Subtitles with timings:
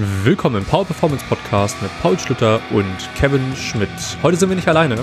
[0.00, 3.90] Willkommen im Power Performance Podcast mit Paul Schlüter und Kevin Schmidt.
[4.22, 4.94] Heute sind wir nicht alleine.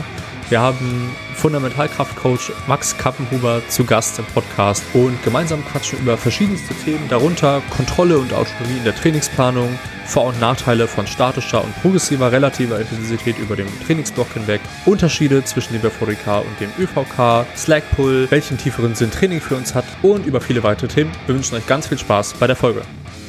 [0.47, 7.09] Wir haben Fundamentalkraftcoach Max Kappenhuber zu Gast im Podcast und gemeinsam quatschen über verschiedenste Themen,
[7.09, 12.79] darunter Kontrolle und Autonomie in der Trainingsplanung, Vor- und Nachteile von statischer und progressiver relativer
[12.79, 18.95] Intensität über den Trainingsblock hinweg, Unterschiede zwischen dem BVDK und dem ÖVK, Slackpull, welchen tieferen
[18.95, 21.11] Sinn Training für uns hat und über viele weitere Themen.
[21.25, 22.81] Wir wünschen euch ganz viel Spaß bei der Folge.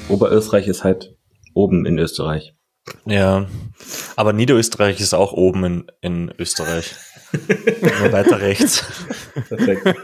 [0.09, 1.16] Oberösterreich ist halt
[1.57, 2.55] oben in Österreich.
[3.05, 3.49] Ja,
[4.15, 6.95] aber Niederösterreich ist auch oben in, in Österreich.
[7.33, 8.85] Nur weiter rechts.
[9.49, 9.87] Perfekt.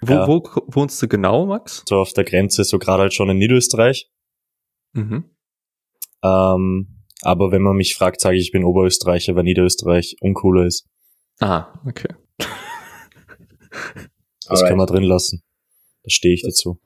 [0.00, 0.26] wo, ja.
[0.26, 1.84] wo wohnst du genau, Max?
[1.88, 4.10] So auf der Grenze, so gerade halt schon in Niederösterreich.
[4.92, 5.30] Mhm.
[6.24, 10.88] Ähm, aber wenn man mich fragt, sage ich, ich bin Oberösterreicher, weil Niederösterreich uncooler ist.
[11.38, 12.12] Ah, okay.
[12.38, 12.48] Das
[14.48, 14.68] Alright.
[14.68, 15.44] kann man drin lassen.
[16.02, 16.80] Da stehe ich dazu.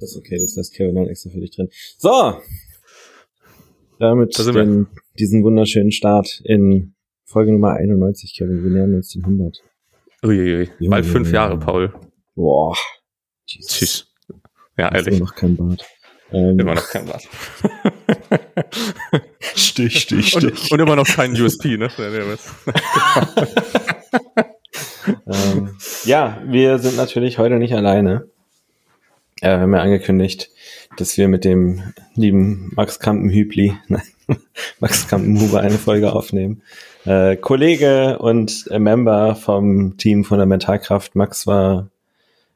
[0.00, 1.68] Das ist okay, das lässt Kevin dann extra für dich drin.
[1.98, 2.40] So!
[4.00, 8.64] Damit den, diesen wunderschönen Start in Folge Nummer 91, Kevin.
[8.64, 9.62] Wir nähern uns den 100.
[10.24, 11.94] Uiuiui, bald fünf Jahre, Paul.
[12.34, 12.76] Boah.
[13.46, 13.72] Jesus.
[13.72, 14.12] Tschüss.
[14.76, 15.16] Ja, ehrlich.
[15.16, 15.84] Immer noch kein Bart.
[16.32, 17.28] Ähm, immer noch kein Bart.
[19.54, 20.42] stich, stich, stich.
[20.42, 21.88] Und, und, immer noch kein USP, ne?
[25.26, 28.28] ähm, ja, wir sind natürlich heute nicht alleine.
[29.40, 30.50] Äh, wir haben ja angekündigt,
[30.96, 31.82] dass wir mit dem
[32.14, 33.76] lieben Max Kampenhübli,
[34.80, 36.62] Max Kampenhuber eine Folge aufnehmen.
[37.04, 41.14] Äh, Kollege und Member vom Team Fundamentalkraft.
[41.16, 41.90] Max war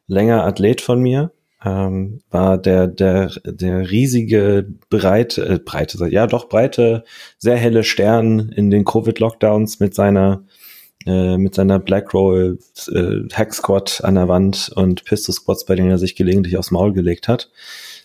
[0.07, 1.33] länger Athlet von mir,
[1.65, 7.05] ähm, war der, der, der riesige, breite, äh, breite, ja doch breite,
[7.37, 10.45] sehr helle Stern in den Covid-Lockdowns mit seiner
[11.07, 15.75] äh, mit seiner Black Roll äh, Hack Squat an der Wand und Pistol Squats, bei
[15.75, 17.51] denen er sich gelegentlich aufs Maul gelegt hat.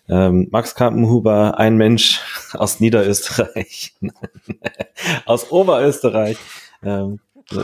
[0.10, 2.22] Ähm, Max Kampenhuber, ein Mensch
[2.54, 3.96] aus Niederösterreich,
[5.26, 6.38] aus Oberösterreich,
[6.84, 7.20] ähm,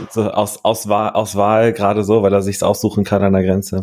[0.10, 3.44] so aus, aus, Wahl, aus Wahl gerade so, weil er sich's aussuchen kann an der
[3.44, 3.82] Grenze.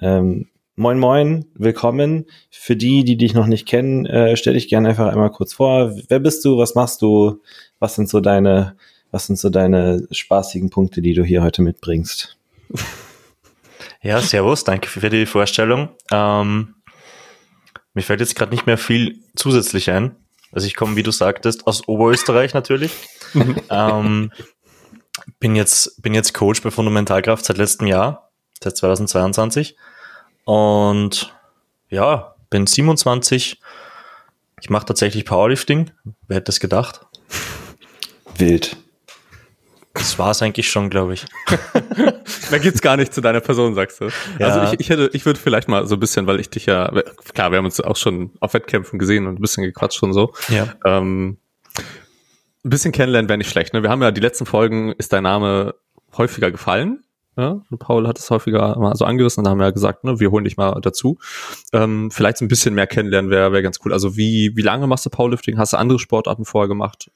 [0.00, 2.26] Ähm, moin moin, willkommen.
[2.50, 5.94] Für die, die dich noch nicht kennen, äh, stell dich gerne einfach einmal kurz vor.
[6.08, 6.58] Wer bist du?
[6.58, 7.40] Was machst du?
[7.78, 8.76] Was sind so deine
[9.14, 12.36] was sind so deine spaßigen Punkte, die du hier heute mitbringst?
[14.02, 15.88] Ja, servus, danke für die Vorstellung.
[16.10, 16.74] Ähm,
[17.94, 20.14] mir fällt jetzt gerade nicht mehr viel zusätzlich ein.
[20.52, 22.92] Also ich komme, wie du sagtest, aus Oberösterreich natürlich.
[23.70, 24.30] ähm,
[25.40, 28.30] bin jetzt bin jetzt Coach bei Fundamentalkraft seit letztem Jahr,
[28.62, 29.74] seit 2022
[30.44, 31.34] und
[31.88, 33.58] ja, bin 27.
[34.60, 35.92] Ich mache tatsächlich Powerlifting.
[36.28, 37.06] Wer hätte das gedacht?
[38.36, 38.83] Wild.
[40.14, 41.26] Das war es eigentlich schon, glaube ich.
[42.52, 44.10] da geht's gar nicht zu deiner Person, sagst du.
[44.38, 44.46] Ja.
[44.46, 46.88] Also ich, ich hätte, ich würde vielleicht mal so ein bisschen, weil ich dich ja,
[47.34, 50.32] klar, wir haben uns auch schon auf Wettkämpfen gesehen und ein bisschen gequatscht und so.
[50.50, 50.72] Ja.
[50.84, 51.38] Ähm,
[52.64, 53.74] ein bisschen kennenlernen wäre nicht schlecht.
[53.74, 53.82] Ne?
[53.82, 55.74] Wir haben ja die letzten Folgen, ist dein Name
[56.16, 57.02] häufiger gefallen.
[57.36, 57.60] Ja?
[57.68, 60.20] Und Paul hat es häufiger mal so angerissen und dann haben wir ja gesagt, ne,
[60.20, 61.18] wir holen dich mal dazu.
[61.72, 63.92] Ähm, vielleicht so ein bisschen mehr kennenlernen wäre wär ganz cool.
[63.92, 65.58] Also wie, wie lange machst du Powerlifting?
[65.58, 67.10] Hast du andere Sportarten vorher gemacht?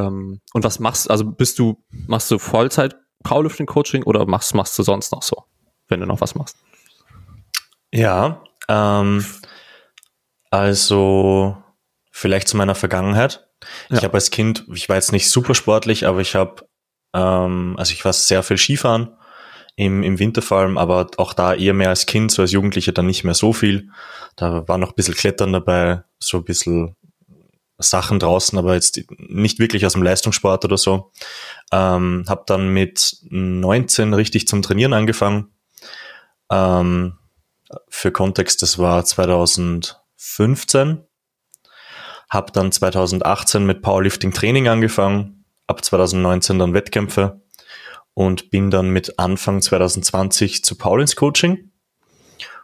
[0.00, 4.78] Ähm, und was machst, also bist du, machst du Vollzeit Powerlifting Coaching oder machst, machst
[4.78, 5.44] du sonst noch so,
[5.88, 6.56] wenn du noch was machst?
[7.92, 9.24] Ja, ähm,
[10.50, 11.56] also
[12.10, 13.46] vielleicht zu meiner Vergangenheit.
[13.90, 13.98] Ja.
[13.98, 16.66] Ich habe als Kind, ich war jetzt nicht super sportlich, aber ich habe,
[17.14, 19.16] ähm, also ich war sehr viel Skifahren
[19.76, 22.92] im, im Winter vor allem, aber auch da eher mehr als Kind, so als Jugendlicher
[22.92, 23.90] dann nicht mehr so viel.
[24.36, 26.96] Da war noch ein bisschen Klettern dabei, so ein bisschen
[27.80, 31.10] Sachen draußen, aber jetzt nicht wirklich aus dem Leistungssport oder so.
[31.72, 35.48] Ähm, habe dann mit 19 richtig zum Trainieren angefangen.
[36.50, 37.14] Ähm,
[37.88, 41.04] für Kontext, das war 2015.
[42.28, 47.40] Habe dann 2018 mit Powerlifting Training angefangen, ab 2019 dann Wettkämpfe
[48.14, 51.69] und bin dann mit Anfang 2020 zu Paulins Coaching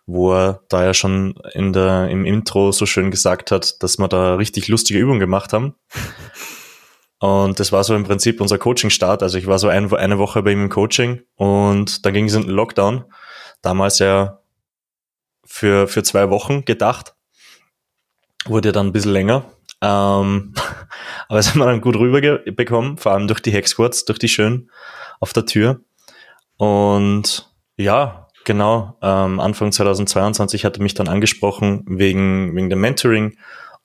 [0.06, 4.08] wo er da ja schon in der, im Intro so schön gesagt hat, dass wir
[4.08, 5.74] da richtig lustige Übungen gemacht haben.
[7.18, 9.22] Und das war so im Prinzip unser Coaching-Start.
[9.22, 12.34] Also ich war so ein, eine Woche bei ihm im Coaching und dann ging es
[12.34, 13.04] in den Lockdown.
[13.62, 14.40] Damals ja
[15.44, 17.14] für, für zwei Wochen gedacht.
[18.44, 19.44] Wurde dann ein bisschen länger.
[19.80, 20.54] Ähm,
[21.28, 24.70] aber es haben wir dann gut rüberbekommen, vor allem durch die Hexquarts, durch die schön
[25.18, 25.80] auf der Tür.
[26.58, 33.36] Und ja, Genau, ähm, Anfang 2022 hatte mich dann angesprochen wegen, wegen dem Mentoring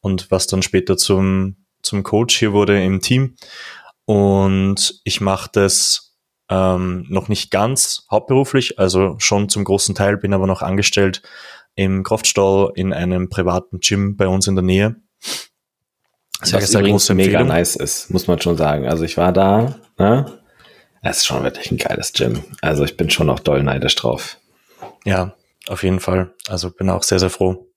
[0.02, 3.38] und was dann später zum, zum Coach hier wurde im Team.
[4.06, 6.16] Und ich mache das
[6.48, 11.24] ähm, noch nicht ganz hauptberuflich, also schon zum großen Teil, bin aber noch angestellt
[11.74, 14.96] im Kraftstall in einem privaten Gym bei uns in der Nähe.
[16.44, 17.48] Sehr, Was sehr große mega Empfehlung.
[17.48, 18.88] nice ist, muss man schon sagen.
[18.88, 20.38] Also ich war da, ne?
[21.02, 22.44] Es ist schon wirklich ein geiles Gym.
[22.62, 24.38] Also ich bin schon noch doll neidisch drauf.
[25.06, 25.36] Ja,
[25.68, 26.34] auf jeden Fall.
[26.48, 27.68] Also bin auch sehr, sehr froh.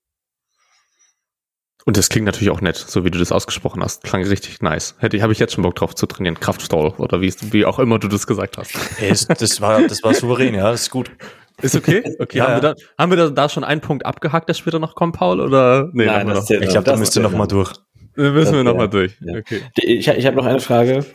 [1.85, 4.03] Und das klingt natürlich auch nett, so wie du das ausgesprochen hast.
[4.03, 4.95] Klang richtig nice.
[4.97, 6.39] Hätte ich, habe ich jetzt schon Bock drauf zu trainieren.
[6.39, 8.75] Kraftstall oder wie, wie auch immer du das gesagt hast.
[8.97, 11.11] Hey, das war, das war souverän, ja, das ist gut.
[11.61, 12.03] Ist okay?
[12.19, 12.61] Okay, ja, haben, ja.
[12.63, 15.39] Wir da, haben wir da, da schon einen Punkt abgehakt, der später noch kommt, Paul?
[15.39, 15.89] Oder?
[15.93, 17.71] Nee, Nein, das ich glaube, da müsst ihr noch mal durch.
[18.15, 19.15] Da müssen das wir noch mal durch.
[19.19, 19.37] Ja.
[19.37, 19.61] Okay.
[19.75, 21.05] Ich, ich habe noch eine Frage.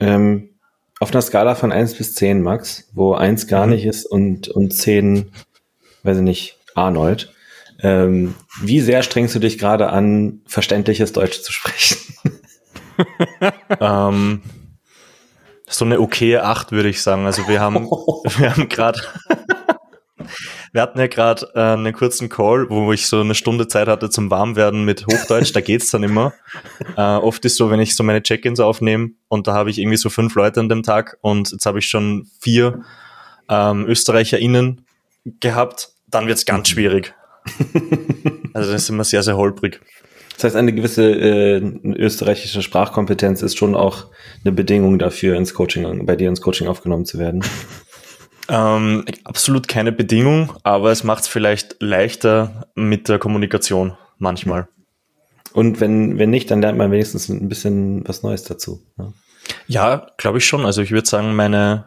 [0.00, 0.55] Ähm,
[1.00, 3.72] auf einer Skala von eins bis zehn, Max, wo eins gar mhm.
[3.72, 5.30] nicht ist und, und zehn,
[6.02, 7.32] weiß ich nicht, Arnold.
[7.82, 11.98] Ähm, wie sehr strengst du dich gerade an, verständliches Deutsch zu sprechen?
[13.80, 14.42] ähm,
[15.68, 17.26] so eine okaye 8, würde ich sagen.
[17.26, 17.74] Also wir haben,
[18.38, 19.00] wir haben gerade,
[20.76, 24.10] wir hatten ja gerade äh, einen kurzen Call, wo ich so eine Stunde Zeit hatte
[24.10, 26.34] zum Warmwerden mit Hochdeutsch, da geht's dann immer.
[26.96, 29.96] Äh, oft ist so, wenn ich so meine Check-ins aufnehme und da habe ich irgendwie
[29.96, 32.82] so fünf Leute an dem Tag und jetzt habe ich schon vier
[33.48, 34.82] ähm, ÖsterreicherInnen
[35.40, 37.14] gehabt, dann wird's ganz schwierig.
[38.54, 39.80] also das ist immer sehr, sehr holprig.
[40.36, 44.06] Das heißt, eine gewisse äh, österreichische Sprachkompetenz ist schon auch
[44.44, 47.42] eine Bedingung dafür, ins Coaching, bei dir ins Coaching aufgenommen zu werden.
[48.48, 54.68] Ähm, absolut keine Bedingung, aber es macht es vielleicht leichter mit der Kommunikation manchmal.
[55.52, 58.82] Und wenn, wenn nicht, dann lernt man wenigstens ein bisschen was Neues dazu.
[58.98, 59.12] Ja,
[59.66, 60.66] ja glaube ich schon.
[60.66, 61.86] Also ich würde sagen, meine,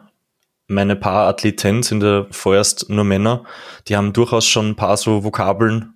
[0.66, 3.44] meine paar Athleten sind ja vorerst nur Männer.
[3.88, 5.94] Die haben durchaus schon ein paar so Vokabeln,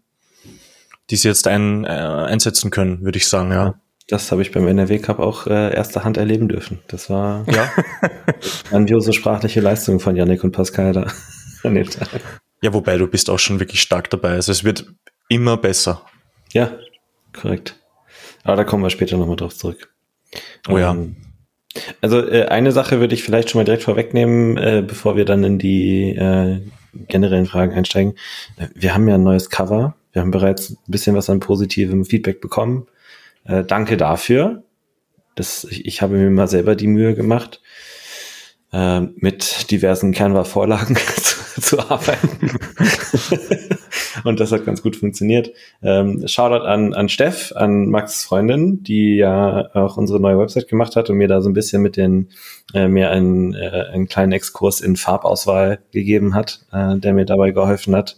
[1.10, 3.74] die sie jetzt ein, äh, einsetzen können, würde ich sagen, ja.
[4.06, 6.80] Das habe ich beim NRW Cup auch äh, erster Hand erleben dürfen.
[6.88, 7.70] Das war ja.
[8.68, 11.06] grandiose sprachliche Leistung von Yannick und Pascal da
[11.62, 12.08] an dem Tag.
[12.60, 14.32] Ja, wobei du bist auch schon wirklich stark dabei.
[14.32, 14.86] Also es wird
[15.28, 16.02] immer besser.
[16.52, 16.78] Ja,
[17.32, 17.80] korrekt.
[18.42, 19.90] Aber da kommen wir später nochmal drauf zurück.
[20.68, 20.92] Oh ja.
[20.92, 21.16] Ähm,
[22.00, 25.44] also äh, eine Sache würde ich vielleicht schon mal direkt vorwegnehmen, äh, bevor wir dann
[25.44, 26.60] in die äh,
[27.08, 28.14] generellen Fragen einsteigen.
[28.74, 29.96] Wir haben ja ein neues Cover.
[30.12, 32.86] Wir haben bereits ein bisschen was an positivem Feedback bekommen.
[33.44, 34.64] Äh, danke dafür.
[35.34, 37.60] Das, ich, ich habe mir mal selber die Mühe gemacht,
[38.72, 42.58] äh, mit diversen Canva-Vorlagen zu, zu arbeiten.
[44.24, 45.52] Und das hat ganz gut funktioniert.
[45.82, 50.96] Ähm, Shoutout an, an Steff, an Max Freundin, die ja auch unsere neue Website gemacht
[50.96, 52.30] hat und mir da so ein bisschen mit den,
[52.72, 57.50] äh, mir einen, äh, einen kleinen Exkurs in Farbauswahl gegeben hat, äh, der mir dabei
[57.50, 58.16] geholfen hat.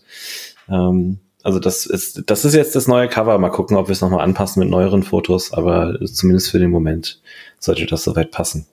[0.68, 3.38] Ähm, also das ist, das ist jetzt das neue Cover.
[3.38, 7.20] Mal gucken, ob wir es nochmal anpassen mit neueren Fotos, aber zumindest für den Moment
[7.60, 8.66] sollte das soweit passen.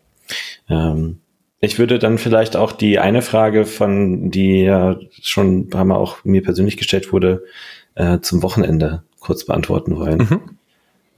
[0.67, 1.19] Ähm,
[1.59, 5.97] ich würde dann vielleicht auch die eine Frage von, die ja schon ein paar Mal
[5.97, 7.43] auch mir persönlich gestellt wurde,
[7.93, 10.17] äh, zum Wochenende kurz beantworten wollen.
[10.17, 10.39] Mhm.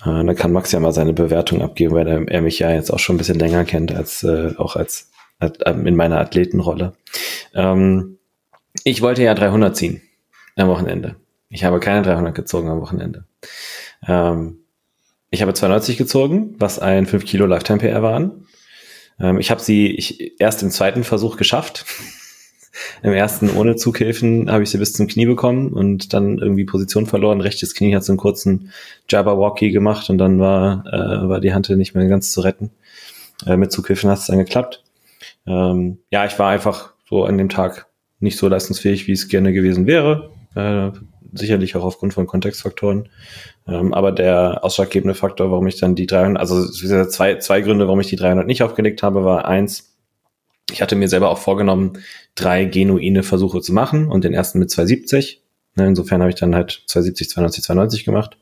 [0.02, 2.92] Äh, dann kann Max ja mal seine Bewertung abgeben, weil er, er mich ja jetzt
[2.92, 5.10] auch schon ein bisschen länger kennt als äh, auch als,
[5.40, 6.96] als in meiner Athletenrolle.
[7.54, 8.18] Ähm,
[8.84, 10.02] ich wollte ja 300 ziehen
[10.58, 11.16] am Wochenende.
[11.50, 13.26] Ich habe keine 300 gezogen am Wochenende.
[14.08, 14.60] Ähm,
[15.30, 18.46] ich habe 92 gezogen, was ein 5 Kilo Lifetime PR waren.
[19.20, 21.86] Ähm, ich habe sie ich, erst im zweiten Versuch geschafft.
[23.04, 27.06] Im ersten ohne Zughilfen habe ich sie bis zum Knie bekommen und dann irgendwie Position
[27.06, 27.40] verloren.
[27.40, 28.72] Rechtes Knie hat so einen kurzen
[29.08, 32.72] Jabberwocky gemacht und dann war, äh, war die Hand nicht mehr ganz zu retten.
[33.46, 34.84] Äh, mit Zughilfen hat es dann geklappt.
[35.48, 37.88] Ähm, ja, ich war einfach so an dem Tag
[38.20, 40.32] nicht so leistungsfähig, wie es gerne gewesen wäre.
[40.56, 40.92] Äh,
[41.38, 43.10] sicherlich auch aufgrund von Kontextfaktoren.
[43.68, 46.68] Ähm, aber der ausschlaggebende Faktor, warum ich dann die 300, also
[47.08, 49.96] zwei, zwei Gründe, warum ich die 300 nicht aufgelegt habe, war eins,
[50.72, 52.00] ich hatte mir selber auch vorgenommen,
[52.34, 55.42] drei genuine Versuche zu machen und den ersten mit 270.
[55.76, 58.38] Ne, insofern habe ich dann halt 270, 92, 92 gemacht,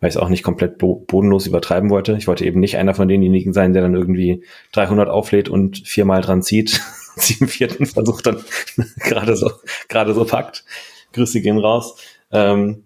[0.00, 2.16] weil ich es auch nicht komplett bodenlos übertreiben wollte.
[2.18, 6.20] Ich wollte eben nicht einer von denjenigen sein, der dann irgendwie 300 auflädt und viermal
[6.20, 6.80] dran zieht,
[7.16, 8.44] sie im vierten Versuch dann
[9.00, 9.50] gerade so,
[9.88, 10.64] gerade so packt.
[11.12, 11.96] Grüße gehen raus.
[12.32, 12.84] Ähm,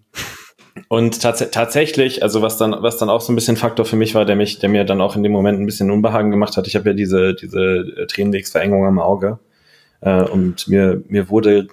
[0.87, 4.15] und tats tatsächlich, also was dann, was dann auch so ein bisschen Faktor für mich
[4.15, 6.67] war, der mich, der mir dann auch in dem Moment ein bisschen Unbehagen gemacht hat.
[6.67, 9.39] Ich habe ja diese, diese Tränenwegsverengung am Auge.
[10.01, 11.67] Äh, und mir, mir wurde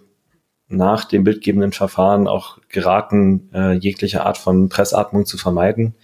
[0.69, 5.95] nach dem bildgebenden Verfahren auch geraten, äh, jegliche Art von Pressatmung zu vermeiden.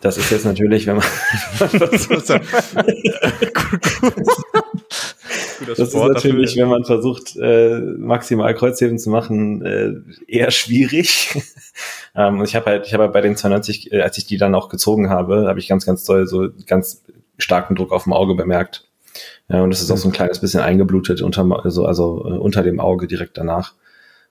[0.00, 1.04] Das ist jetzt natürlich, wenn man,
[5.66, 6.62] das ist natürlich, dafür.
[6.62, 9.92] wenn man versucht, äh, maximal Kreuzheben zu machen, äh,
[10.26, 11.36] eher schwierig.
[12.14, 14.54] ähm, ich habe halt, ich habe halt bei den 92, äh, als ich die dann
[14.54, 17.04] auch gezogen habe, habe ich ganz, ganz doll so ganz
[17.38, 18.84] starken Druck auf dem Auge bemerkt.
[19.48, 22.62] Ja, und es ist auch so ein kleines bisschen eingeblutet unter, also, also äh, unter
[22.62, 23.74] dem Auge direkt danach.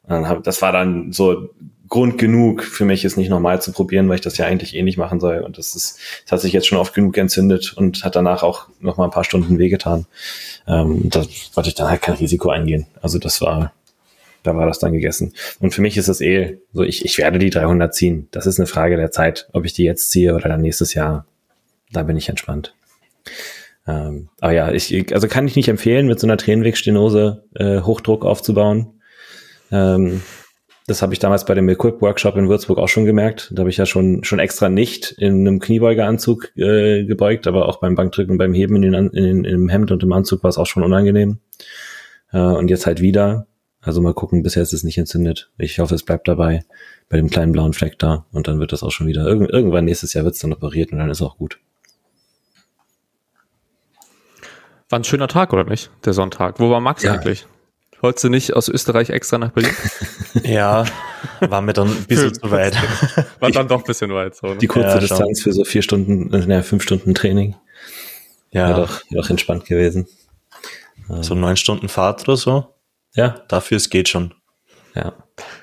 [0.08, 1.50] Hab, das war dann so
[1.88, 4.82] Grund genug für mich, es nicht nochmal zu probieren, weil ich das ja eigentlich eh
[4.82, 5.40] nicht machen soll.
[5.40, 8.68] Und das ist, das hat sich jetzt schon oft genug entzündet und hat danach auch
[8.80, 10.06] noch mal ein paar Stunden wehgetan.
[10.68, 12.88] Ähm, da wollte ich dann halt kein Risiko eingehen.
[13.02, 13.74] Also das war,
[14.44, 15.34] da war das dann gegessen.
[15.60, 18.28] Und für mich ist es eh so, ich, ich werde die 300 ziehen.
[18.32, 21.26] Das ist eine Frage der Zeit, ob ich die jetzt ziehe oder dann nächstes Jahr.
[21.92, 22.74] Da bin ich entspannt.
[23.88, 28.26] Ähm, aber ja, ich, also kann ich nicht empfehlen, mit so einer Tränenwegstenose äh, Hochdruck
[28.26, 29.02] aufzubauen.
[29.72, 30.22] Ähm,
[30.88, 33.52] das habe ich damals bei dem Equip Workshop in Würzburg auch schon gemerkt.
[33.54, 37.80] Da habe ich ja schon schon extra nicht in einem Kniebeugeranzug äh, gebeugt, aber auch
[37.80, 40.58] beim Bankdrücken beim Heben in den, in, in, im Hemd und im Anzug war es
[40.58, 41.40] auch schon unangenehm.
[42.32, 43.48] Äh, und jetzt halt wieder.
[43.82, 45.52] Also mal gucken, bisher ist es nicht entzündet.
[45.60, 46.64] Ich hoffe, es bleibt dabei
[47.08, 49.26] bei dem kleinen blauen Fleck da und dann wird das auch schon wieder.
[49.26, 51.60] Irgend, irgendwann nächstes Jahr wird es dann operiert und dann ist auch gut.
[54.90, 55.90] War ein schöner Tag, oder nicht?
[56.04, 56.60] Der Sonntag.
[56.60, 57.14] Wo war Max ja.
[57.14, 57.48] eigentlich?
[58.06, 59.74] Wolltest du nicht aus Österreich extra nach Berlin?
[60.44, 60.86] ja,
[61.40, 62.78] war mir dann ein bisschen zu weit.
[63.40, 64.36] War dann doch ein bisschen weit.
[64.36, 64.58] So, ne?
[64.58, 67.56] Die kurze ja, Distanz für so vier Stunden, äh, naja, fünf Stunden Training.
[68.52, 68.70] Ja.
[68.70, 70.08] War doch, doch entspannt gewesen.
[71.22, 72.76] So neun Stunden Fahrt oder so.
[73.16, 73.44] Ja.
[73.48, 74.36] Dafür es geht schon.
[74.94, 75.14] Ja.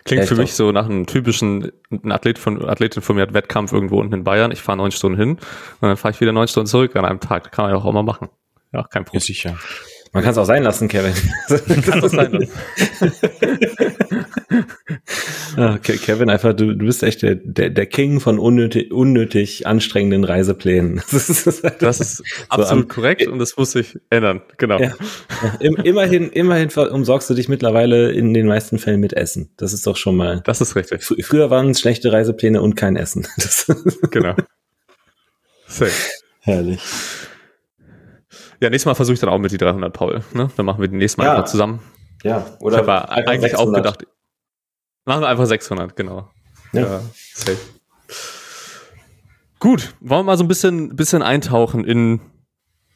[0.05, 3.73] Klingt für mich so nach einem typischen ein Athlet von, Athletin von mir hat Wettkampf
[3.73, 4.51] irgendwo unten in Bayern.
[4.51, 7.21] Ich fahre neun Stunden hin und dann fahre ich wieder neun Stunden zurück an einem
[7.21, 7.45] Tag.
[7.45, 8.31] Das kann man ja auch mal machen.
[8.73, 9.21] Ja, kein Problem.
[9.21, 9.57] Ja, sicher.
[10.13, 11.15] Man kann es auch sein lassen, Kevin.
[11.83, 12.51] Kann es sein lassen.
[15.57, 20.25] okay, Kevin, einfach, du, du bist echt der, der, der King von unnötig, unnötig anstrengenden
[20.25, 21.03] Reiseplänen.
[21.13, 24.81] Das ist, das ist absolut am, korrekt und das muss sich ändern, genau.
[24.81, 24.95] Ja,
[25.61, 29.51] immerhin, immerhin umsorgst du dich mittlerweile in den meisten Fällen mit Essen.
[29.57, 30.43] Das ist doch schon mal.
[30.45, 31.05] Das ist richtig.
[31.05, 33.27] Fr früher waren es schlechte Reisepläne und kein Essen.
[34.11, 34.35] Genau.
[35.67, 35.93] Safe.
[36.41, 36.81] Herrlich.
[38.63, 40.23] Ja, nächstes Mal versuche ich dann auch mit die 300 Paul.
[40.35, 40.49] Ne?
[40.57, 41.31] Dann machen wir die nächste Mal ja.
[41.33, 41.81] einfach zusammen.
[42.23, 43.59] Ja, oder ich habe eigentlich 600.
[43.59, 44.07] auch gedacht,
[45.05, 46.31] machen wir einfach 600, genau.
[46.73, 46.81] Ja.
[46.83, 47.01] ja
[47.35, 47.59] safe.
[49.59, 52.21] Gut, wollen wir mal so ein bisschen, bisschen eintauchen in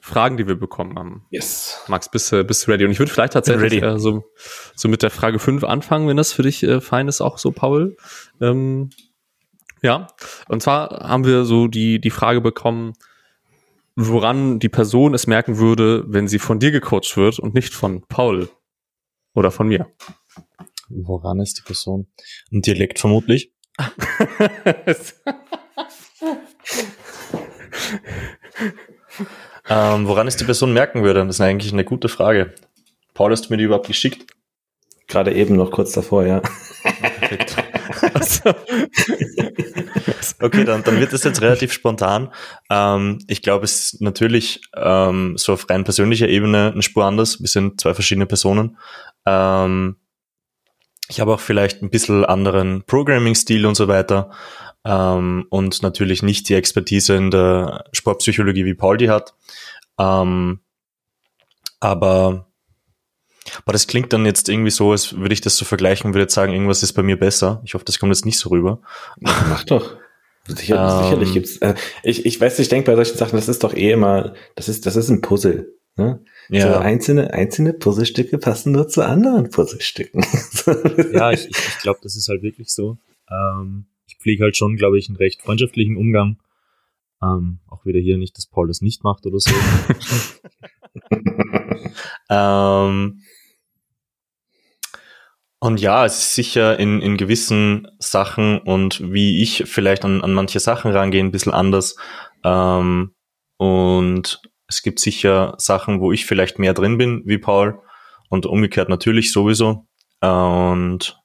[0.00, 1.26] Fragen, die wir bekommen haben.
[1.30, 1.82] Yes.
[1.88, 2.84] Max, bist du bist ready?
[2.84, 4.22] Und ich würde vielleicht tatsächlich äh, so,
[4.76, 7.50] so mit der Frage 5 anfangen, wenn das für dich äh, fein ist, auch so,
[7.50, 7.96] Paul.
[8.40, 8.90] Ähm,
[9.82, 10.06] ja,
[10.46, 12.92] und zwar haben wir so die, die Frage bekommen,
[13.96, 18.06] woran die Person es merken würde, wenn sie von dir gecoacht wird und nicht von
[18.06, 18.50] Paul
[19.34, 19.90] oder von mir.
[20.88, 22.06] Woran ist die Person?
[22.52, 23.52] Ein Dialekt vermutlich.
[29.68, 32.54] ähm, woran es die Person merken würde, das ist eigentlich eine gute Frage.
[33.14, 34.26] Paul, hast du mir die überhaupt geschickt?
[35.08, 36.40] Gerade eben noch kurz davor, ja.
[36.40, 37.56] Perfekt.
[40.40, 42.32] Okay, dann, dann wird es jetzt relativ spontan.
[42.70, 47.40] Ähm, ich glaube, es ist natürlich ähm, so auf rein persönlicher Ebene eine Spur anders.
[47.40, 48.78] Wir sind zwei verschiedene Personen.
[49.26, 49.96] Ähm,
[51.08, 54.30] ich habe auch vielleicht ein bisschen anderen Programming-Stil und so weiter.
[54.84, 59.34] Ähm, und natürlich nicht die Expertise in der Sportpsychologie, wie Paul die hat.
[59.98, 60.60] Ähm,
[61.80, 62.45] aber
[63.64, 66.22] aber das klingt dann jetzt irgendwie so, als würde ich das so vergleichen und würde
[66.22, 67.62] jetzt sagen, irgendwas ist bei mir besser.
[67.64, 68.80] Ich hoffe, das kommt jetzt nicht so rüber.
[69.20, 69.96] Mach doch.
[70.48, 71.56] Sicher, ähm, sicherlich gibt's.
[71.58, 74.68] Äh, ich, ich weiß, ich denke bei solchen Sachen, das ist doch eh immer, das
[74.68, 75.72] ist, das ist ein Puzzle.
[75.96, 76.22] Ne?
[76.50, 76.72] Ja.
[76.72, 80.24] So einzelne, einzelne Puzzlestücke passen nur zu anderen Puzzlestücken.
[81.12, 82.98] ja, ich, ich, ich glaube, das ist halt wirklich so.
[83.30, 86.38] Ähm, ich pflege halt schon, glaube ich, einen recht freundschaftlichen Umgang.
[87.22, 89.50] Ähm, auch wieder hier nicht, dass Paul das nicht macht oder so.
[92.30, 93.22] ähm,
[95.66, 100.32] und ja, es ist sicher in, in gewissen Sachen und wie ich vielleicht an, an
[100.32, 101.96] manche Sachen rangehe, ein bisschen anders.
[102.44, 103.16] Ähm,
[103.56, 107.80] und es gibt sicher Sachen, wo ich vielleicht mehr drin bin wie Paul
[108.28, 109.86] und umgekehrt natürlich sowieso.
[110.20, 111.20] Und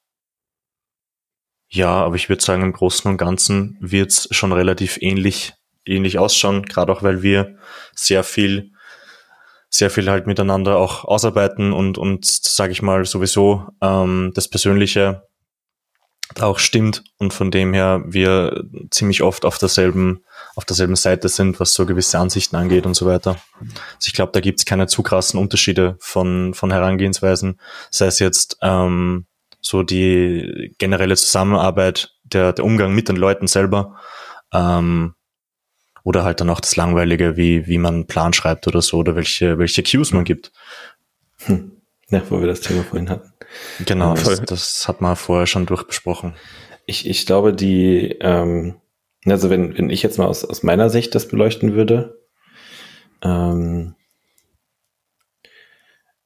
[1.70, 5.54] ja, aber ich würde sagen, im Großen und Ganzen wird es schon relativ ähnlich,
[5.86, 7.58] ähnlich ausschauen, gerade auch weil wir
[7.94, 8.72] sehr viel
[9.72, 15.24] sehr viel halt miteinander auch ausarbeiten und, und sage ich mal, sowieso ähm, das Persönliche
[16.40, 20.24] auch stimmt und von dem her wir ziemlich oft auf derselben,
[20.56, 23.38] auf derselben Seite sind, was so gewisse Ansichten angeht und so weiter.
[23.60, 27.60] Also ich glaube, da gibt's keine zu krassen Unterschiede von, von Herangehensweisen,
[27.90, 29.26] sei es jetzt ähm,
[29.62, 33.96] so die generelle Zusammenarbeit, der, der Umgang mit den Leuten selber,
[34.54, 35.16] ähm,
[36.04, 39.16] oder halt dann auch das Langweilige, wie, wie man einen Plan schreibt oder so, oder
[39.16, 40.52] welche, welche Cues man gibt.
[41.46, 41.72] Hm.
[42.10, 43.32] Ja, wo wir das Thema vorhin hatten.
[43.86, 46.34] Genau, das, das hat man vorher schon durchbesprochen.
[46.86, 48.76] Ich, ich glaube, die, ähm,
[49.26, 52.20] also wenn, wenn ich jetzt mal aus, aus meiner Sicht das beleuchten würde,
[53.24, 53.96] ähm,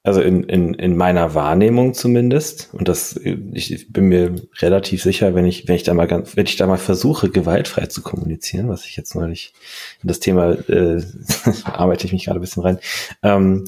[0.06, 5.46] also in, in, in meiner Wahrnehmung zumindest, und das, ich bin mir relativ sicher, wenn
[5.46, 8.86] ich, wenn ich da mal ganz, wenn ich da mal versuche, gewaltfrei zu kommunizieren, was
[8.86, 9.52] ich jetzt neulich
[10.02, 11.02] in das Thema äh,
[11.64, 12.78] arbeite ich mich gerade ein bisschen rein.
[13.24, 13.64] Ähm,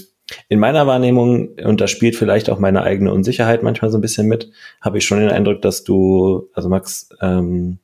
[0.48, 4.28] in meiner Wahrnehmung, und da spielt vielleicht auch meine eigene Unsicherheit manchmal so ein bisschen
[4.28, 7.80] mit, habe ich schon den Eindruck, dass du, also Max, ähm,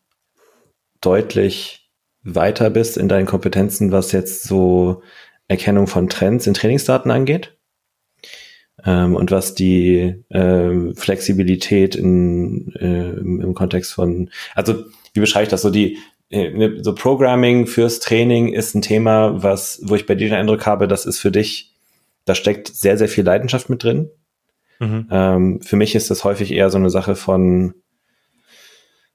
[1.00, 1.90] deutlich
[2.22, 5.02] weiter bist in deinen Kompetenzen, was jetzt so
[5.48, 7.53] Erkennung von Trends in Trainingsdaten angeht.
[8.84, 15.48] Ähm, und was die ähm, Flexibilität in, äh, im, Kontext von, also wie beschreibe ich
[15.48, 15.98] das so, die
[16.30, 20.38] äh, ne, so Programming fürs Training ist ein Thema, was, wo ich bei dir den
[20.38, 21.74] Eindruck habe, das ist für dich,
[22.26, 24.10] da steckt sehr, sehr viel Leidenschaft mit drin.
[24.80, 25.08] Mhm.
[25.10, 27.74] Ähm, für mich ist das häufig eher so eine Sache von,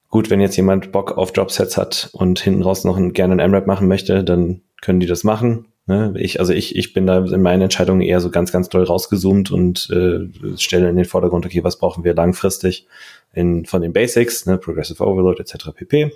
[0.10, 3.52] gut, wenn jetzt jemand Bock auf Dropsets hat und hinten raus noch ein, gerne ein
[3.52, 5.68] MRAP machen möchte, dann können die das machen.
[5.90, 6.14] Ne?
[6.18, 9.50] Ich, also ich, ich bin da in meinen Entscheidungen eher so ganz, ganz doll rausgezoomt
[9.50, 10.20] und äh,
[10.56, 12.86] stelle in den Vordergrund, okay, was brauchen wir langfristig
[13.34, 14.60] in, von den Basics, ne?
[14.60, 15.72] Progressive Overload etc.
[15.74, 16.12] pp.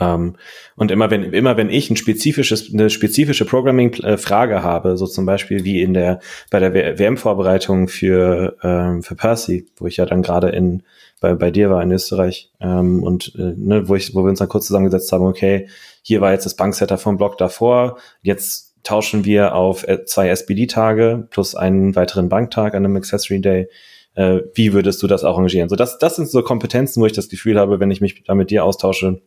[0.00, 0.34] Ähm,
[0.74, 5.62] und immer wenn, immer wenn ich ein spezifisches, eine spezifische Programming-Frage habe, so zum Beispiel
[5.62, 6.18] wie in der,
[6.50, 10.82] bei der WM-Vorbereitung für, ähm, für Percy, wo ich ja dann gerade in,
[11.20, 14.40] bei, bei dir war in Österreich, ähm, und, äh, ne, wo ich, wo wir uns
[14.40, 15.68] dann kurz zusammengesetzt haben, okay,
[16.06, 21.26] hier war jetzt das Banksetter vom Block davor, jetzt tauschen wir auf äh, zwei SBD-Tage
[21.30, 23.68] plus einen weiteren Banktag an einem Accessory Day.
[24.14, 25.70] Äh, wie würdest du das arrangieren?
[25.70, 28.34] So, das, das sind so Kompetenzen, wo ich das Gefühl habe, wenn ich mich da
[28.34, 29.22] mit dir austausche,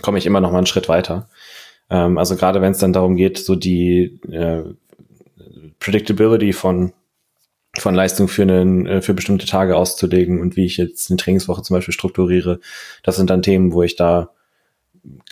[0.00, 1.28] komme ich immer noch mal einen Schritt weiter.
[1.90, 4.62] Ähm, also gerade wenn es dann darum geht, so die äh,
[5.80, 6.92] Predictability von
[7.78, 11.62] von Leistung für einen, äh, für bestimmte Tage auszulegen und wie ich jetzt eine Trainingswoche
[11.62, 12.60] zum Beispiel strukturiere.
[13.02, 14.30] Das sind dann Themen, wo ich da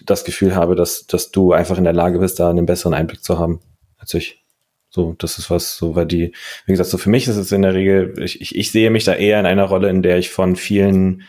[0.05, 3.23] das Gefühl habe, dass, dass du einfach in der Lage bist, da einen besseren Einblick
[3.23, 3.61] zu haben
[3.99, 4.45] als ich.
[4.91, 6.33] So, das ist was, so, weil die,
[6.67, 9.05] wie gesagt, so für mich ist es in der Regel, ich, ich, ich sehe mich
[9.05, 11.23] da eher in einer Rolle, in der ich von vielen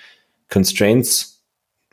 [0.49, 1.35] Constraints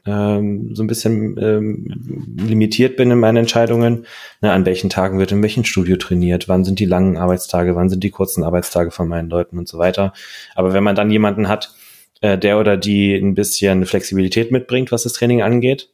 [0.04, 4.06] ähm, so ein bisschen ähm, limitiert bin in meinen Entscheidungen.
[4.40, 7.88] Ne, an welchen Tagen wird in welchem Studio trainiert, wann sind die langen Arbeitstage, wann
[7.88, 10.12] sind die kurzen Arbeitstage von meinen Leuten und so weiter.
[10.54, 11.74] Aber wenn man dann jemanden hat,
[12.20, 15.88] äh, der oder die ein bisschen Flexibilität mitbringt, was das Training angeht,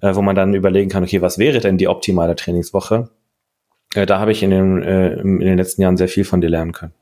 [0.00, 3.10] äh, wo man dann überlegen kann, okay, was wäre denn die optimale Trainingswoche?
[3.94, 6.50] Äh, da habe ich in den, äh, in den letzten Jahren sehr viel von dir
[6.50, 6.92] lernen können.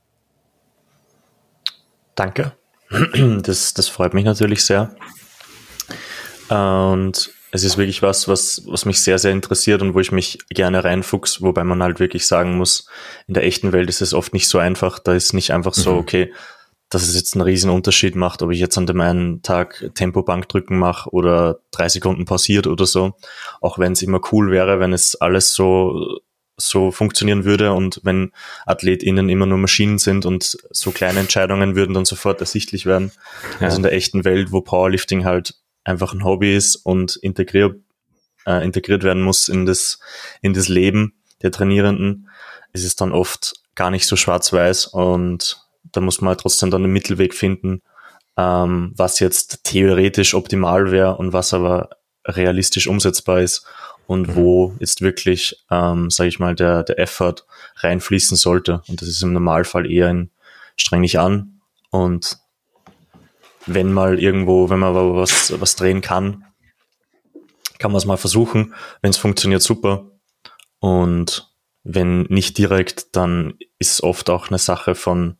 [2.15, 2.53] Danke.
[3.43, 4.95] Das, das freut mich natürlich sehr.
[6.49, 10.39] Und es ist wirklich was, was, was mich sehr, sehr interessiert und wo ich mich
[10.51, 12.89] gerne reinfuchs, wobei man halt wirklich sagen muss,
[13.27, 14.99] in der echten Welt ist es oft nicht so einfach.
[14.99, 15.99] Da ist nicht einfach so, mhm.
[15.99, 16.33] okay,
[16.91, 20.49] dass es jetzt einen riesen Unterschied macht, ob ich jetzt an dem einen Tag Tempobank
[20.49, 23.15] drücken mache oder drei Sekunden pausiert oder so.
[23.61, 26.21] Auch wenn es immer cool wäre, wenn es alles so
[26.61, 28.33] so funktionieren würde und wenn
[28.67, 33.13] AthletInnen immer nur Maschinen sind und so kleine Entscheidungen würden dann sofort ersichtlich werden.
[33.61, 33.67] Ja.
[33.67, 37.77] Also in der echten Welt, wo Powerlifting halt einfach ein Hobby ist und integriert,
[38.45, 40.01] äh, integriert werden muss in das,
[40.43, 42.29] in das Leben der Trainierenden,
[42.73, 46.85] ist es dann oft gar nicht so schwarz-weiß und da muss man halt trotzdem dann
[46.85, 47.83] einen Mittelweg finden,
[48.37, 51.91] ähm, was jetzt theoretisch optimal wäre und was aber
[52.27, 53.67] realistisch umsetzbar ist
[54.07, 54.35] und mhm.
[54.37, 57.45] wo jetzt wirklich, ähm, sage ich mal, der, der Effort
[57.77, 58.83] reinfließen sollte.
[58.89, 60.31] Und das ist im Normalfall eher ein
[60.77, 62.39] streng nicht an und
[63.67, 66.45] wenn mal irgendwo, wenn man was, was drehen kann,
[67.79, 68.75] kann man es mal versuchen.
[69.03, 70.11] Wenn es funktioniert, super.
[70.81, 71.53] Und
[71.85, 75.37] wenn nicht direkt, dann ist es oft auch eine Sache von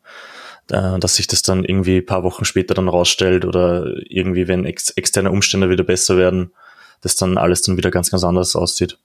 [0.71, 4.91] äh, dass sich das dann irgendwie paar Wochen später dann rausstellt oder irgendwie, wenn ex
[4.91, 6.53] externe Umstände wieder besser werden,
[7.01, 8.99] das dann alles dann wieder ganz, ganz anders aussieht.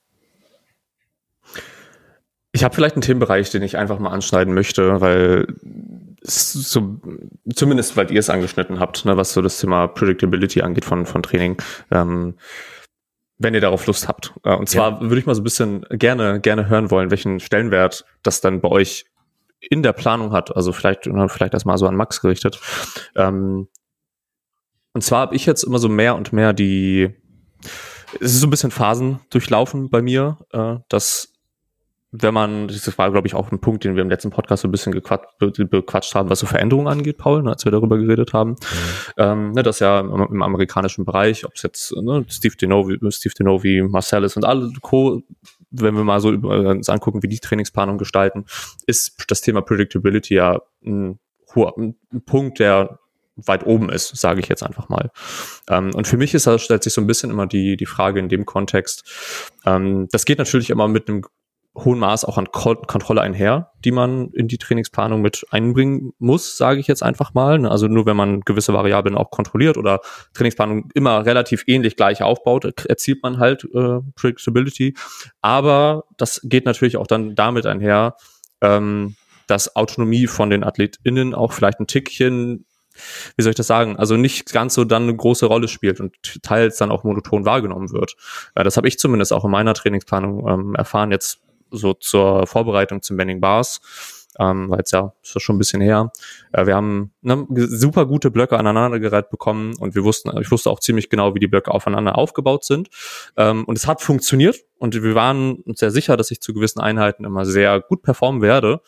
[2.52, 5.48] Ich habe vielleicht einen Themenbereich, den ich einfach mal anschneiden möchte, weil
[6.22, 7.00] so,
[7.54, 11.24] zumindest weil ihr es angeschnitten habt, ne, was so das Thema Predictability angeht von, von
[11.24, 11.58] Training.
[11.92, 12.36] Ähm,
[13.40, 14.34] wenn ihr darauf Lust habt.
[14.44, 15.02] Äh, und zwar ja.
[15.02, 18.70] würde ich mal so ein bisschen gerne, gerne hören wollen, welchen Stellenwert das dann bei
[18.70, 19.06] euch
[19.70, 22.60] in der Planung hat, also vielleicht, vielleicht erstmal so an Max gerichtet.
[23.16, 23.68] Ähm,
[24.94, 27.10] und zwar habe ich jetzt immer so mehr und mehr die,
[28.20, 31.34] es ist so ein bisschen Phasen durchlaufen bei mir, äh, dass
[32.16, 34.68] wenn man, das war, glaube ich, auch ein Punkt, den wir im letzten Podcast so
[34.68, 38.34] ein bisschen gequatscht, bequatscht haben, was so Veränderungen angeht, Paul, ne, als wir darüber geredet
[38.34, 38.52] haben.
[38.52, 38.56] Mhm.
[39.18, 43.34] Ähm, ne, das ja im, im, amerikanischen Bereich, ob es jetzt ne, Steve Denovi, Steve
[43.34, 45.24] Denovi, Marcellus und alle Co
[45.74, 48.46] wenn wir mal so über, uns angucken, wie die Trainingsplanung gestalten,
[48.86, 51.20] ist das Thema Predictability ja ein,
[51.54, 53.00] hoher, ein Punkt, der
[53.36, 55.10] weit oben ist, sage ich jetzt einfach mal.
[55.68, 58.20] Ähm, und für mich ist da stellt sich so ein bisschen immer die die Frage
[58.20, 59.04] in dem Kontext.
[59.66, 61.24] Ähm, das geht natürlich immer mit einem
[61.76, 66.56] hohen Maß auch an Ko Kontrolle einher, die man in die Trainingsplanung mit einbringen muss,
[66.58, 67.60] sage ich jetzt einfach mal.
[67.60, 67.72] Ne?
[67.72, 70.02] Also nur wenn man gewisse Variablen auch kontrolliert oder
[70.34, 74.94] Trainingsplanung immer relativ ähnlich gleich aufbaut, erzielt man halt äh, Predictability.
[75.42, 78.18] Aber das geht natürlich auch dann damit einher,
[78.62, 79.16] ähm,
[79.48, 82.66] dass Autonomie von den AthletInnen auch vielleicht ein Tickchen
[83.36, 86.14] wie soll ich das sagen, also nicht ganz so dann eine große Rolle spielt und
[86.44, 88.16] teils dann auch monoton wahrgenommen wird.
[88.54, 91.42] Äh, das habe ich zumindest auch in meiner Trainingsplanung ähm, erfahren, jetzt
[91.74, 93.82] so zur Vorbereitung zum Bending Bars,
[94.40, 96.12] ähm, weil es ja ist schon ein bisschen her.
[96.52, 100.80] Äh, wir haben ne, super gute Blöcke aneinandergereiht bekommen und wir wussten, ich wusste auch
[100.80, 102.90] ziemlich genau, wie die Blöcke aufeinander aufgebaut sind.
[103.38, 106.80] Ähm, und es hat funktioniert und wir waren uns sehr sicher, dass ich zu gewissen
[106.80, 108.82] Einheiten immer sehr gut performen werde.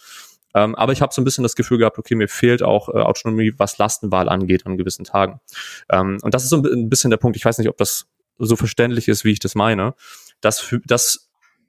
[0.56, 2.93] Ähm, aber ich habe so ein bisschen das Gefühl gehabt, okay, mir fehlt auch äh,
[2.93, 5.41] Autonomie, was Lastenwahl angeht an gewissen Tagen.
[5.89, 7.36] Ähm, und das ist so ein bisschen der Punkt.
[7.36, 9.95] Ich weiß nicht, ob das so verständlich ist, wie ich das meine,
[10.41, 11.24] dass, dass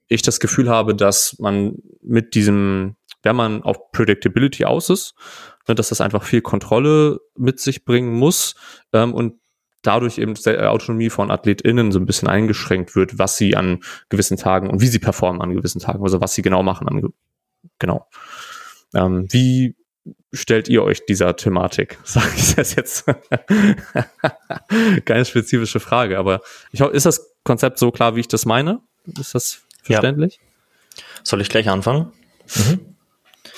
[0.08, 5.14] ich das Gefühl habe, dass man mit diesem, wenn man auf Predictability aus ist,
[5.68, 8.54] ne, dass das einfach viel Kontrolle mit sich bringen muss
[8.92, 9.34] ähm, und
[9.82, 14.36] dadurch eben die Autonomie von AthletInnen so ein bisschen eingeschränkt wird, was sie an gewissen
[14.36, 17.12] Tagen und wie sie performen an gewissen Tagen, also was sie genau machen an,
[17.78, 18.08] genau.
[18.94, 19.76] Ähm, wie
[20.32, 21.98] stellt ihr euch dieser Thematik?
[22.04, 23.04] Sage ich das jetzt?
[25.04, 26.40] Keine spezifische Frage, aber
[26.72, 28.80] ich ist das Konzept so klar, wie ich das meine?
[29.18, 30.40] Ist das verständlich?
[30.40, 31.02] Ja.
[31.22, 32.12] Soll ich gleich anfangen?
[32.54, 32.96] Mhm.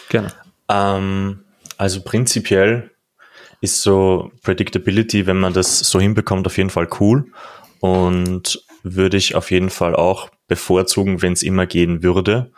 [0.09, 0.33] Gerne.
[0.69, 1.45] Ähm,
[1.77, 2.91] also prinzipiell
[3.61, 7.33] ist so Predictability, wenn man das so hinbekommt, auf jeden Fall cool
[7.81, 12.53] und würde ich auf jeden Fall auch bevorzugen, wenn es immer gehen würde.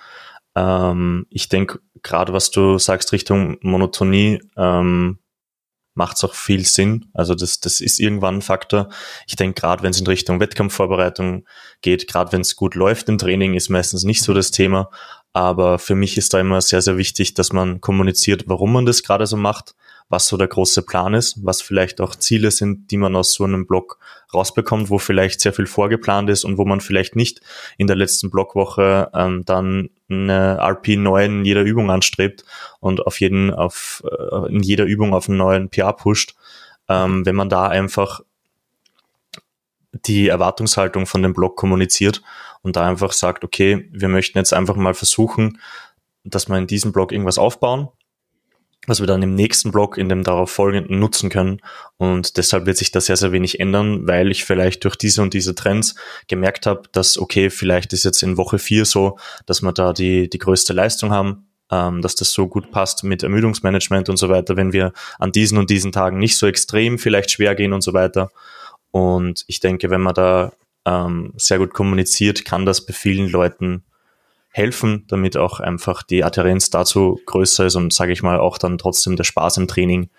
[0.55, 5.19] Ähm, ich denke, gerade was du sagst Richtung Monotonie, ähm,
[5.95, 7.07] macht es auch viel Sinn.
[7.13, 8.89] Also das, das ist irgendwann ein Faktor.
[9.27, 11.45] Ich denke, gerade wenn es in Richtung Wettkampfvorbereitung
[11.83, 14.91] geht, gerade wenn es gut läuft im Training, ist meistens nicht so das Thema.
[15.33, 19.03] Aber für mich ist da immer sehr, sehr wichtig, dass man kommuniziert, warum man das
[19.03, 19.75] gerade so macht,
[20.11, 23.45] was so der große Plan ist, was vielleicht auch Ziele sind, die man aus so
[23.45, 23.99] einem Blog
[24.35, 27.41] rausbekommt, wo vielleicht sehr viel vorgeplant ist und wo man vielleicht nicht
[27.79, 32.45] in der letzten Blogwoche ähm, dann eine RP9 in jeder Übung anstrebt
[32.81, 36.35] und auf jeden, auf, äh, in jeder Übung auf einen neuen PR pusht.
[36.89, 38.21] Ähm, wenn man da einfach
[39.93, 42.21] die Erwartungshaltung von dem Blog kommuniziert
[42.63, 45.61] und da einfach sagt, okay, wir möchten jetzt einfach mal versuchen,
[46.25, 47.89] dass wir in diesem Blog irgendwas aufbauen
[48.91, 51.61] was wir dann im nächsten Blog, in dem darauf folgenden nutzen können.
[51.97, 55.33] Und deshalb wird sich da sehr, sehr wenig ändern, weil ich vielleicht durch diese und
[55.33, 55.95] diese Trends
[56.27, 60.29] gemerkt habe, dass, okay, vielleicht ist jetzt in Woche vier so, dass wir da die,
[60.29, 64.57] die größte Leistung haben, ähm, dass das so gut passt mit Ermüdungsmanagement und so weiter,
[64.57, 67.93] wenn wir an diesen und diesen Tagen nicht so extrem vielleicht schwer gehen und so
[67.95, 68.31] weiter.
[68.91, 70.53] Und ich denke, wenn man da
[70.85, 73.85] ähm, sehr gut kommuniziert, kann das bei vielen Leuten
[74.51, 78.79] helfen, damit auch einfach die Adherenz dazu größer ist und sage ich mal auch dann
[78.79, 80.11] trotzdem der Spaß im Training,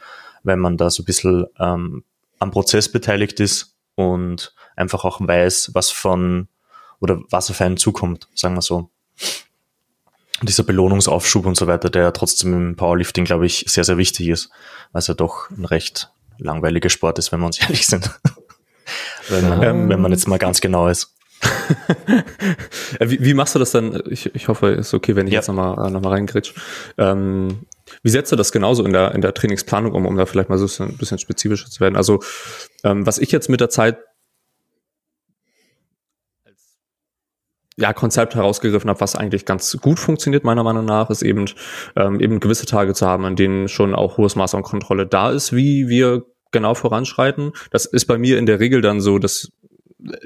[0.44, 2.04] wenn man da so ein bisschen ähm,
[2.40, 6.48] am Prozess beteiligt ist und einfach auch weiß, was von
[7.00, 8.90] oder was auf einen zukommt, sagen wir so.
[10.42, 14.50] dieser Belohnungsaufschub und so weiter, der trotzdem im Powerlifting, glaube ich, sehr, sehr wichtig ist,
[14.92, 18.10] weil es ja doch ein recht langweiliger Sport ist, wenn wir uns ehrlich sind.
[19.30, 21.16] wenn, man, ähm, wenn man jetzt mal ganz genau ist.
[23.00, 24.02] Äh, wie, wie, machst du das dann?
[24.10, 25.40] Ich, ich hoffe, es ist okay, wenn ich ja.
[25.40, 26.54] jetzt nochmal noch mal reingritsch.
[26.98, 27.62] Ähm,
[28.04, 30.58] wie setzt du das genauso in der, in der Trainingsplanung um, um da vielleicht mal
[30.58, 31.96] so ein bisschen spezifischer zu werden?
[31.96, 32.20] Also,
[32.84, 34.00] ähm, was ich jetzt mit der Zeit
[36.46, 36.78] als
[37.78, 41.46] ja, Konzept herausgegriffen habe, was eigentlich ganz gut funktioniert, meiner Meinung nach, ist eben,
[41.96, 45.32] ähm, eben gewisse Tage zu haben, an denen schon auch hohes Maß an Kontrolle da
[45.32, 47.54] ist, wie wir genau voranschreiten.
[47.72, 49.50] Das ist bei mir in der Regel dann so, dass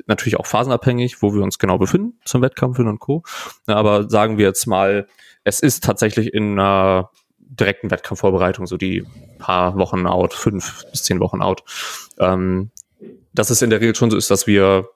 [0.07, 3.23] natürlich auch phasenabhängig, wo wir uns genau befinden zum Wettkampf und Co.
[3.67, 5.07] Aber sagen wir jetzt mal,
[5.43, 9.05] es ist tatsächlich in einer direkten Wettkampfvorbereitung, so die
[9.37, 11.63] paar Wochen out, fünf bis zehn Wochen out.
[12.19, 12.71] Ähm,
[13.33, 14.89] dass es in der Regel schon so ist, dass wir,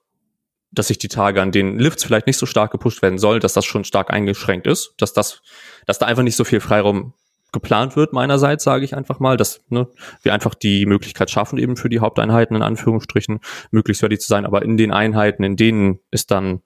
[0.71, 3.53] dass sich die Tage, an denen Lifts vielleicht nicht so stark gepusht werden soll, dass
[3.53, 5.41] das schon stark eingeschränkt ist, dass das,
[5.85, 7.13] dass da einfach nicht so viel Freiraum
[7.51, 9.87] geplant wird meinerseits, sage ich einfach mal, dass ne,
[10.21, 13.39] wir einfach die Möglichkeit schaffen, eben für die Haupteinheiten in Anführungsstrichen
[13.71, 16.61] möglichst ready zu sein, aber in den Einheiten, in denen es dann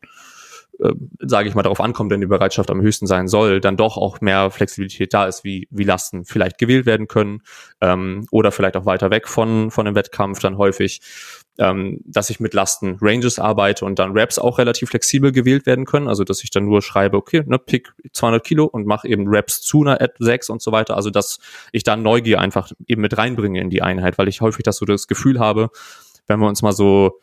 [0.80, 3.96] äh, sage ich mal, darauf ankommt, wenn die Bereitschaft am höchsten sein soll, dann doch
[3.96, 7.42] auch mehr Flexibilität da ist, wie, wie Lasten vielleicht gewählt werden können
[7.80, 11.02] ähm, oder vielleicht auch weiter weg von, von dem Wettkampf dann häufig,
[11.60, 15.86] ähm, dass ich mit Lasten Ranges arbeite und dann Raps auch relativ flexibel gewählt werden
[15.86, 19.26] können, also dass ich dann nur schreibe, okay, ne, pick 200 Kilo und mache eben
[19.28, 21.40] Raps zu einer Ad 6 und so weiter, also dass
[21.72, 24.86] ich dann Neugier einfach eben mit reinbringe in die Einheit, weil ich häufig das so
[24.86, 25.70] das Gefühl habe,
[26.28, 27.20] wenn wir uns mal so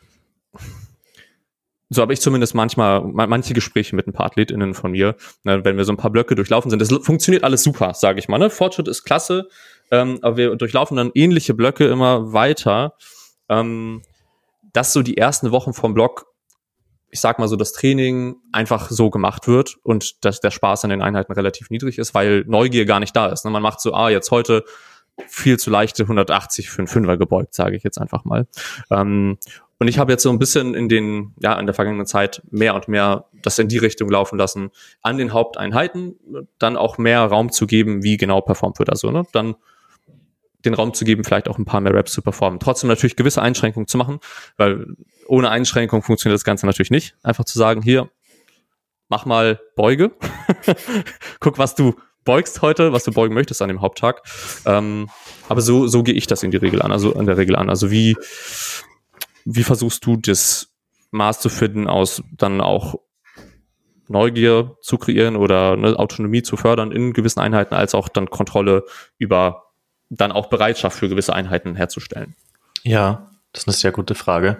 [1.93, 5.75] so habe ich zumindest manchmal manche Gespräche mit ein paar AthletInnen von mir, ne, wenn
[5.75, 6.81] wir so ein paar Blöcke durchlaufen sind.
[6.81, 8.37] Das funktioniert alles super, sage ich mal.
[8.37, 8.49] Ne?
[8.49, 9.49] Fortschritt ist klasse,
[9.91, 12.93] ähm, aber wir durchlaufen dann ähnliche Blöcke immer weiter.
[13.49, 14.03] Ähm,
[14.73, 16.27] dass so die ersten Wochen vom Block,
[17.09, 20.89] ich sag mal so, das Training einfach so gemacht wird und dass der Spaß an
[20.89, 23.45] den Einheiten relativ niedrig ist, weil Neugier gar nicht da ist.
[23.45, 23.51] Ne?
[23.51, 24.63] Man macht so, ah, jetzt heute
[25.27, 28.47] viel zu leichte 180 für einen Fünfer gebeugt, sage ich jetzt einfach mal.
[28.89, 29.37] Ähm,
[29.81, 32.75] und ich habe jetzt so ein bisschen in den, ja, in der vergangenen Zeit mehr
[32.75, 34.69] und mehr das in die Richtung laufen lassen,
[35.01, 36.15] an den Haupteinheiten
[36.59, 38.91] dann auch mehr Raum zu geben, wie genau performt wird.
[38.91, 39.55] Also, ne, dann
[40.65, 42.59] den Raum zu geben, vielleicht auch ein paar mehr Raps zu performen.
[42.59, 44.19] Trotzdem natürlich gewisse Einschränkungen zu machen,
[44.57, 44.95] weil
[45.27, 47.15] ohne Einschränkung funktioniert das Ganze natürlich nicht.
[47.23, 48.09] Einfach zu sagen, hier,
[49.09, 50.11] mach mal Beuge.
[51.39, 54.21] Guck, was du beugst heute, was du beugen möchtest an dem Haupttag.
[54.65, 55.09] Ähm,
[55.49, 57.69] aber so, so gehe ich das in die Regel an, also in der Regel an.
[57.69, 58.15] Also wie,
[59.45, 60.69] wie versuchst du das
[61.11, 62.95] Maß zu finden aus dann auch
[64.07, 68.83] Neugier zu kreieren oder ne, Autonomie zu fördern in gewissen Einheiten, als auch dann Kontrolle
[69.17, 69.70] über
[70.11, 72.35] dann auch Bereitschaft für gewisse Einheiten herzustellen?
[72.83, 74.57] Ja, das ist eine sehr gute Frage.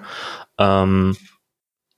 [0.57, 1.15] Ähm,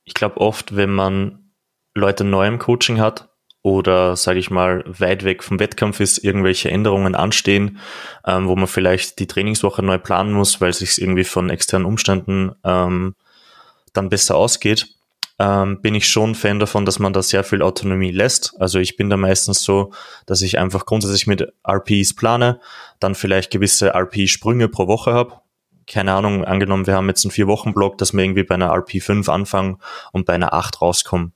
[0.04, 1.52] ich glaube oft, wenn man
[1.94, 3.30] Leute neu im Coaching hat
[3.62, 7.80] oder, sage ich mal, weit weg vom Wettkampf ist, irgendwelche Änderungen anstehen,
[8.26, 11.86] ähm, wo man vielleicht die Trainingswoche neu planen muss, weil es sich irgendwie von externen
[11.86, 13.16] Umständen ähm,
[13.94, 14.88] dann besser ausgeht,
[15.40, 18.54] ähm, bin ich schon Fan davon, dass man da sehr viel Autonomie lässt.
[18.60, 19.92] Also ich bin da meistens so,
[20.26, 22.60] dass ich einfach grundsätzlich mit RPs plane,
[23.00, 25.40] dann vielleicht gewisse RP-Sprünge pro Woche habe.
[25.86, 29.80] Keine Ahnung, angenommen, wir haben jetzt einen Vier-Wochen-Block, dass wir irgendwie bei einer RP5 anfangen
[30.14, 31.34] und bei einer 8 rauskommen.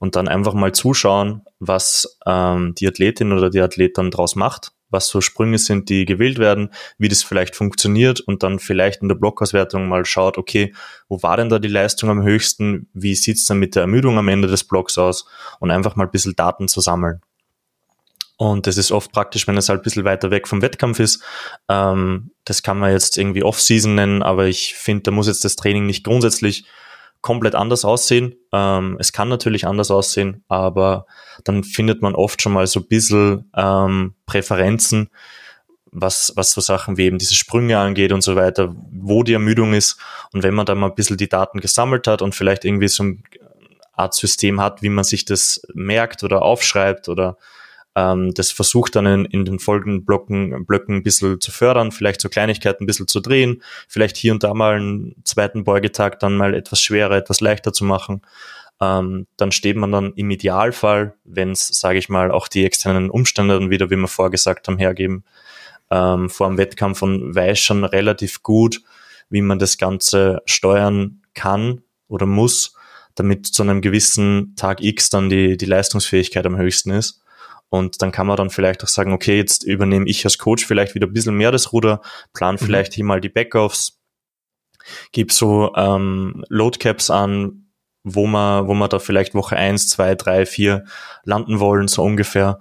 [0.00, 4.72] Und dann einfach mal zuschauen, was ähm, die Athletin oder die Athlet dann draus macht
[4.90, 9.08] was so Sprünge sind, die gewählt werden, wie das vielleicht funktioniert und dann vielleicht in
[9.08, 10.74] der Blockauswertung mal schaut, okay,
[11.08, 14.28] wo war denn da die Leistung am höchsten, wie sieht's dann mit der Ermüdung am
[14.28, 15.26] Ende des Blocks aus
[15.60, 17.20] und einfach mal ein bisschen Daten zu sammeln.
[18.38, 21.22] Und das ist oft praktisch, wenn es halt ein bisschen weiter weg vom Wettkampf ist.
[21.68, 25.56] Ähm, das kann man jetzt irgendwie Off-Season nennen, aber ich finde, da muss jetzt das
[25.56, 26.66] Training nicht grundsätzlich
[27.20, 28.34] komplett anders aussehen.
[28.52, 31.06] Ähm, es kann natürlich anders aussehen, aber
[31.44, 35.10] dann findet man oft schon mal so ein bisschen ähm, Präferenzen,
[35.90, 39.72] was, was so Sachen wie eben diese Sprünge angeht und so weiter, wo die Ermüdung
[39.72, 39.98] ist.
[40.32, 43.02] Und wenn man da mal ein bisschen die Daten gesammelt hat und vielleicht irgendwie so
[43.02, 43.24] ein
[43.92, 47.38] Art System hat, wie man sich das merkt oder aufschreibt oder
[47.96, 52.20] ähm, das versucht dann in, in den folgenden Blocken, Blöcken ein bisschen zu fördern, vielleicht
[52.20, 56.36] so Kleinigkeiten ein bisschen zu drehen, vielleicht hier und da mal einen zweiten Beugetag dann
[56.36, 58.20] mal etwas schwerer, etwas leichter zu machen.
[58.82, 63.08] Ähm, dann steht man dann im Idealfall, wenn es, sage ich mal, auch die externen
[63.08, 65.24] Umstände dann wieder, wie wir vorgesagt haben, hergeben,
[65.90, 68.82] ähm, vor dem Wettkampf und weiß schon relativ gut,
[69.30, 72.74] wie man das Ganze steuern kann oder muss,
[73.14, 77.22] damit zu einem gewissen Tag X dann die, die Leistungsfähigkeit am höchsten ist.
[77.68, 80.94] Und dann kann man dann vielleicht auch sagen, okay, jetzt übernehme ich als Coach vielleicht
[80.94, 82.00] wieder ein bisschen mehr das Ruder,
[82.32, 82.58] plan mhm.
[82.58, 84.00] vielleicht hier mal die Backoffs,
[85.12, 87.66] gib so ähm, Loadcaps an,
[88.04, 90.84] wo man, wo man da vielleicht Woche eins, zwei, drei, vier
[91.24, 92.60] landen wollen, so ungefähr.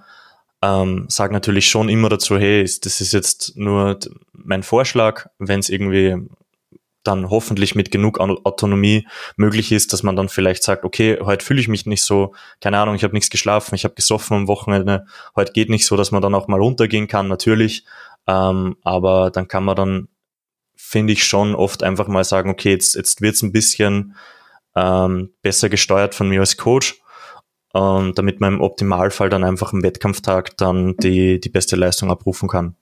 [0.63, 3.99] Ähm, sag natürlich schon immer dazu, hey, das ist jetzt nur
[4.33, 6.15] mein Vorschlag, wenn es irgendwie
[7.07, 11.61] dann hoffentlich mit genug Autonomie möglich ist, dass man dann vielleicht sagt, okay, heute fühle
[11.61, 15.05] ich mich nicht so, keine Ahnung, ich habe nichts geschlafen, ich habe gesoffen am Wochenende,
[15.35, 17.85] heute geht nicht so, dass man dann auch mal runtergehen kann, natürlich,
[18.27, 20.07] ähm, aber dann kann man dann,
[20.75, 24.15] finde ich schon oft einfach mal sagen, okay, jetzt, jetzt wird's ein bisschen
[24.75, 27.01] ähm, besser gesteuert von mir als Coach,
[27.73, 32.49] ähm, damit man im Optimalfall dann einfach im Wettkampftag dann die, die beste Leistung abrufen
[32.49, 32.75] kann.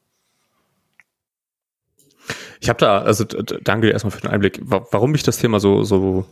[2.63, 4.61] Ich habe da, also danke erstmal für den Einblick.
[4.63, 6.23] Warum mich das Thema so, so,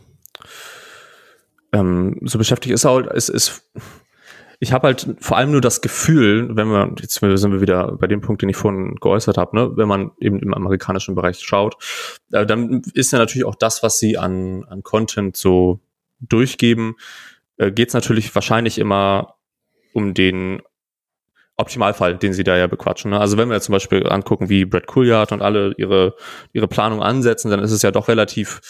[1.74, 3.70] ähm, so beschäftigt, ist halt, ist, ist
[4.58, 8.06] ich habe halt vor allem nur das Gefühl, wenn wir, jetzt sind wir wieder bei
[8.06, 11.76] dem Punkt, den ich vorhin geäußert habe, ne, wenn man eben im amerikanischen Bereich schaut,
[12.32, 15.80] äh, dann ist ja natürlich auch das, was sie an, an Content so
[16.18, 16.94] durchgeben,
[17.58, 19.34] äh, geht es natürlich wahrscheinlich immer
[19.92, 20.62] um den
[21.62, 23.12] Optimalfall, den sie da ja bequatschen.
[23.12, 23.20] Ne?
[23.20, 26.14] Also wenn wir zum Beispiel angucken, wie Brad Cooleyard und alle ihre,
[26.52, 28.60] ihre Planung ansetzen, dann ist es ja doch relativ,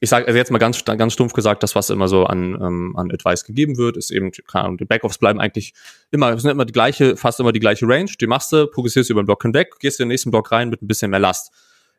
[0.00, 2.94] ich sage also jetzt mal ganz, ganz stumpf gesagt, das, was immer so an, ähm,
[2.96, 5.74] an Advice gegeben wird, ist eben, keine Ahnung, die Backoffs bleiben eigentlich
[6.10, 9.22] immer, sind immer die gleiche, fast immer die gleiche Range, die machst du, progressierst über
[9.22, 11.52] den Block hinweg, gehst in den nächsten Block rein mit ein bisschen mehr Last.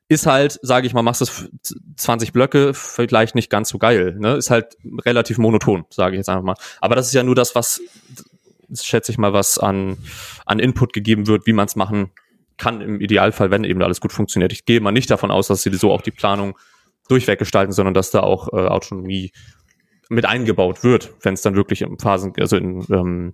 [0.10, 1.26] Ist halt, sage ich mal, machst du
[1.96, 4.16] 20 Blöcke, vielleicht nicht ganz so geil.
[4.20, 4.36] Ne?
[4.36, 6.56] Ist halt relativ monoton, sage ich jetzt einfach mal.
[6.82, 7.82] Aber das ist ja nur das, was
[8.74, 9.98] schätze ich mal, was an,
[10.46, 12.12] an Input gegeben wird, wie man es machen
[12.58, 14.54] kann im Idealfall, wenn eben alles gut funktioniert.
[14.54, 16.58] Ich gehe mal nicht davon aus, dass sie so auch die Planung
[17.10, 19.32] durchweg gestalten, sondern dass da auch äh, Autonomie
[20.10, 23.34] mit eingebaut wird, wenn es dann wirklich in Phasen, also in ähm,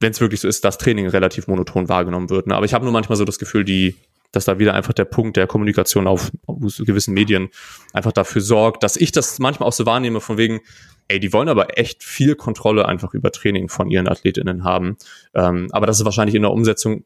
[0.00, 2.48] wenn es wirklich so ist, dass Training relativ monoton wahrgenommen wird.
[2.48, 2.56] Ne?
[2.56, 3.96] Aber ich habe nur manchmal so das Gefühl, die,
[4.32, 7.50] dass da wieder einfach der Punkt der Kommunikation auf, auf gewissen Medien
[7.92, 10.60] einfach dafür sorgt, dass ich das manchmal auch so wahrnehme, von wegen,
[11.08, 14.96] ey, die wollen aber echt viel Kontrolle einfach über Training von ihren AthletInnen haben.
[15.34, 17.04] Ähm, aber das ist wahrscheinlich in der Umsetzung,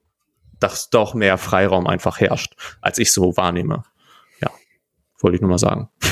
[0.61, 3.85] dass doch mehr Freiraum einfach herrscht, als ich so wahrnehme.
[4.40, 4.50] Ja,
[5.20, 5.88] wollte ich nur mal sagen.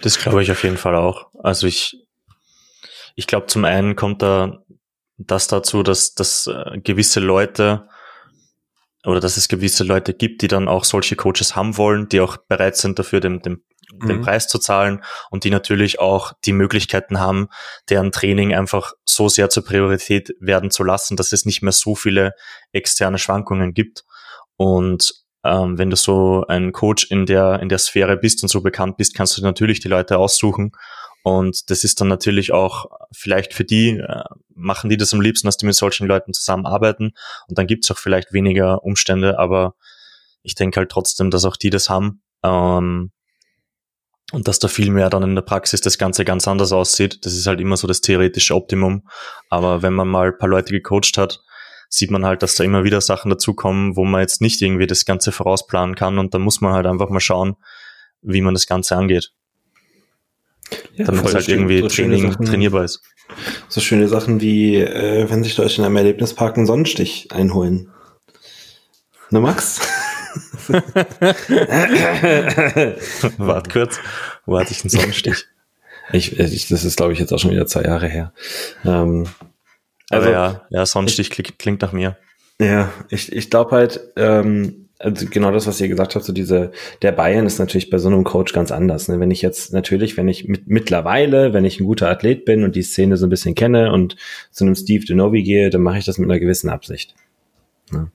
[0.00, 1.30] Das glaube ich auf jeden Fall auch.
[1.42, 2.06] Also ich,
[3.16, 4.64] ich glaube, zum einen kommt da
[5.18, 7.88] das dazu, dass, dass äh, gewisse Leute
[9.04, 12.36] oder dass es gewisse Leute gibt, die dann auch solche Coaches haben wollen, die auch
[12.36, 13.42] bereit sind dafür, den,
[13.92, 14.22] den, mhm.
[14.22, 17.48] Preis zu zahlen und die natürlich auch die Möglichkeiten haben,
[17.88, 21.94] deren Training einfach so sehr zur Priorität werden zu lassen, dass es nicht mehr so
[21.94, 22.34] viele
[22.72, 24.04] externe Schwankungen gibt.
[24.56, 28.60] Und ähm, wenn du so ein Coach in der, in der Sphäre bist und so
[28.60, 30.72] bekannt bist, kannst du natürlich die Leute aussuchen
[31.24, 35.48] und das ist dann natürlich auch vielleicht für die, äh, machen die das am liebsten,
[35.48, 37.14] dass die mit solchen Leuten zusammenarbeiten.
[37.48, 39.74] Und dann gibt's auch vielleicht weniger Umstände, aber
[40.42, 42.22] ich denke halt trotzdem, dass auch die das haben.
[42.42, 43.10] Ähm,
[44.34, 47.24] und dass da viel mehr dann in der Praxis das Ganze ganz anders aussieht.
[47.24, 49.06] Das ist halt immer so das theoretische Optimum.
[49.48, 51.40] Aber wenn man mal ein paar Leute gecoacht hat,
[51.88, 55.04] sieht man halt, dass da immer wieder Sachen dazukommen, wo man jetzt nicht irgendwie das
[55.04, 56.18] Ganze vorausplanen kann.
[56.18, 57.54] Und da muss man halt einfach mal schauen,
[58.22, 59.32] wie man das Ganze angeht.
[60.96, 63.02] Ja, damit es halt irgendwie so Training Sachen, trainierbar ist.
[63.68, 67.92] So schöne Sachen wie, äh, wenn sich Leute in einem Erlebnispark einen Sonnenstich einholen.
[69.30, 69.80] Ne, Max?
[73.38, 74.00] Wart kurz,
[74.46, 75.46] wo hatte ich einen Sonnenstich?
[76.12, 78.32] Ich, ich, das ist, glaube ich, jetzt auch schon wieder zwei Jahre her.
[78.84, 79.26] Ähm,
[80.10, 82.16] also, ja, ja, Sonnenstich klingt, klingt nach mir.
[82.60, 86.70] Ja, ich, ich glaube halt, ähm, also genau das, was ihr gesagt habt, so diese,
[87.02, 89.08] der Bayern ist natürlich bei so einem Coach ganz anders.
[89.08, 89.18] Ne?
[89.20, 92.76] Wenn ich jetzt natürlich, wenn ich mit, mittlerweile, wenn ich ein guter Athlet bin und
[92.76, 94.16] die Szene so ein bisschen kenne und
[94.50, 97.14] zu einem Steve Denovi gehe, dann mache ich das mit einer gewissen Absicht.
[97.90, 98.10] Ne?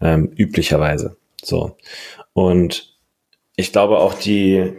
[0.00, 1.16] Ähm, üblicherweise.
[1.46, 1.76] So.
[2.32, 2.96] Und
[3.54, 4.74] ich glaube auch die,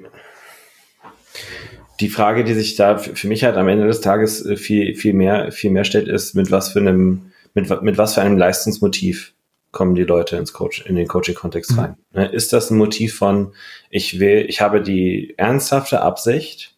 [1.99, 5.13] die Frage, die sich da für mich halt am Ende des Tages äh, viel, viel
[5.13, 9.34] mehr, viel mehr stellt, ist, mit was für einem, mit, mit was für einem Leistungsmotiv
[9.71, 11.80] kommen die Leute ins Coach, in den Coaching-Kontext mhm.
[11.80, 11.97] rein?
[12.12, 13.53] Ne, ist das ein Motiv von,
[13.89, 16.75] ich will, ich habe die ernsthafte Absicht,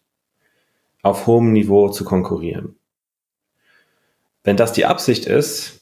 [1.02, 2.76] auf hohem Niveau zu konkurrieren?
[4.44, 5.80] Wenn das die Absicht ist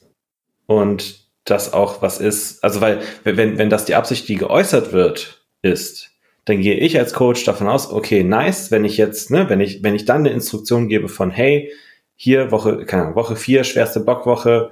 [0.65, 5.43] und das auch was ist, also weil, wenn, wenn das die Absicht, die geäußert wird,
[5.61, 6.11] ist,
[6.45, 9.83] dann gehe ich als Coach davon aus, okay, nice, wenn ich jetzt, ne, wenn ich,
[9.83, 11.71] wenn ich dann eine Instruktion gebe von, hey,
[12.15, 14.71] hier Woche, keine Ahnung, Woche vier, schwerste Bockwoche,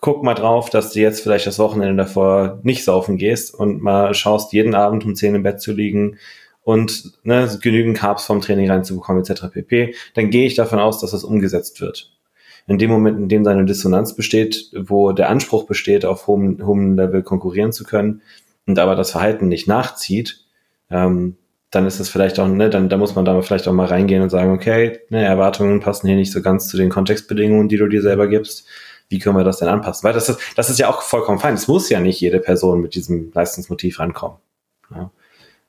[0.00, 4.14] guck mal drauf, dass du jetzt vielleicht das Wochenende davor nicht saufen gehst und mal
[4.14, 6.18] schaust, jeden Abend um 10 im Bett zu liegen
[6.62, 9.44] und ne, genügend Carbs vom Training reinzubekommen etc.
[9.52, 9.94] pp.
[10.14, 12.12] Dann gehe ich davon aus, dass das umgesetzt wird.
[12.66, 16.96] In dem Moment, in dem seine Dissonanz besteht, wo der Anspruch besteht, auf hohem, hohem
[16.96, 18.22] Level konkurrieren zu können
[18.66, 20.44] und aber das Verhalten nicht nachzieht,
[20.90, 21.36] ähm,
[21.70, 24.22] dann ist es vielleicht auch, ne, dann da muss man da vielleicht auch mal reingehen
[24.22, 27.86] und sagen, okay, ne, Erwartungen passen hier nicht so ganz zu den Kontextbedingungen, die du
[27.86, 28.66] dir selber gibst
[29.10, 30.04] wie können wir das denn anpassen?
[30.04, 31.54] Weil das ist, das ist ja auch vollkommen fein.
[31.54, 34.38] Es muss ja nicht jede Person mit diesem Leistungsmotiv rankommen.
[34.94, 35.10] Ja.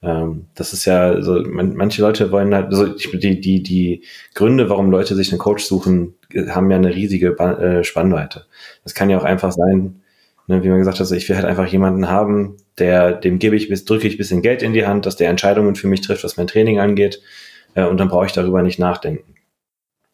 [0.04, 4.04] Ähm, das ist ja, also man, manche Leute wollen halt, also die, die, die
[4.36, 6.14] Gründe, warum Leute sich einen Coach suchen,
[6.50, 8.46] haben ja eine riesige äh, Spannweite.
[8.84, 10.02] Das kann ja auch einfach sein,
[10.48, 13.56] ne, wie man gesagt hat, also ich will halt einfach jemanden haben, der, dem gebe
[13.56, 16.24] ich, bis, drücke ich bisschen Geld in die Hand, dass der Entscheidungen für mich trifft,
[16.24, 17.22] was mein Training angeht,
[17.76, 19.36] äh, und dann brauche ich darüber nicht nachdenken.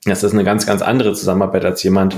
[0.05, 2.15] Das ist eine ganz, ganz andere Zusammenarbeit als jemand,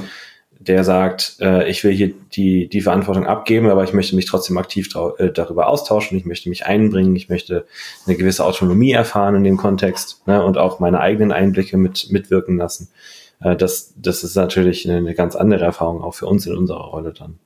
[0.60, 4.58] der sagt, äh, ich will hier die, die Verantwortung abgeben, aber ich möchte mich trotzdem
[4.58, 7.66] aktiv äh, darüber austauschen, ich möchte mich einbringen, ich möchte
[8.06, 12.58] eine gewisse Autonomie erfahren in dem Kontext ne, und auch meine eigenen Einblicke mit, mitwirken
[12.58, 12.90] lassen.
[13.42, 16.86] Äh, das, das ist natürlich eine, eine ganz andere Erfahrung auch für uns in unserer
[16.86, 17.40] Rolle dann.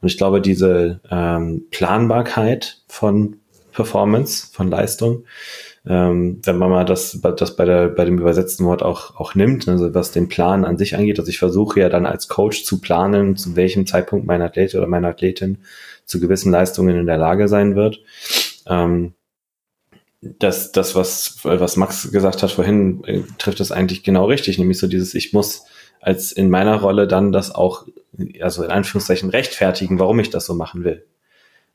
[0.00, 3.36] Und ich glaube, diese ähm, Planbarkeit von
[3.72, 5.24] Performance, von Leistung,
[5.86, 9.68] ähm, wenn man mal das, das bei, der, bei dem übersetzten Wort auch, auch nimmt,
[9.68, 11.18] also was den Plan an sich angeht.
[11.18, 14.86] Also ich versuche ja dann als Coach zu planen, zu welchem Zeitpunkt mein Athlet oder
[14.86, 15.58] meine Athletin
[16.04, 18.00] zu gewissen Leistungen in der Lage sein wird.
[18.66, 19.14] Ähm,
[20.38, 24.78] das, das was, was Max gesagt hat vorhin, äh, trifft das eigentlich genau richtig, nämlich
[24.78, 25.64] so dieses, ich muss
[26.00, 27.86] als in meiner Rolle dann das auch,
[28.40, 31.04] also in Anführungszeichen rechtfertigen, warum ich das so machen will.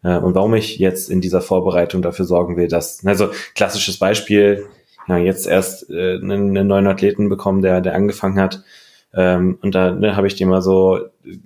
[0.03, 4.65] Äh, und warum ich jetzt in dieser Vorbereitung dafür sorgen will, dass, also klassisches Beispiel,
[5.07, 8.63] ja, jetzt erst äh, einen, einen neuen Athleten bekommen, der, der angefangen hat
[9.13, 10.99] Ähm, und da ne, habe ich die mal so,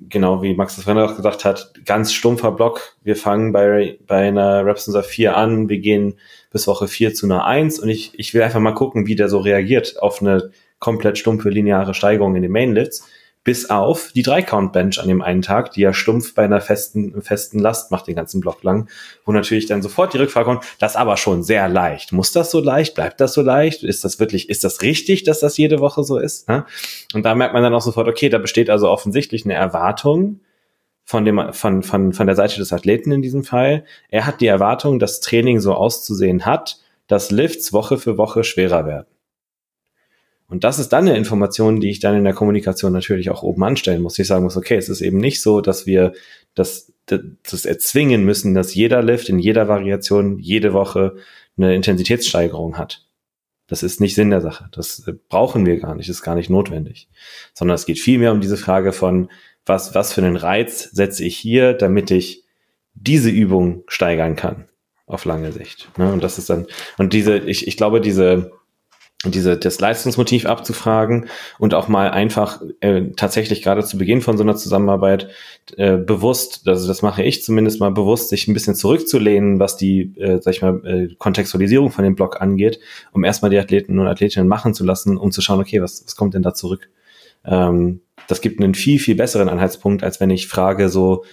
[0.10, 2.96] genau wie Max das vorhin auch gesagt hat, ganz stumpfer Block.
[3.04, 6.16] Wir fangen bei, bei einer Repsonsa 4 an, wir gehen
[6.52, 9.30] bis Woche 4 zu einer 1 und ich, ich will einfach mal gucken, wie der
[9.30, 13.08] so reagiert auf eine komplett stumpfe lineare Steigerung in den Mainlifts
[13.46, 17.60] bis auf die Drei-Count-Bench an dem einen Tag, die ja stumpf bei einer festen, festen
[17.60, 18.90] Last macht den ganzen Block lang,
[19.24, 22.12] wo natürlich dann sofort die Rückfrage kommt, das aber schon sehr leicht.
[22.12, 22.96] Muss das so leicht?
[22.96, 23.84] Bleibt das so leicht?
[23.84, 26.50] Ist das wirklich, ist das richtig, dass das jede Woche so ist?
[26.50, 26.66] Ne?
[27.14, 30.40] Und da merkt man dann auch sofort, okay, da besteht also offensichtlich eine Erwartung
[31.04, 33.86] von dem, von, von, von der Seite des Athleten in diesem Fall.
[34.10, 38.88] Er hat die Erwartung, dass Training so auszusehen hat, dass Lifts Woche für Woche schwerer
[38.88, 39.06] werden.
[40.48, 43.64] Und das ist dann eine Information, die ich dann in der Kommunikation natürlich auch oben
[43.64, 44.20] anstellen muss.
[44.20, 46.14] Ich sagen muss, okay, es ist eben nicht so, dass wir
[46.54, 51.16] das, das erzwingen müssen, dass jeder Lift in jeder Variation jede Woche
[51.58, 53.08] eine Intensitätssteigerung hat.
[53.68, 54.70] Das ist nicht Sinn der Sache.
[54.72, 57.10] Das brauchen wir gar nicht, ist gar nicht notwendig.
[57.54, 59.30] Sondern es geht vielmehr um diese Frage von,
[59.66, 62.44] was, was für einen Reiz setze ich hier, damit ich
[62.94, 64.66] diese Übung steigern kann
[65.08, 65.90] auf lange Sicht.
[65.98, 66.12] Ne?
[66.12, 66.68] Und das ist dann,
[66.98, 68.52] und diese, ich, ich glaube, diese,
[69.32, 74.44] diese, das Leistungsmotiv abzufragen und auch mal einfach äh, tatsächlich gerade zu Beginn von so
[74.44, 75.30] einer Zusammenarbeit
[75.78, 80.14] äh, bewusst, also das mache ich zumindest mal bewusst, sich ein bisschen zurückzulehnen, was die,
[80.18, 82.80] äh, sag ich mal, äh, Kontextualisierung von dem Blog angeht,
[83.12, 86.16] um erstmal die Athleten und Athletinnen machen zu lassen, um zu schauen, okay, was, was
[86.16, 86.90] kommt denn da zurück?
[87.46, 91.24] Ähm, das gibt einen viel, viel besseren Anhaltspunkt, als wenn ich frage so,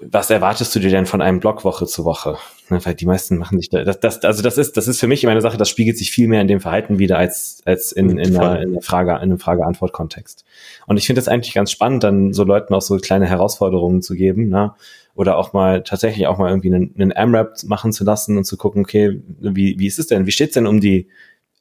[0.00, 2.36] was erwartest du dir denn von einem Blog Woche zu Woche?
[2.70, 5.06] Ne, weil die meisten machen sich da, das, das, also das ist, das ist für
[5.06, 7.92] mich immer eine Sache, das spiegelt sich viel mehr in dem Verhalten wieder als, als
[7.92, 10.46] in, in, einer, in einer Frage, in einem Frage-Antwort-Kontext.
[10.86, 14.14] Und ich finde es eigentlich ganz spannend, dann so Leuten auch so kleine Herausforderungen zu
[14.14, 14.72] geben, ne?
[15.14, 18.56] Oder auch mal tatsächlich auch mal irgendwie einen, einen AMRAP machen zu lassen und zu
[18.56, 20.26] gucken, okay, wie, wie ist es denn?
[20.26, 21.08] Wie steht's denn um die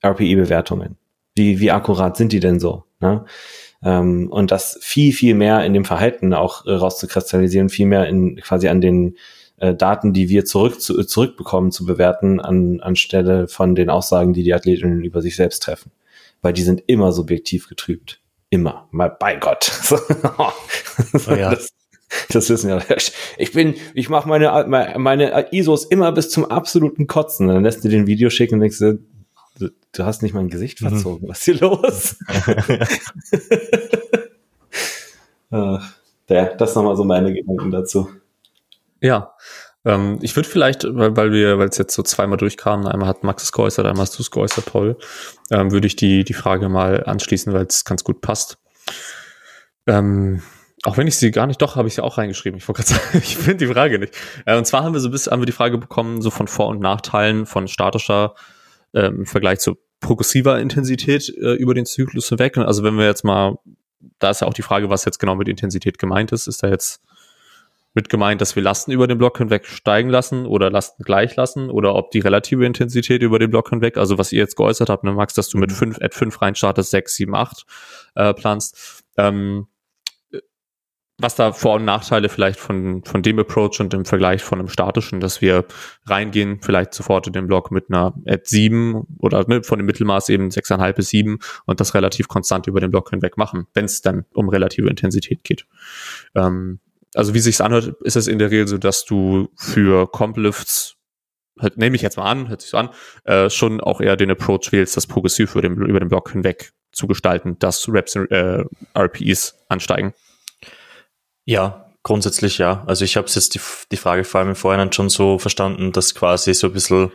[0.01, 0.95] RPI-Bewertungen?
[1.36, 2.86] Wie, wie akkurat sind die denn so?
[2.99, 3.26] Ne?
[3.84, 8.38] Ähm, und das viel, viel mehr in dem Verhalten auch äh, rauszukristallisieren, viel mehr in
[8.38, 9.18] quasi an den
[9.64, 14.43] äh, Daten, die wir zurück zu, zurückbekommen, zu bewerten, an, anstelle von den Aussagen, die
[14.43, 15.91] die Athletinnen über sich selbst treffen.
[16.41, 18.20] Weil die sind immer subjektiv getrübt.
[18.49, 18.89] Immer.
[18.91, 19.72] Mal bei Gott.
[20.38, 20.51] oh
[21.32, 21.51] ja.
[21.51, 21.70] das,
[22.30, 22.84] das wissen wir.
[23.38, 24.66] Ich bin, ich mache meine,
[24.97, 27.47] meine ISOs immer bis zum absoluten Kotzen.
[27.47, 28.99] Dann lässt du den Video schicken und denkst du,
[29.59, 30.89] du, du hast nicht mal ein Gesicht mhm.
[30.89, 31.26] verzogen.
[31.26, 31.30] Mhm.
[31.30, 32.18] Was ist hier los?
[36.30, 38.09] Ja, das nochmal so meine Gedanken dazu.
[39.04, 39.36] Ja,
[39.84, 43.24] ähm, ich würde vielleicht, weil, weil wir, weil es jetzt so zweimal durchkam, einmal hat
[43.24, 44.97] Max es geäußert, einmal hast du es geäußert, Paul,
[45.51, 48.58] ähm, würde ich die, die Frage mal anschließen, weil es ganz gut passt.
[49.88, 50.41] Ähm,
[50.84, 52.58] auch wenn ich sie gar nicht, doch, habe ich sie auch reingeschrieben.
[52.58, 54.16] Ich wollte gerade sagen, ich finde die Frage nicht.
[54.45, 56.70] Äh, und zwar haben wir so bis, haben wir die Frage bekommen, so von Vor-
[56.70, 58.36] und Nachteilen von statischer
[58.93, 62.58] ähm, im Vergleich zu progressiver Intensität äh, über den Zyklus hinweg.
[62.58, 63.58] Also wenn wir jetzt mal,
[64.20, 66.47] da ist ja auch die Frage, was jetzt genau mit Intensität gemeint ist.
[66.47, 67.01] Ist da jetzt
[67.94, 71.70] mit gemeint, dass wir Lasten über den Block hinweg steigen lassen oder Lasten gleich lassen
[71.70, 75.04] oder ob die relative Intensität über den Block hinweg, also was ihr jetzt geäußert habt,
[75.04, 77.66] ne, Max, dass du mit 5, at 5 reinstartest, 6, 7, 8
[78.16, 79.04] äh, planst.
[79.18, 79.68] Ähm,
[81.20, 84.68] was da Vor- und Nachteile vielleicht von, von dem Approach und im Vergleich von einem
[84.68, 85.66] statischen, dass wir
[86.06, 90.30] reingehen, vielleicht sofort in den Block mit einer at 7 oder ne, von dem Mittelmaß
[90.30, 94.02] eben 6,5 bis 7 und das relativ konstant über den Block hinweg machen, wenn es
[94.02, 95.66] dann um relative Intensität geht.
[96.36, 96.80] Ähm,
[97.16, 100.95] also wie sich's anhört, ist es in der Regel so, dass du für Complifts
[101.59, 102.89] halt, nehme ich jetzt mal an, hört sich so an,
[103.26, 106.74] äh, schon auch eher den Approach wählst, das progressiv über den, über den Block hinweg
[106.91, 108.64] zu gestalten, dass Reps äh,
[108.95, 110.14] RPEs ansteigen.
[111.45, 112.84] Ja, grundsätzlich ja.
[112.86, 113.61] Also ich habe jetzt die,
[113.91, 117.11] die Frage vor allem im Vorhinein schon so verstanden, dass quasi so ein bisschen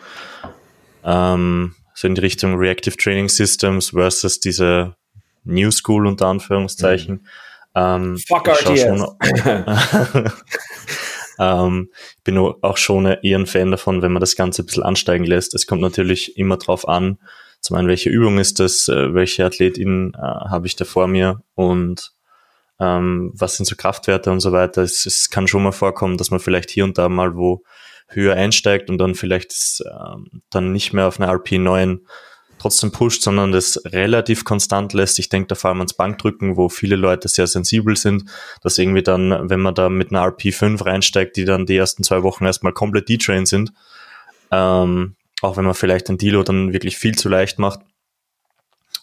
[1.04, 4.96] ähm, so in die Richtung Reactive Training Systems versus diese
[5.44, 7.14] New School unter Anführungszeichen.
[7.14, 7.26] Mhm.
[7.74, 8.80] Ähm, Fuck RTS.
[8.80, 9.06] Schon,
[11.38, 11.90] ähm,
[12.24, 15.54] bin auch schon eher ein Fan davon, wenn man das Ganze ein bisschen ansteigen lässt.
[15.54, 17.18] Es kommt natürlich immer drauf an,
[17.60, 21.42] zum einen, welche Übung ist das, äh, welche Athletin äh, habe ich da vor mir
[21.54, 22.12] und
[22.80, 24.82] ähm, was sind so Kraftwerte und so weiter.
[24.82, 27.62] Es, es kann schon mal vorkommen, dass man vielleicht hier und da mal wo
[28.08, 32.00] höher einsteigt und dann vielleicht ähm, dann nicht mehr auf eine RP9
[32.58, 35.18] trotzdem pusht, sondern das relativ konstant lässt.
[35.18, 38.24] Ich denke da vor allem ans Bankdrücken, wo viele Leute sehr sensibel sind,
[38.62, 42.22] dass irgendwie dann, wenn man da mit einer RP5 reinsteigt, die dann die ersten zwei
[42.22, 43.72] Wochen erstmal komplett detrained sind,
[44.50, 47.80] ähm, auch wenn man vielleicht ein Dilo dann wirklich viel zu leicht macht,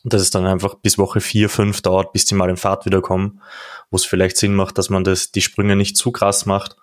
[0.04, 3.42] dass es dann einfach bis Woche vier, fünf dauert, bis die mal in Fahrt wiederkommen,
[3.90, 6.78] wo es vielleicht Sinn macht, dass man das, die Sprünge nicht zu krass macht.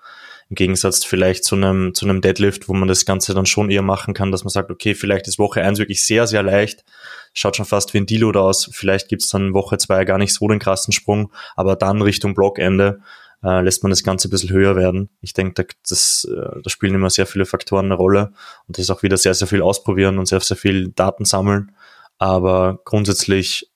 [0.53, 3.81] Im Gegensatz vielleicht zu einem, zu einem Deadlift, wo man das Ganze dann schon eher
[3.81, 6.85] machen kann, dass man sagt, okay, vielleicht ist Woche eins wirklich sehr, sehr leicht,
[7.33, 8.69] schaut schon fast wie ein Deload aus.
[8.71, 13.01] Vielleicht gibt's dann Woche zwei gar nicht so den krassen Sprung, aber dann Richtung Blockende
[13.43, 15.09] äh, lässt man das Ganze ein bisschen höher werden.
[15.23, 18.35] Ich denke, da, das, äh, da spielen immer sehr viele Faktoren eine Rolle
[18.69, 21.75] und das ist auch wieder sehr, sehr viel ausprobieren und sehr, sehr viel Daten sammeln.
[22.19, 23.73] Aber grundsätzlich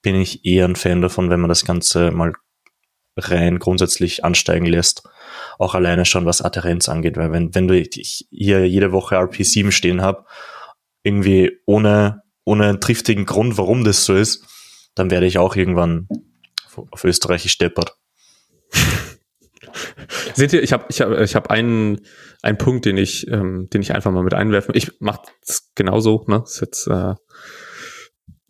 [0.00, 2.32] bin ich eher ein Fan davon, wenn man das Ganze mal
[3.18, 5.02] rein grundsätzlich ansteigen lässt.
[5.58, 10.02] Auch alleine schon, was Adherenz angeht, weil wenn, wenn du hier jede Woche RP7 stehen
[10.02, 10.28] hab,
[11.02, 14.44] irgendwie ohne, ohne einen triftigen Grund, warum das so ist,
[14.94, 16.08] dann werde ich auch irgendwann
[16.90, 17.96] auf Österreichisch steppert.
[20.34, 22.00] Seht ihr, ich habe ich hab, ich hab einen,
[22.42, 24.74] einen Punkt, den ich, ähm, den ich einfach mal mit einwerfen.
[24.76, 26.24] Ich mache es genauso.
[26.28, 26.42] Ne?
[26.44, 27.14] Ist jetzt, äh,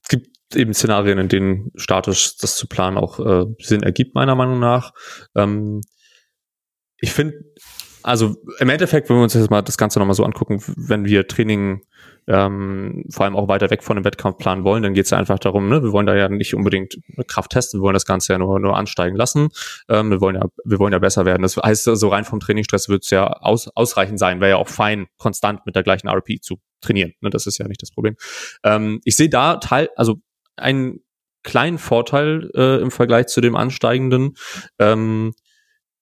[0.03, 4.35] es gibt eben Szenarien, in denen statisch das zu planen auch äh, Sinn ergibt, meiner
[4.35, 4.93] Meinung nach.
[5.35, 5.81] Ähm,
[7.05, 7.45] ich finde,
[8.03, 11.29] also im Endeffekt, wenn wir uns jetzt mal das Ganze nochmal so angucken, wenn wir
[11.29, 11.83] Training
[12.27, 15.19] ähm, vor allem auch weiter weg von dem Wettkampf planen wollen, dann geht es ja
[15.19, 16.97] einfach darum, ne, wir wollen da ja nicht unbedingt
[17.27, 19.51] Kraft testen, wir wollen das Ganze ja nur, nur ansteigen lassen.
[19.91, 21.43] Ähm, wir wollen ja, wir wollen ja besser werden.
[21.43, 24.69] Das heißt, so rein vom Trainingsstress wird es ja aus, ausreichend sein, wäre ja auch
[24.69, 27.13] fein, konstant mit der gleichen RP zu trainieren.
[27.21, 28.17] Ne, das ist ja nicht das Problem.
[28.63, 30.17] Ähm, ich sehe da Teil, also
[30.57, 31.01] einen
[31.43, 34.35] kleinen Vorteil äh, im Vergleich zu dem ansteigenden,
[34.79, 35.35] ähm,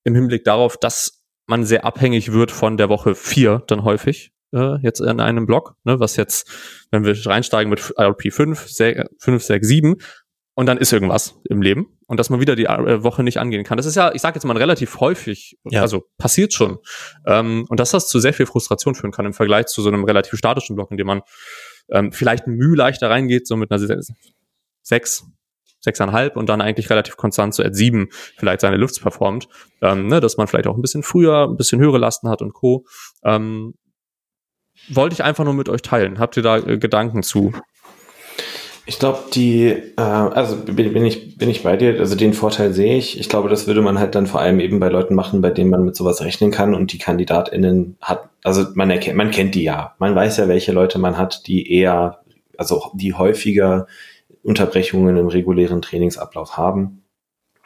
[0.04, 4.78] im Hinblick darauf, dass man sehr abhängig wird von der Woche vier dann häufig äh,
[4.82, 6.50] jetzt in einem Block, ne, was jetzt,
[6.90, 8.70] wenn wir reinsteigen mit RP 5,
[9.18, 9.96] 5, 6, 7
[10.54, 13.64] und dann ist irgendwas im Leben und dass man wieder die äh, Woche nicht angehen
[13.64, 13.78] kann.
[13.78, 15.80] Das ist ja, ich sage jetzt mal relativ häufig, ja.
[15.80, 16.78] also passiert schon.
[17.26, 20.04] Ähm, und dass das zu sehr viel Frustration führen kann im Vergleich zu so einem
[20.04, 21.22] relativ statischen Block, in dem man
[21.90, 23.80] ähm, vielleicht Mühe leichter reingeht, so mit einer
[24.82, 25.24] 6,
[25.82, 29.48] sechseinhalb und dann eigentlich relativ konstant so at sieben vielleicht seine Lufts performt,
[29.82, 32.54] ähm, ne, dass man vielleicht auch ein bisschen früher, ein bisschen höhere Lasten hat und
[32.54, 32.86] Co.
[33.24, 33.74] Ähm,
[34.88, 36.18] wollte ich einfach nur mit euch teilen.
[36.18, 37.52] Habt ihr da äh, Gedanken zu?
[38.84, 42.72] Ich glaube, die, äh, also bin, bin, ich, bin ich bei dir, also den Vorteil
[42.72, 43.18] sehe ich.
[43.18, 45.70] Ich glaube, das würde man halt dann vor allem eben bei Leuten machen, bei denen
[45.70, 49.62] man mit sowas rechnen kann und die KandidatInnen hat, also man erkennt, man kennt die
[49.62, 49.94] ja.
[49.98, 52.22] Man weiß ja, welche Leute man hat, die eher,
[52.58, 53.86] also die häufiger
[54.42, 57.02] Unterbrechungen im regulären Trainingsablauf haben.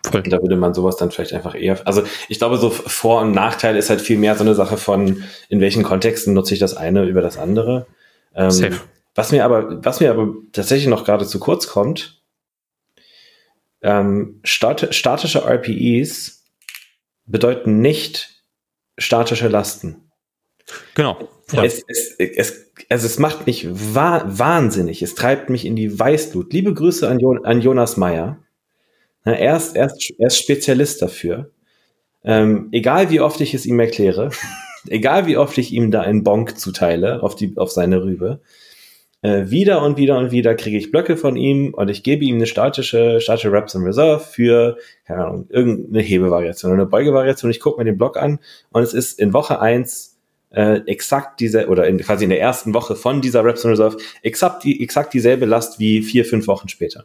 [0.05, 0.23] Voll.
[0.23, 3.77] Da würde man sowas dann vielleicht einfach eher, also ich glaube, so Vor- und Nachteil
[3.77, 7.05] ist halt viel mehr so eine Sache von, in welchen Kontexten nutze ich das eine
[7.05, 7.87] über das andere.
[8.35, 8.81] Ähm, Safe.
[9.15, 12.23] Was mir aber, was mir aber tatsächlich noch gerade zu kurz kommt,
[13.83, 16.45] ähm, stat statische RPEs
[17.25, 18.43] bedeuten nicht
[18.99, 20.06] statische Lasten.
[20.95, 21.29] Genau.
[21.53, 25.03] Es, es, es, also es macht mich wa wahnsinnig.
[25.03, 26.53] Es treibt mich in die Weißblut.
[26.53, 28.39] Liebe Grüße an, jo an Jonas Meyer.
[29.25, 31.51] Er ist, er ist, er ist Spezialist dafür.
[32.25, 34.31] Ähm, egal wie oft ich es ihm erkläre,
[34.89, 38.41] egal wie oft ich ihm da einen Bonk zuteile auf, die, auf seine Rübe,
[39.23, 42.37] äh, wieder und wieder und wieder kriege ich Blöcke von ihm und ich gebe ihm
[42.37, 47.51] eine statische, statische Reps in Reserve für, keine Ahnung, irgendeine Hebevariation oder eine Beugevariation.
[47.51, 48.41] Ich gucke mir den Block an
[48.71, 50.16] und es ist in Woche eins
[50.57, 53.99] äh, exakt diese, oder in, quasi in der ersten Woche von dieser Reps in Reserve,
[54.23, 57.05] exakt, die, exakt dieselbe Last wie vier, fünf Wochen später.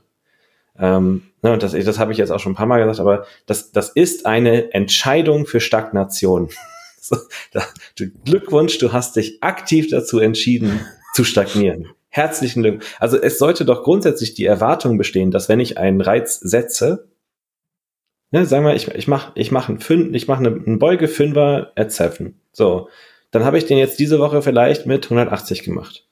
[0.79, 3.25] Ähm, ne, und das, das habe ich jetzt auch schon ein paar Mal gesagt, aber
[3.45, 6.49] das, das ist eine Entscheidung für Stagnation.
[7.01, 7.17] so,
[7.51, 7.63] da,
[7.97, 11.89] du, Glückwunsch, du hast dich aktiv dazu entschieden, zu stagnieren.
[12.07, 12.85] Herzlichen Glückwunsch.
[12.99, 17.09] Also es sollte doch grundsätzlich die Erwartung bestehen, dass wenn ich einen Reiz setze,
[18.31, 21.73] ne, sagen wir, ich, ich mache ich mach einen, ich mach eine, einen Beuge Fünfer
[21.75, 22.39] at 7.
[22.53, 22.87] So,
[23.31, 26.05] dann habe ich den jetzt diese Woche vielleicht mit 180 gemacht.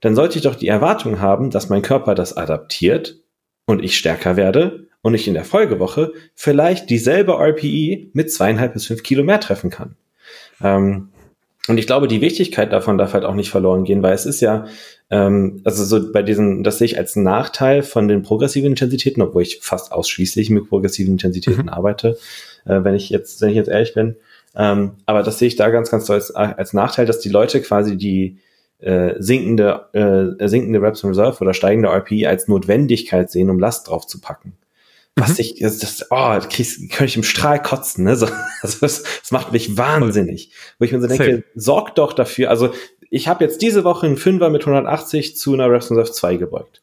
[0.00, 3.16] Dann sollte ich doch die Erwartung haben, dass mein Körper das adaptiert
[3.64, 8.86] und ich stärker werde und ich in der Folgewoche vielleicht dieselbe RPE mit zweieinhalb bis
[8.86, 9.96] fünf Kilo mehr treffen kann.
[10.62, 11.08] Ähm,
[11.68, 14.40] und ich glaube, die Wichtigkeit davon darf halt auch nicht verloren gehen, weil es ist
[14.40, 14.66] ja,
[15.10, 19.42] ähm, also so bei diesen, das sehe ich als Nachteil von den progressiven Intensitäten, obwohl
[19.42, 21.68] ich fast ausschließlich mit progressiven Intensitäten mhm.
[21.68, 22.18] arbeite,
[22.66, 24.16] äh, wenn ich jetzt, wenn ich jetzt ehrlich bin.
[24.56, 27.60] Ähm, aber das sehe ich da ganz, ganz so als, als Nachteil, dass die Leute
[27.60, 28.38] quasi die,
[28.78, 33.88] äh, sinkende, äh, sinkende Reps in Reserve oder steigende RP als Notwendigkeit sehen, um Last
[33.88, 34.54] drauf zu packen.
[35.14, 35.36] Was mhm.
[35.38, 38.16] ich, das, das, oh, das könnte ich im Strahl kotzen, ne?
[38.16, 38.26] So,
[38.62, 40.52] also das, das macht mich wahnsinnig.
[40.78, 41.44] Wo ich mir so denke, Safe.
[41.54, 42.70] sorg doch dafür, also
[43.08, 46.36] ich habe jetzt diese Woche einen Fünfer mit 180 zu einer Reps in Reserve 2
[46.36, 46.82] gebeugt.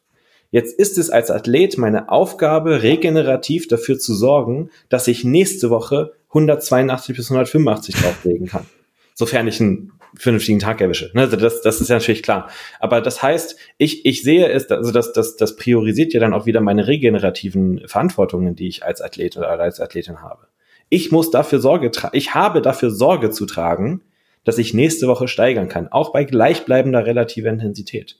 [0.50, 6.12] Jetzt ist es als Athlet meine Aufgabe, regenerativ dafür zu sorgen, dass ich nächste Woche
[6.34, 8.66] 182 bis 185 drauflegen kann.
[9.14, 11.10] Sofern ich einen vernünftigen Tag erwische.
[11.14, 11.22] Ne?
[11.22, 12.50] Also das, das ist ja natürlich klar.
[12.80, 16.46] Aber das heißt, ich, ich sehe es, also das, das, das priorisiert ja dann auch
[16.46, 20.46] wieder meine regenerativen Verantwortungen, die ich als Athlet oder als Athletin habe.
[20.88, 24.02] Ich muss dafür Sorge tragen, ich habe dafür Sorge zu tragen,
[24.44, 28.18] dass ich nächste Woche steigern kann, auch bei gleichbleibender relativer Intensität.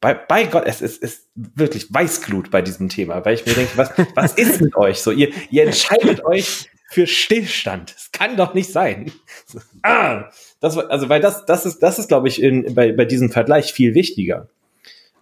[0.00, 3.76] bei, bei Gott, es ist, ist wirklich Weißglut bei diesem Thema, weil ich mir denke,
[3.76, 5.00] was, was ist mit euch?
[5.00, 7.94] So, ihr, ihr entscheidet euch für Stillstand.
[7.96, 9.10] Es kann doch nicht sein.
[9.84, 10.30] Ah,
[10.60, 13.72] das, also, weil das, das ist, das ist, glaube ich, in, bei, bei diesem Vergleich
[13.72, 14.48] viel wichtiger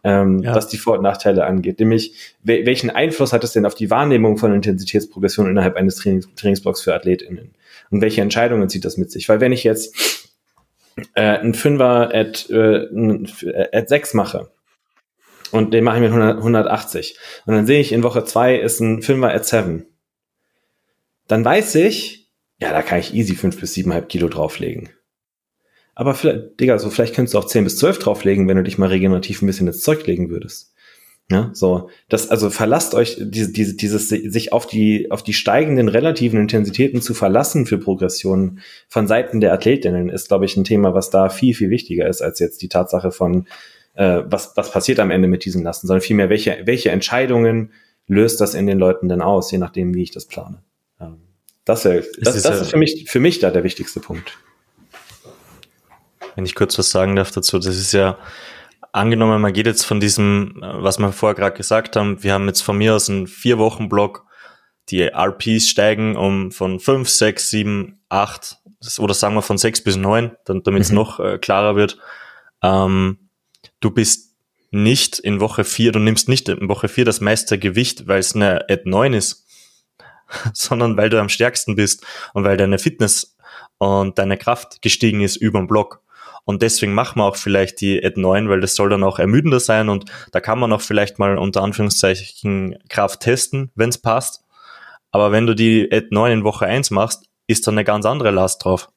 [0.02, 0.54] ähm, ja.
[0.54, 1.78] was die Vor- und Nachteile angeht.
[1.80, 6.82] Nämlich, welchen Einfluss hat es denn auf die Wahrnehmung von Intensitätsprogression innerhalb eines Trainings Trainingsblocks
[6.82, 7.50] für AthletInnen?
[7.90, 9.28] Und welche Entscheidungen zieht das mit sich?
[9.28, 10.28] Weil wenn ich jetzt
[11.14, 14.50] äh, einen Fünfer at, äh, at 6 mache
[15.50, 18.80] und den mache ich mit 100, 180 und dann sehe ich in Woche 2 ist
[18.80, 19.86] ein Fünfer at 7,
[21.30, 24.90] dann weiß ich, ja, da kann ich easy 5 bis 7,5 Kilo drauflegen.
[25.94, 28.78] Aber vielleicht, Digga, so vielleicht könntest du auch 10 bis 12 drauflegen, wenn du dich
[28.78, 30.74] mal regenerativ ein bisschen ins Zeug legen würdest.
[31.30, 35.88] Ja, so, das, also verlasst euch diese, diese, dieses, sich auf die, auf die steigenden
[35.88, 40.92] relativen Intensitäten zu verlassen für Progressionen von Seiten der Athletinnen ist, glaube ich, ein Thema,
[40.92, 43.46] was da viel, viel wichtiger ist, als jetzt die Tatsache von,
[43.94, 47.70] äh, was, was passiert am Ende mit diesen Lasten, sondern vielmehr, welche, welche Entscheidungen
[48.08, 50.64] löst das in den Leuten denn aus, je nachdem, wie ich das plane.
[51.64, 52.06] Das, das,
[52.36, 54.38] ist, das ist für mich, für mich da der wichtigste Punkt
[56.40, 58.18] wenn ich kurz was sagen darf dazu, das ist ja
[58.92, 62.62] angenommen, man geht jetzt von diesem, was wir vorher gerade gesagt haben, wir haben jetzt
[62.62, 64.24] von mir aus einen vier Wochen Block,
[64.88, 68.56] die RPs steigen um von fünf, sechs, sieben, acht
[68.98, 70.94] oder sagen wir von sechs bis neun, damit es mhm.
[70.94, 71.98] noch äh, klarer wird.
[72.62, 73.28] Ähm,
[73.80, 74.34] du bist
[74.70, 78.34] nicht in Woche vier, du nimmst nicht in Woche vier das meiste Gewicht, weil es
[78.34, 79.39] eine Ad 9 ist,
[80.52, 82.04] sondern weil du am stärksten bist
[82.34, 83.36] und weil deine Fitness
[83.78, 86.02] und deine Kraft gestiegen ist über den Block.
[86.44, 89.60] Und deswegen machen wir auch vielleicht die Ad 9, weil das soll dann auch ermüdender
[89.60, 94.42] sein und da kann man auch vielleicht mal unter Anführungszeichen Kraft testen, wenn es passt.
[95.12, 98.30] Aber wenn du die Ad 9 in Woche 1 machst, ist da eine ganz andere
[98.30, 98.90] Last drauf.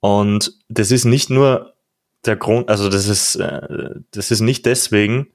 [0.00, 1.74] Und das ist nicht nur
[2.24, 5.28] der Grund, also das ist, äh, das ist nicht deswegen,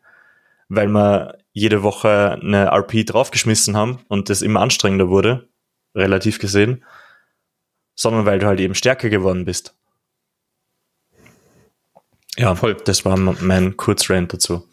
[0.69, 5.49] weil wir jede Woche eine RP draufgeschmissen haben und das immer anstrengender wurde,
[5.95, 6.85] relativ gesehen,
[7.95, 9.75] sondern weil du halt eben stärker geworden bist.
[12.37, 12.77] Ja, voll.
[12.85, 14.67] Das war mein Kurzrand dazu.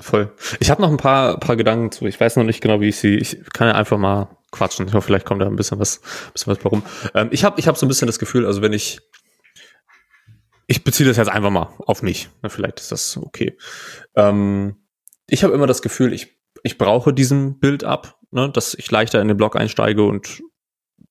[0.00, 0.30] Voll.
[0.60, 2.04] Ich habe noch ein paar, paar Gedanken zu.
[2.04, 3.16] Ich weiß noch nicht genau, wie ich sie.
[3.16, 4.86] Ich kann ja einfach mal quatschen.
[4.86, 6.02] Ich hoffe, vielleicht kommt da ein bisschen was,
[6.34, 6.82] bisschen was warum.
[7.14, 9.00] Ähm, ich habe ich hab so ein bisschen das Gefühl, also wenn ich.
[10.66, 12.28] Ich beziehe das jetzt einfach mal auf mich.
[12.42, 13.56] Na, vielleicht ist das okay.
[14.14, 14.76] Ähm,
[15.28, 19.20] ich habe immer das Gefühl, ich, ich brauche diesen Bild ab, ne, dass ich leichter
[19.20, 20.42] in den Blog einsteige und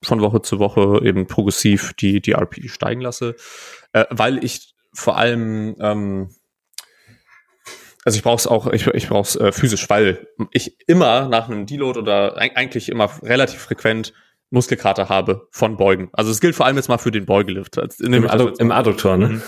[0.03, 3.35] von Woche zu Woche eben progressiv die, die RP steigen lasse,
[3.93, 6.29] äh, weil ich vor allem, ähm,
[8.03, 11.47] also ich brauche es auch, ich, ich brauche es äh, physisch, weil ich immer nach
[11.47, 14.13] einem Deload oder eigentlich immer relativ frequent
[14.49, 16.09] Muskelkater habe von Beugen.
[16.13, 17.77] Also es gilt vor allem jetzt mal für den Beugelift.
[17.99, 19.41] Im, Addu Im Adduktor, ne?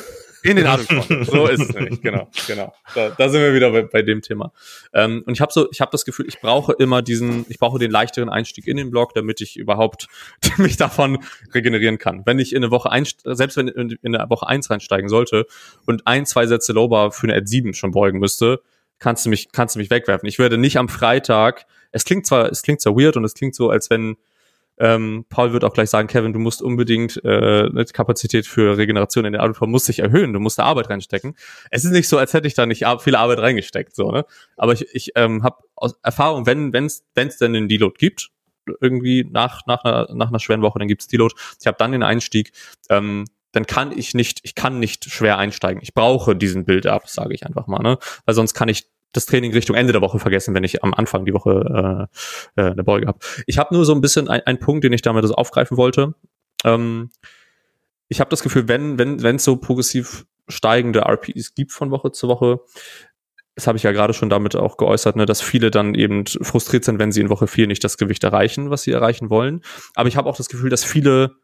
[0.43, 1.25] In den Adduktoren.
[1.25, 2.73] so ist es nämlich, genau, genau.
[2.95, 4.51] Da, da sind wir wieder bei, bei dem Thema.
[4.93, 7.79] Ähm, und ich habe so, ich habe das Gefühl, ich brauche immer diesen, ich brauche
[7.79, 10.07] den leichteren Einstieg in den Blog, damit ich überhaupt
[10.57, 11.19] mich davon
[11.53, 12.23] regenerieren kann.
[12.25, 15.45] Wenn ich in eine Woche eins, selbst wenn in, in eine Woche eins reinsteigen sollte
[15.85, 18.61] und ein, zwei Sätze Lowbar für eine Ad 7 schon beugen müsste,
[18.99, 20.27] kannst du mich, kannst du mich wegwerfen.
[20.27, 23.55] Ich werde nicht am Freitag, es klingt zwar, es klingt zwar weird und es klingt
[23.55, 24.17] so, als wenn
[24.79, 29.25] ähm, Paul wird auch gleich sagen, Kevin, du musst unbedingt äh, eine Kapazität für Regeneration
[29.25, 31.35] in der Audioform muss sich erhöhen, du musst da Arbeit reinstecken.
[31.69, 34.25] Es ist nicht so, als hätte ich da nicht viel Arbeit reingesteckt, so, ne?
[34.57, 38.31] Aber ich, ich ähm, habe aus Erfahrung, wenn es wenn's denn den Deload gibt,
[38.81, 41.35] irgendwie nach, nach, einer, nach einer schweren Woche, dann gibt's Deload.
[41.59, 42.51] Ich habe dann den Einstieg,
[42.89, 45.81] ähm, dann kann ich nicht, ich kann nicht schwer einsteigen.
[45.81, 47.97] Ich brauche diesen Build-up, sage ich einfach mal, ne?
[48.25, 51.25] Weil sonst kann ich das Training Richtung Ende der Woche vergessen, wenn ich am Anfang
[51.25, 52.07] die Woche
[52.55, 53.19] äh, äh, eine Beuge habe.
[53.47, 56.13] Ich habe nur so ein bisschen ein, ein Punkt, den ich damit aufgreifen wollte.
[56.63, 57.09] Ähm,
[58.07, 62.27] ich habe das Gefühl, wenn wenn wenn so progressiv steigende RPEs gibt von Woche zu
[62.27, 62.61] Woche,
[63.55, 66.85] das habe ich ja gerade schon damit auch geäußert, ne, dass viele dann eben frustriert
[66.85, 69.61] sind, wenn sie in Woche 4 nicht das Gewicht erreichen, was sie erreichen wollen.
[69.95, 71.35] Aber ich habe auch das Gefühl, dass viele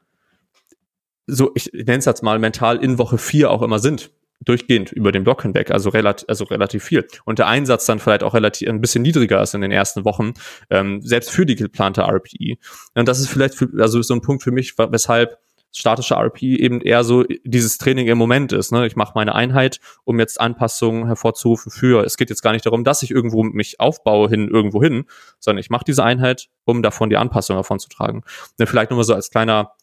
[1.27, 4.11] so, ich nenne es jetzt mal mental in Woche 4 auch immer sind
[4.41, 7.07] durchgehend über den Block hinweg, also relativ, also relativ viel.
[7.25, 10.33] Und der Einsatz dann vielleicht auch relativ ein bisschen niedriger ist in den ersten Wochen,
[10.69, 12.57] ähm, selbst für die geplante RPE.
[12.95, 15.39] Und das ist vielleicht für, also so ein Punkt für mich, weshalb
[15.75, 18.71] statische RP eben eher so dieses Training im Moment ist.
[18.71, 18.87] Ne?
[18.87, 22.03] Ich mache meine Einheit, um jetzt Anpassungen hervorzurufen für.
[22.05, 25.05] Es geht jetzt gar nicht darum, dass ich irgendwo mich aufbaue hin irgendwo hin,
[25.39, 28.23] sondern ich mache diese Einheit, um davon die Anpassung hervorzutragen.
[28.57, 29.73] Und vielleicht nochmal so als kleiner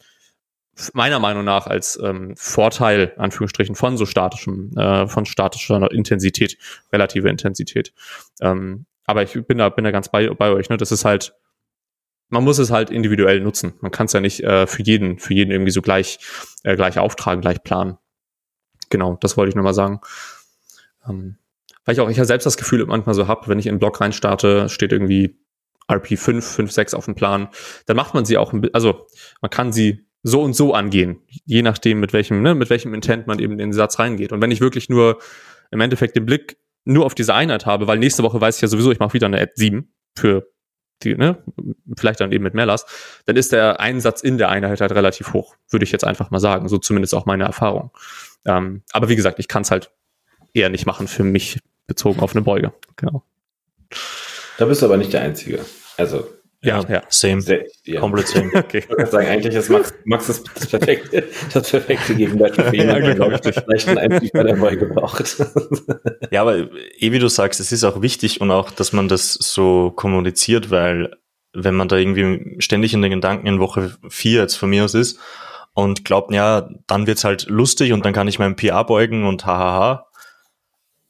[0.95, 6.59] meiner Meinung nach als ähm, Vorteil, Anführungsstrichen, von so statischem, äh, von statischer Intensität,
[6.93, 7.93] relative Intensität.
[8.41, 10.76] Ähm, aber ich bin da, bin da ganz bei, bei euch, ne?
[10.76, 11.35] Das ist halt,
[12.28, 13.74] man muss es halt individuell nutzen.
[13.80, 16.18] Man kann es ja nicht äh, für jeden, für jeden irgendwie so gleich,
[16.62, 17.99] äh, gleich auftragen, gleich planen.
[18.91, 20.01] Genau, das wollte ich nochmal sagen.
[21.09, 21.37] Ähm,
[21.85, 23.80] weil ich auch ich ja selbst das Gefühl manchmal so habe, wenn ich in den
[23.80, 25.37] Block reinstarte, steht irgendwie
[25.91, 27.49] RP 5, 5, 6 auf dem Plan,
[27.87, 29.07] dann macht man sie auch, also
[29.41, 33.27] man kann sie so und so angehen, je nachdem, mit welchem, ne, mit welchem Intent
[33.27, 34.33] man eben in den Satz reingeht.
[34.33, 35.18] Und wenn ich wirklich nur
[35.70, 38.68] im Endeffekt den Blick nur auf diese Einheit habe, weil nächste Woche weiß ich ja
[38.68, 40.49] sowieso, ich mache wieder eine Ad 7 für
[41.03, 41.43] die, ne,
[41.97, 42.89] vielleicht dann eben mit mehr Last,
[43.27, 46.39] dann ist der Einsatz in der Einheit halt relativ hoch, würde ich jetzt einfach mal
[46.39, 46.68] sagen.
[46.68, 47.91] So zumindest auch meine Erfahrung.
[48.45, 49.91] Ähm, aber wie gesagt, ich kann es halt
[50.53, 52.73] eher nicht machen für mich bezogen auf eine Beuge.
[52.97, 53.25] Genau.
[54.59, 55.64] Da bist du aber nicht der Einzige.
[55.97, 56.29] Also
[56.63, 57.41] ja, ja, same.
[57.41, 58.01] Sehr, ja.
[58.01, 58.51] Komplett same.
[58.55, 58.79] okay.
[58.83, 62.89] Ich würde sagen, eigentlich ist Max, Max das, das perfekte, das perfekte Gegenbeispiel für ihn,
[62.89, 65.37] ja, glaube ich, vielleicht einen Einstieg bei der Beuge gebraucht.
[66.31, 69.35] ja, aber eh wie du sagst, es ist auch wichtig und auch, dass man das
[69.35, 71.17] so kommuniziert, weil
[71.53, 74.95] wenn man da irgendwie ständig in den Gedanken in Woche vier jetzt von mir aus
[74.95, 75.19] ist
[75.75, 79.47] und glaubt, ja, dann wird's halt lustig und dann kann ich meinen PA beugen und
[79.47, 80.07] hahaha.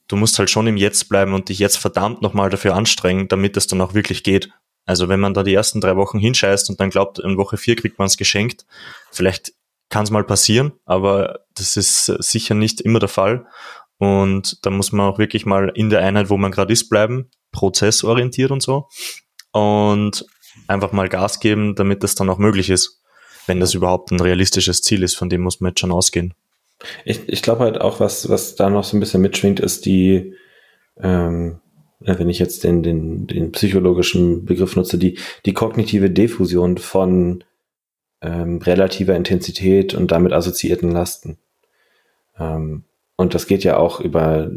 [0.08, 3.56] Du musst halt schon im Jetzt bleiben und dich jetzt verdammt nochmal dafür anstrengen, damit
[3.56, 4.50] es dann auch wirklich geht.
[4.84, 7.76] Also wenn man da die ersten drei Wochen hinscheißt und dann glaubt, in Woche vier
[7.76, 8.64] kriegt man es geschenkt,
[9.10, 9.52] vielleicht
[9.88, 13.46] kann es mal passieren, aber das ist sicher nicht immer der Fall.
[13.98, 17.30] Und da muss man auch wirklich mal in der Einheit, wo man gerade ist, bleiben,
[17.52, 18.88] prozessorientiert und so.
[19.52, 20.26] Und
[20.66, 23.02] einfach mal Gas geben, damit das dann auch möglich ist
[23.46, 26.34] wenn das überhaupt ein realistisches Ziel ist, von dem muss man jetzt schon ausgehen.
[27.04, 30.34] Ich, ich glaube halt auch, was, was da noch so ein bisschen mitschwingt, ist die,
[31.00, 31.60] ähm,
[32.06, 37.44] wenn ich jetzt den, den, den psychologischen Begriff nutze, die, die kognitive Diffusion von
[38.20, 41.38] ähm, relativer Intensität und damit assoziierten Lasten.
[42.38, 42.84] Ähm,
[43.16, 44.50] und das geht ja auch über,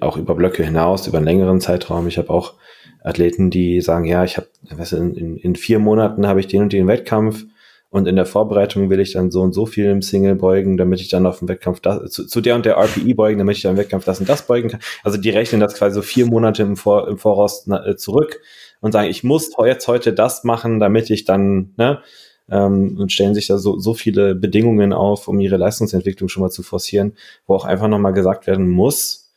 [0.00, 2.06] auch über Blöcke hinaus, über einen längeren Zeitraum.
[2.06, 2.54] Ich habe auch
[3.02, 4.48] Athleten, die sagen, ja, ich habe,
[4.92, 7.44] in, in vier Monaten habe ich den und den Wettkampf
[7.90, 11.00] und in der Vorbereitung will ich dann so und so viel im Single beugen, damit
[11.00, 13.62] ich dann auf dem Wettkampf das, zu, zu der und der RPE beugen, damit ich
[13.62, 14.80] dann im Wettkampf das und das beugen kann.
[15.02, 18.40] Also die rechnen das quasi so vier Monate im, Vor, im Voraus na, äh, zurück
[18.80, 22.02] und sagen, ich muss jetzt heute das machen, damit ich dann, ne,
[22.50, 26.50] ähm, und stellen sich da so, so viele Bedingungen auf, um ihre Leistungsentwicklung schon mal
[26.50, 27.14] zu forcieren,
[27.46, 29.28] wo auch einfach nochmal gesagt werden muss,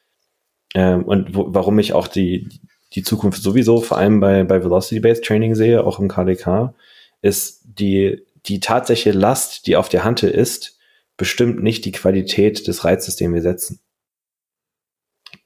[0.74, 2.50] ähm, und wo, warum ich auch die,
[2.94, 6.74] die Zukunft sowieso vor allem bei, bei Velocity-Based Training sehe, auch im KDK,
[7.22, 10.80] ist die die tatsächliche Last, die auf der Hand ist,
[11.18, 13.80] bestimmt nicht die Qualität des Reizes, den wir setzen.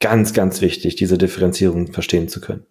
[0.00, 2.66] Ganz, ganz wichtig, diese Differenzierung verstehen zu können.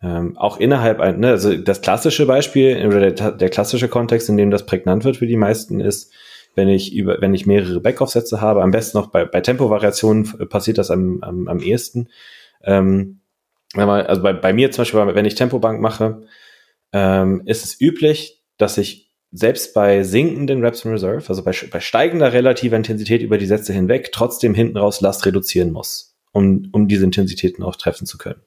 [0.00, 4.36] Ähm, auch innerhalb ein, ne, also das klassische Beispiel oder der, der, klassische Kontext, in
[4.36, 6.12] dem das prägnant wird für die meisten, ist,
[6.54, 10.78] wenn ich über, wenn ich mehrere Backoff-Sätze habe, am besten noch bei, bei Tempovariationen passiert
[10.78, 12.08] das am, am, am ehesten.
[12.62, 13.20] Ähm,
[13.74, 16.22] also bei, bei mir zum Beispiel, wenn ich Tempobank mache,
[16.92, 21.80] ähm, ist es üblich, dass ich selbst bei sinkenden Reps in Reserve, also bei, bei
[21.80, 26.88] steigender relativer Intensität über die Sätze hinweg, trotzdem hinten raus Last reduzieren muss, um, um
[26.88, 28.40] diese Intensitäten auch treffen zu können.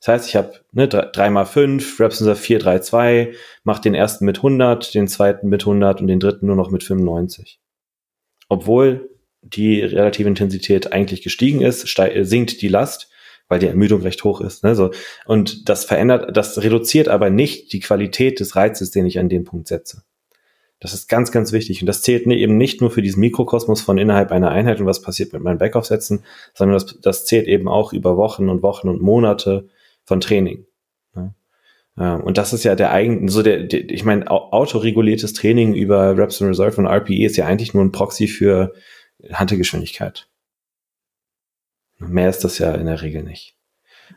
[0.00, 3.32] Das heißt, ich habe ne, 3 mal 5, Reps in Reserve 4, 3, 2,
[3.64, 6.82] mache den ersten mit 100, den zweiten mit 100 und den dritten nur noch mit
[6.82, 7.60] 95.
[8.48, 9.10] Obwohl
[9.42, 11.86] die relative Intensität eigentlich gestiegen ist,
[12.22, 13.10] sinkt die Last,
[13.48, 14.64] weil die Ermüdung recht hoch ist.
[14.64, 14.74] Ne?
[14.74, 14.90] So.
[15.24, 19.44] Und das verändert, das reduziert aber nicht die Qualität des Reizes, den ich an dem
[19.44, 20.02] Punkt setze.
[20.78, 21.80] Das ist ganz, ganz wichtig.
[21.80, 25.00] Und das zählt eben nicht nur für diesen Mikrokosmos von innerhalb einer Einheit und was
[25.00, 26.22] passiert mit meinen Backoff-Sätzen,
[26.52, 29.68] sondern das, das zählt eben auch über Wochen und Wochen und Monate
[30.04, 30.66] von Training.
[31.94, 36.42] Und das ist ja der eigene, so der, der ich meine, autoreguliertes Training über Reps
[36.42, 38.74] in Reserve und RPE ist ja eigentlich nur ein Proxy für
[39.32, 40.28] Handelgeschwindigkeit.
[41.98, 43.56] Mehr ist das ja in der Regel nicht.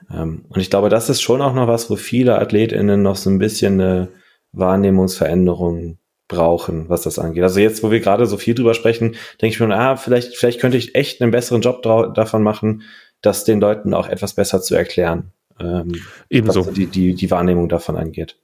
[0.10, 3.40] Und ich glaube, das ist schon auch noch was, wo viele AthletInnen noch so ein
[3.40, 4.10] bisschen eine
[4.52, 6.00] Wahrnehmungsveränderung
[6.30, 7.44] brauchen, was das angeht.
[7.44, 10.62] Also jetzt, wo wir gerade so viel drüber sprechen, denke ich mir, ah, vielleicht, vielleicht
[10.62, 12.84] könnte ich echt einen besseren Job davon machen,
[13.22, 15.34] das den Leuten auch etwas besser zu erklären.
[15.60, 16.68] Ähm, Ebenso.
[16.68, 18.38] Was die, die, die Wahrnehmung davon angeht.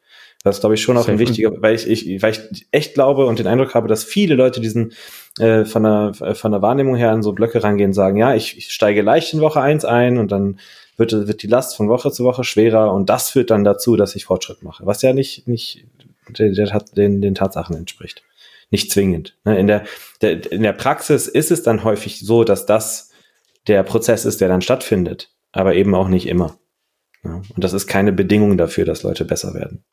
[0.44, 3.26] Das ist, glaube ich, schon auch ein wichtiger, weil ich, ich, weil ich echt glaube
[3.26, 4.94] und den Eindruck habe, dass viele Leute diesen
[5.40, 8.72] äh, von, der, von der Wahrnehmung her an so Blöcke rangehen, sagen, ja, ich, ich
[8.72, 10.60] steige leicht in Woche eins ein und dann
[10.98, 14.16] wird, wird die Last von Woche zu Woche schwerer und das führt dann dazu, dass
[14.16, 14.86] ich Fortschritt mache.
[14.86, 15.86] Was ja nicht, nicht
[16.30, 18.24] der, der den, den Tatsachen entspricht.
[18.72, 19.38] Nicht zwingend.
[19.46, 19.60] Ne?
[19.60, 19.86] In der,
[20.22, 23.12] der, in der Praxis ist es dann häufig so, dass das
[23.68, 26.58] der Prozess ist, der dann stattfindet, aber eben auch nicht immer.
[27.24, 27.36] Ja?
[27.36, 29.84] Und das ist keine Bedingung dafür, dass Leute besser werden.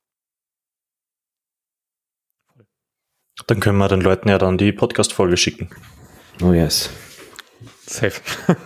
[3.46, 5.70] Dann können wir den Leuten ja dann die Podcast-Folge schicken.
[6.42, 6.90] Oh yes.
[7.86, 8.20] Safe.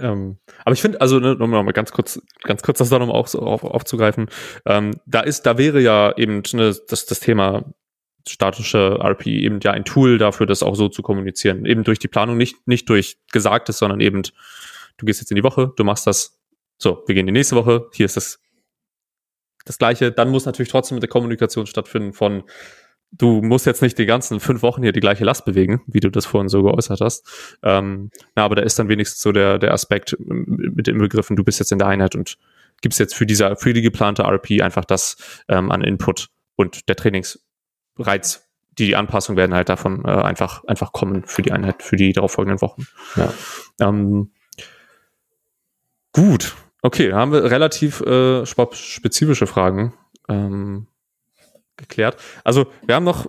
[0.00, 3.16] Ähm, aber ich finde, also ne, um mal ganz kurz, ganz kurz das da nochmal
[3.16, 4.28] auch so auf, aufzugreifen,
[4.66, 7.64] ähm, da ist, da wäre ja eben ne, das, das Thema
[8.28, 11.64] statische RP eben ja ein Tool dafür, das auch so zu kommunizieren.
[11.64, 14.22] Eben durch die Planung, nicht, nicht durch Gesagtes, sondern eben
[14.96, 16.38] du gehst jetzt in die Woche, du machst das,
[16.78, 18.40] so, wir gehen die nächste Woche, hier ist das,
[19.64, 20.12] das Gleiche.
[20.12, 22.44] Dann muss natürlich trotzdem mit der Kommunikation stattfinden von,
[23.12, 26.10] du musst jetzt nicht die ganzen fünf Wochen hier die gleiche Last bewegen, wie du
[26.10, 27.58] das vorhin so geäußert hast.
[27.62, 31.44] Ähm, na, aber da ist dann wenigstens so der, der Aspekt mit dem Begriffen, du
[31.44, 32.38] bist jetzt in der Einheit und
[32.82, 35.16] gibst jetzt für diese, für die geplante RP einfach das
[35.48, 38.46] ähm, an Input und der Trainingsreiz,
[38.78, 42.12] die, die Anpassung werden halt davon äh, einfach, einfach kommen für die Einheit, für die
[42.12, 42.86] darauffolgenden Wochen.
[43.16, 43.32] Ja.
[43.80, 44.32] Ähm,
[46.12, 46.54] gut.
[46.82, 49.94] Okay, haben wir relativ äh, spezifische Fragen
[50.28, 50.86] ähm,
[51.76, 52.16] geklärt.
[52.44, 53.26] Also, wir haben noch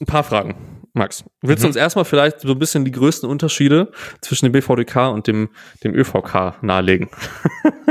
[0.00, 0.74] ein paar Fragen.
[0.92, 1.70] Max, willst du mhm.
[1.70, 3.90] uns erstmal vielleicht so ein bisschen die größten Unterschiede
[4.20, 5.50] zwischen dem BVDK und dem,
[5.82, 7.10] dem ÖVK nahelegen?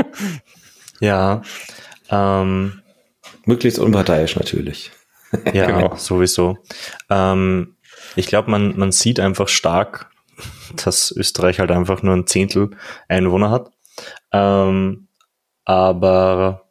[1.01, 1.41] ja,
[2.10, 2.82] ähm,
[3.45, 4.91] möglichst unparteiisch natürlich.
[5.54, 5.95] ja, genau.
[5.97, 6.58] sowieso.
[7.10, 7.76] Ähm,
[8.16, 10.10] ich glaube, man, man sieht einfach stark,
[10.84, 12.72] dass Österreich halt einfach nur ein Zehntel
[13.10, 13.72] Einwohner hat.
[14.32, 15.08] Ähm,
[15.66, 16.62] aber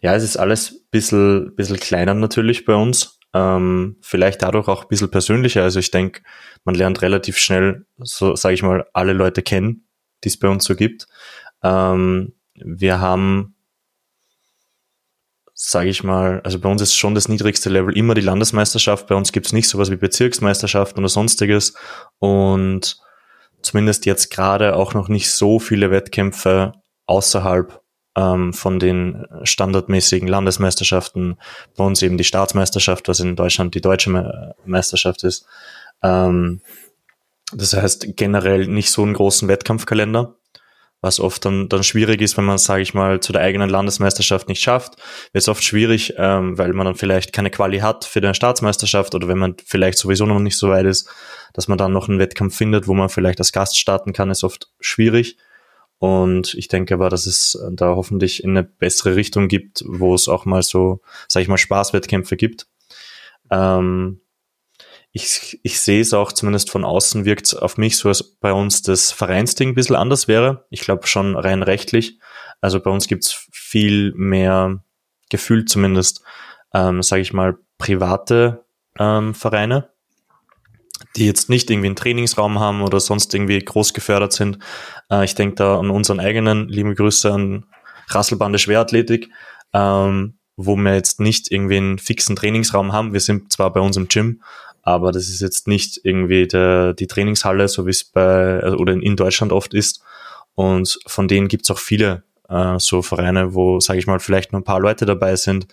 [0.00, 3.18] ja, es ist alles bisschen, bisschen kleiner natürlich bei uns.
[3.34, 5.62] Ähm, vielleicht dadurch auch ein bisschen persönlicher.
[5.62, 6.22] Also ich denke,
[6.64, 9.86] man lernt relativ schnell, so sage ich mal, alle Leute kennen,
[10.24, 11.06] die es bei uns so gibt.
[11.62, 13.56] Ähm, wir haben,
[15.52, 19.06] sage ich mal, also bei uns ist schon das niedrigste Level immer die Landesmeisterschaft.
[19.08, 21.74] Bei uns gibt es nicht sowas wie Bezirksmeisterschaften oder sonstiges.
[22.18, 22.96] Und
[23.62, 26.72] zumindest jetzt gerade auch noch nicht so viele Wettkämpfe
[27.06, 27.82] außerhalb
[28.18, 31.38] ähm, von den standardmäßigen Landesmeisterschaften,
[31.76, 35.46] bei uns eben die Staatsmeisterschaft, was in Deutschland die deutsche Me Meisterschaft ist.
[36.02, 36.60] Ähm,
[37.52, 40.34] das heißt generell nicht so einen großen Wettkampfkalender,
[41.00, 44.48] was oft dann, dann schwierig ist, wenn man, sage ich mal, zu der eigenen Landesmeisterschaft
[44.48, 44.96] nicht schafft.
[45.32, 49.14] Wird es oft schwierig, ähm, weil man dann vielleicht keine Quali hat für die Staatsmeisterschaft
[49.14, 51.08] oder wenn man vielleicht sowieso noch nicht so weit ist,
[51.54, 54.42] dass man dann noch einen Wettkampf findet, wo man vielleicht als Gast starten kann, ist
[54.42, 55.38] oft schwierig.
[55.98, 60.28] Und ich denke aber, dass es da hoffentlich in eine bessere Richtung gibt, wo es
[60.28, 62.68] auch mal so, sag ich mal, Spaßwettkämpfe gibt.
[63.50, 64.20] Ähm,
[65.12, 68.52] ich, ich sehe es auch zumindest von außen wirkt es auf mich so, als bei
[68.52, 70.66] uns das Vereinsding ein bisschen anders wäre.
[70.70, 72.18] Ich glaube schon rein rechtlich.
[72.60, 74.82] Also bei uns gibt es viel mehr
[75.30, 76.22] gefühlt zumindest,
[76.74, 78.64] ähm, sage ich mal, private
[78.98, 79.90] ähm, Vereine,
[81.18, 84.58] die jetzt nicht irgendwie einen Trainingsraum haben oder sonst irgendwie groß gefördert sind.
[85.10, 87.66] Äh, ich denke da an unseren eigenen, liebe Grüße an
[88.08, 89.28] Rasselbande Schwerathletik,
[89.72, 93.12] ähm, wo wir jetzt nicht irgendwie einen fixen Trainingsraum haben.
[93.12, 94.42] Wir sind zwar bei uns im Gym,
[94.82, 98.94] aber das ist jetzt nicht irgendwie der, die Trainingshalle, so wie es bei also, oder
[98.94, 100.02] in Deutschland oft ist.
[100.54, 104.52] Und von denen gibt es auch viele äh, so Vereine, wo, sage ich mal, vielleicht
[104.52, 105.68] nur ein paar Leute dabei sind,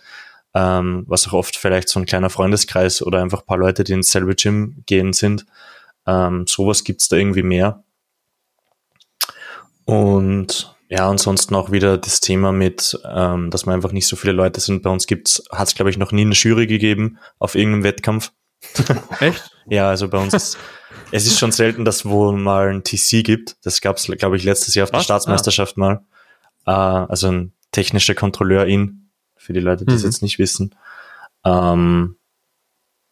[0.56, 3.92] ähm, was auch oft vielleicht so ein kleiner Freundeskreis oder einfach ein paar Leute, die
[3.92, 5.44] ins selbe Gym gehen sind.
[6.06, 7.84] Ähm, sowas gibt's da irgendwie mehr.
[9.84, 14.32] Und ja, ansonsten auch wieder das Thema mit, ähm, dass man einfach nicht so viele
[14.32, 14.82] Leute sind.
[14.82, 18.32] Bei uns gibt's, hat es glaube ich noch nie eine Jury gegeben auf irgendeinem Wettkampf.
[19.20, 19.50] Echt?
[19.66, 20.58] ja, also bei uns ist,
[21.12, 23.56] es ist schon selten, dass wo mal ein TC gibt.
[23.62, 25.00] Das gab's glaube ich letztes Jahr auf Was?
[25.00, 25.80] der Staatsmeisterschaft ah.
[25.80, 26.00] mal.
[26.64, 29.05] Äh, also ein technischer Kontrolleur in
[29.46, 30.08] für die Leute, die es mhm.
[30.08, 30.74] jetzt nicht wissen.
[31.44, 32.16] Ähm,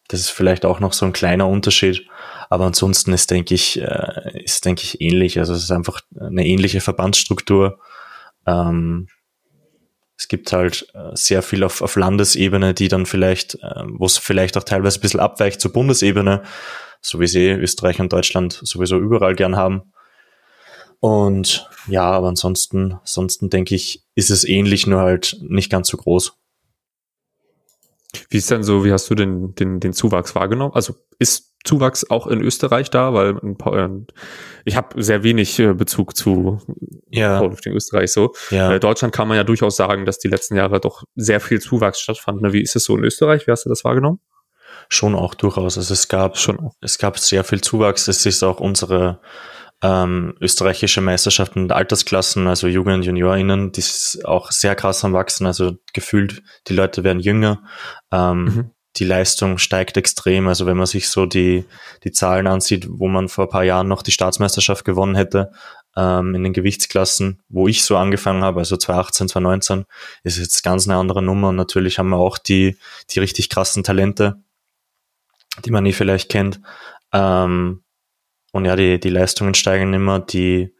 [0.07, 2.07] das ist vielleicht auch noch so ein kleiner Unterschied,
[2.49, 5.39] aber ansonsten ist, denke ich, äh, ist, denke ich, ähnlich.
[5.39, 7.79] Also es ist einfach eine ähnliche Verbandsstruktur.
[8.45, 9.07] Ähm,
[10.17, 14.17] es gibt halt äh, sehr viel auf, auf Landesebene, die dann vielleicht, äh, wo es
[14.17, 16.43] vielleicht auch teilweise ein bisschen abweicht zur Bundesebene,
[17.01, 19.93] so wie sie Österreich und Deutschland sowieso überall gern haben.
[20.99, 25.97] Und ja, aber ansonsten, ansonsten denke ich, ist es ähnlich, nur halt nicht ganz so
[25.97, 26.37] groß.
[28.29, 30.73] Wie ist denn so, wie hast du den, den, den Zuwachs wahrgenommen?
[30.73, 33.13] Also ist Zuwachs auch in Österreich da?
[33.13, 33.89] Weil äh,
[34.63, 36.59] ich habe sehr wenig äh, Bezug zu
[37.09, 37.39] ja.
[37.39, 38.33] Powerlifting Österreich so.
[38.51, 38.73] Ja.
[38.73, 41.99] Äh, Deutschland kann man ja durchaus sagen, dass die letzten Jahre doch sehr viel Zuwachs
[41.99, 42.41] stattfand.
[42.41, 42.53] Ne?
[42.53, 43.47] Wie ist es so in Österreich?
[43.47, 44.19] Wie hast du das wahrgenommen?
[44.89, 45.77] Schon auch durchaus.
[45.77, 48.07] Also es gab schon, es gab sehr viel Zuwachs.
[48.07, 49.19] Es ist auch unsere
[49.81, 55.13] ähm, österreichische Meisterschaften und Altersklassen, also Jugend- und JuniorInnen, die ist auch sehr krass am
[55.13, 55.45] Wachsen.
[55.45, 57.61] Also gefühlt, die Leute werden jünger.
[58.11, 58.71] Ähm, mhm.
[58.97, 60.47] Die Leistung steigt extrem.
[60.47, 61.65] Also wenn man sich so die,
[62.05, 65.51] die Zahlen ansieht, wo man vor ein paar Jahren noch die Staatsmeisterschaft gewonnen hätte,
[65.97, 69.85] ähm, in den Gewichtsklassen, wo ich so angefangen habe, also 2018, 2019,
[70.23, 71.49] ist jetzt ganz eine andere Nummer.
[71.49, 72.77] Und natürlich haben wir auch die,
[73.09, 74.41] die richtig krassen Talente,
[75.65, 76.61] die man nie vielleicht kennt.
[77.11, 77.81] Ähm,
[78.55, 80.73] und ja, die, die Leistungen steigen immer, die,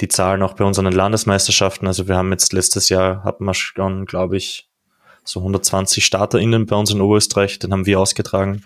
[0.00, 1.86] die Zahlen auch bei unseren Landesmeisterschaften.
[1.86, 4.70] Also wir haben jetzt letztes Jahr, hatten wir schon, glaube ich,
[5.24, 8.64] so 120 StarterInnen bei uns in Oberösterreich, den haben wir ausgetragen.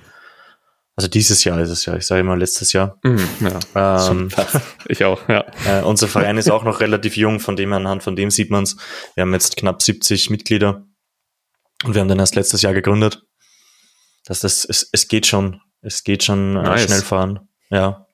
[0.94, 3.00] Also dieses Jahr ist es ja, ich sage immer letztes Jahr.
[3.02, 3.28] Mhm,
[3.74, 4.08] ja.
[4.08, 4.28] Ähm,
[4.86, 5.44] Ich auch, ja.
[5.66, 8.62] äh, unser Verein ist auch noch relativ jung, von dem anhand von dem sieht man
[8.62, 8.76] es.
[9.16, 10.86] Wir haben jetzt knapp 70 Mitglieder
[11.82, 13.24] und wir haben den erst letztes Jahr gegründet.
[14.24, 16.84] Das, das, es, es geht schon, es geht schon äh, Nice.
[16.84, 17.48] schnell fahren.
[17.68, 18.06] Ja.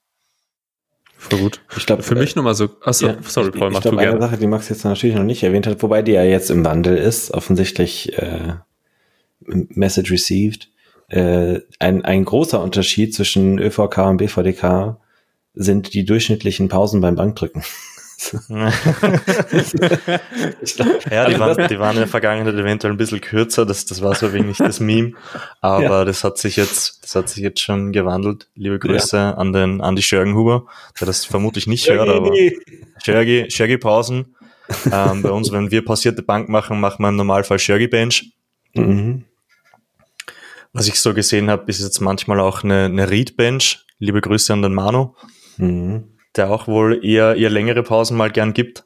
[1.18, 1.60] Voll gut.
[1.76, 4.20] Ich glaube, Für mich nochmal so, achso, Ja, sorry, Paul, ich mach du eine gerne.
[4.20, 6.96] Sache, die Max jetzt natürlich noch nicht erwähnt hat, wobei die ja jetzt im Wandel
[6.96, 8.54] ist, offensichtlich äh,
[9.40, 10.70] Message received.
[11.08, 14.96] Äh, ein, ein großer Unterschied zwischen ÖVK und BVDK
[15.54, 17.62] sind die durchschnittlichen Pausen beim Bankdrücken.
[20.76, 23.64] glaub, Ja, die also waren, das- die waren in der Vergangenheit eventuell ein bisschen kürzer,
[23.64, 25.12] das, das war so wenig das Meme.
[25.60, 26.04] Aber Ja.
[26.04, 28.48] das hat sich jetzt, das hat sich jetzt schon gewandelt.
[28.54, 30.66] Liebe Grüße an den, an die Schörgenhuber,
[30.98, 32.32] der das vermutlich nicht hört, aber
[33.04, 34.34] Schergi, Schergi Pausen.
[34.92, 38.32] ähm, bei uns, wenn wir pausierte Bank machen, machen wir im Normalfall Schergi Bench.
[38.74, 39.24] Mhm.
[40.74, 43.84] Was ich so gesehen habe, ist jetzt manchmal auch eine, eine Read Bench.
[43.98, 45.14] Liebe Grüße an den Manu,
[45.56, 46.04] Mhm.
[46.36, 48.84] Der auch wohl eher, eher längere Pausen mal gern gibt.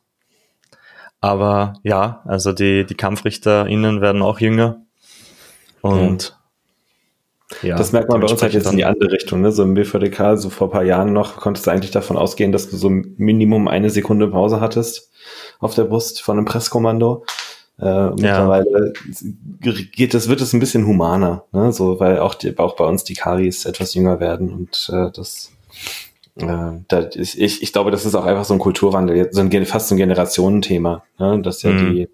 [1.21, 4.83] Aber ja, also die, die KampfrichterInnen werden auch jünger.
[5.81, 6.37] Und
[7.63, 9.41] ja, das merkt man bei uns halt jetzt in die andere Richtung.
[9.41, 9.53] Ne?
[9.53, 12.69] So im BVDK, so vor ein paar Jahren noch, konntest du eigentlich davon ausgehen, dass
[12.71, 15.11] du so Minimum eine Sekunde Pause hattest
[15.61, 17.25] auf der Brust von einem Presskommando.
[17.79, 18.93] Äh, mittlerweile
[19.61, 21.73] geht es, wird es ein bisschen humaner, ne?
[21.73, 25.52] so, weil auch, die, auch bei uns die Karis etwas jünger werden und äh, das
[26.37, 29.89] äh, ist, ich, ich glaube, das ist auch einfach so ein Kulturwandel, so ein, fast
[29.89, 31.41] so ein Generationenthema, ne?
[31.43, 31.95] dass ja Mhm.
[31.95, 32.09] die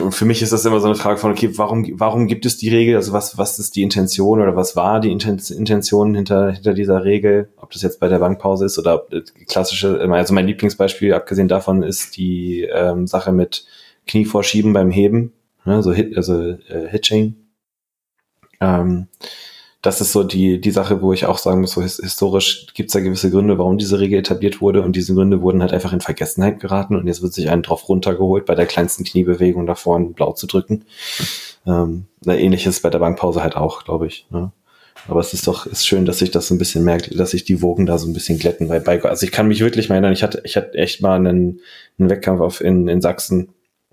[0.00, 2.56] und für mich ist das immer so eine Frage von, okay, warum, warum gibt es
[2.56, 2.94] die Regel?
[2.94, 7.02] Also was, was ist die Intention oder was war die Inten- Intention hinter, hinter dieser
[7.04, 7.48] Regel?
[7.56, 11.82] Ob das jetzt bei der Bankpause ist oder das klassische, also mein Lieblingsbeispiel, abgesehen davon,
[11.82, 13.64] ist die ähm, Sache mit
[14.06, 15.32] Knie vorschieben beim Heben,
[15.64, 17.34] ne, so Hit, also äh, Hitching.
[18.60, 19.08] Ähm,
[19.82, 22.88] das ist so die, die Sache, wo ich auch sagen muss, so his historisch gibt
[22.88, 25.92] es da gewisse Gründe, warum diese Regel etabliert wurde und diese Gründe wurden halt einfach
[25.92, 29.74] in Vergessenheit geraten und jetzt wird sich einen drauf runtergeholt, bei der kleinsten Kniebewegung da
[29.74, 30.84] vorne blau zu drücken.
[31.66, 34.26] Ähm, ähnliches bei der Bankpause halt auch, glaube ich.
[34.30, 34.52] Ne?
[35.08, 37.44] Aber es ist doch, ist schön, dass sich das so ein bisschen merkt, dass sich
[37.44, 39.96] die Wogen da so ein bisschen glätten, weil bei, also ich kann mich wirklich mal
[39.96, 41.60] erinnern, ich hatte, ich hatte echt mal einen,
[41.98, 43.48] einen Wettkampf auf in, in Sachsen,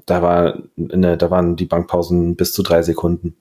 [0.05, 3.35] da war, eine, da waren die Bankpausen bis zu drei Sekunden.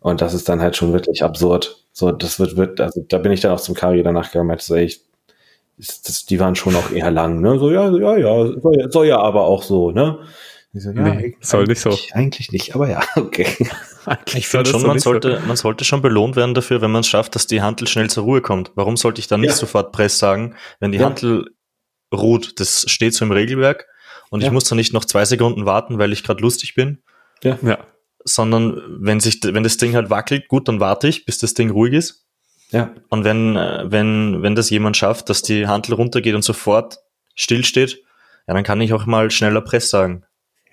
[0.00, 1.84] Und das ist dann halt schon wirklich absurd.
[1.92, 4.64] So, das wird, wird, also da bin ich dann auch zum Kari danach gegangen, meinte
[4.64, 5.02] so, ey, ich,
[5.76, 7.58] ist, das, die waren schon auch eher lang, ne?
[7.58, 10.18] So, ja, ja, ja, soll, ja- soll ja aber auch so, ne?
[10.72, 11.96] Ich so, ja, Nee, eigentlich- soll nicht so.
[12.12, 13.46] Eigentlich nicht, aber ja, okay.
[14.34, 17.34] Ich finde schon, man sollte, man sollte schon belohnt werden dafür, wenn man es schafft,
[17.34, 18.72] dass die Hantel schnell zur Ruhe kommt.
[18.74, 19.56] Warum sollte ich dann nicht Ja.
[19.56, 21.04] sofort Press sagen, wenn die Ja.
[21.06, 21.46] Hantel
[22.14, 22.58] ruht?
[22.60, 23.86] Das steht so im Regelwerk
[24.30, 24.46] und Ja.
[24.46, 27.02] ich muss dann nicht noch zwei Sekunden warten, weil ich gerade lustig bin,
[27.42, 27.58] Ja.
[28.24, 31.70] Sondern wenn sich, wenn das Ding halt wackelt, gut, dann warte ich, bis das Ding
[31.70, 32.26] ruhig ist.
[32.70, 36.98] Ja, Und wenn, äh, wenn, wenn das jemand schafft, dass die Hantel runtergeht und sofort
[37.34, 38.02] stillsteht,
[38.46, 40.24] ja, dann kann ich auch mal schneller Press sagen.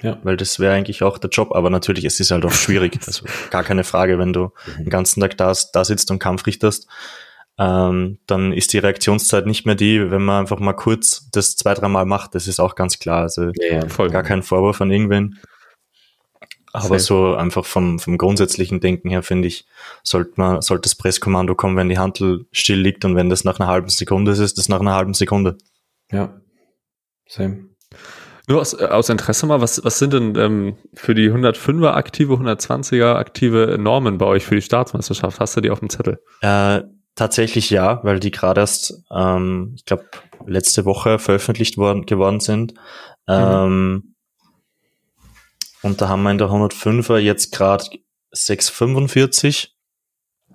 [0.02, 0.20] Ja.
[0.22, 3.00] Weil das wäre eigentlich auch der Job, aber natürlich, es ist halt auch schwierig.
[3.08, 6.88] Also gar keine Frage, wenn du den ganzen Tag da, da sitzt und Kampf richtest,
[7.58, 11.74] ähm, dann ist die Reaktionszeit nicht mehr die, wenn man einfach mal kurz das zwei,
[11.74, 12.36] dreimal macht.
[12.36, 13.24] Das ist auch ganz klar.
[13.24, 13.90] Also ja, ja.
[13.90, 14.12] Voll.
[14.12, 15.40] gar kein Vorwurf an irgendwen.
[16.80, 16.94] Safe.
[16.94, 19.66] Aber so einfach vom, vom grundsätzlichen Denken her, finde ich,
[20.04, 23.60] sollte man, sollte das Presskommando kommen, wenn die Handel still liegt und wenn das nach
[23.60, 25.58] einer halben Sekunde ist, ist das nach einer halben Sekunde.
[26.12, 26.34] ja.
[27.30, 27.68] Same.
[28.48, 32.36] Nur aus, äh, aus Interesse mal, was, was sind denn ähm, für die 105er aktive,
[32.36, 35.40] 120er aktive Normen bei euch für die Staatsmeisterschaft?
[35.40, 36.22] Hast du die auf dem Zettel?
[36.42, 36.84] Äh,
[37.16, 40.06] tatsächlich ja, weil die gerade erst, ähm, ich glaube,
[40.46, 42.74] letzte Woche veröffentlicht worden, geworden sind.
[43.28, 44.16] Ähm,
[45.82, 47.86] und da haben wir in der 105er jetzt gerade
[48.32, 49.76] 645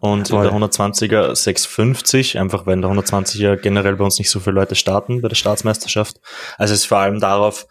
[0.01, 0.47] und Toll.
[0.47, 4.57] in der 120er 650, einfach weil in der 120er generell bei uns nicht so viele
[4.57, 6.21] Leute starten bei der Staatsmeisterschaft.
[6.59, 7.67] Also es ist vor allem darauf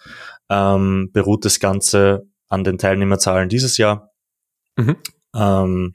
[0.50, 4.12] ähm, beruht das Ganze an den Teilnehmerzahlen dieses Jahr.
[4.78, 4.98] Mhm.
[5.36, 5.94] Ähm,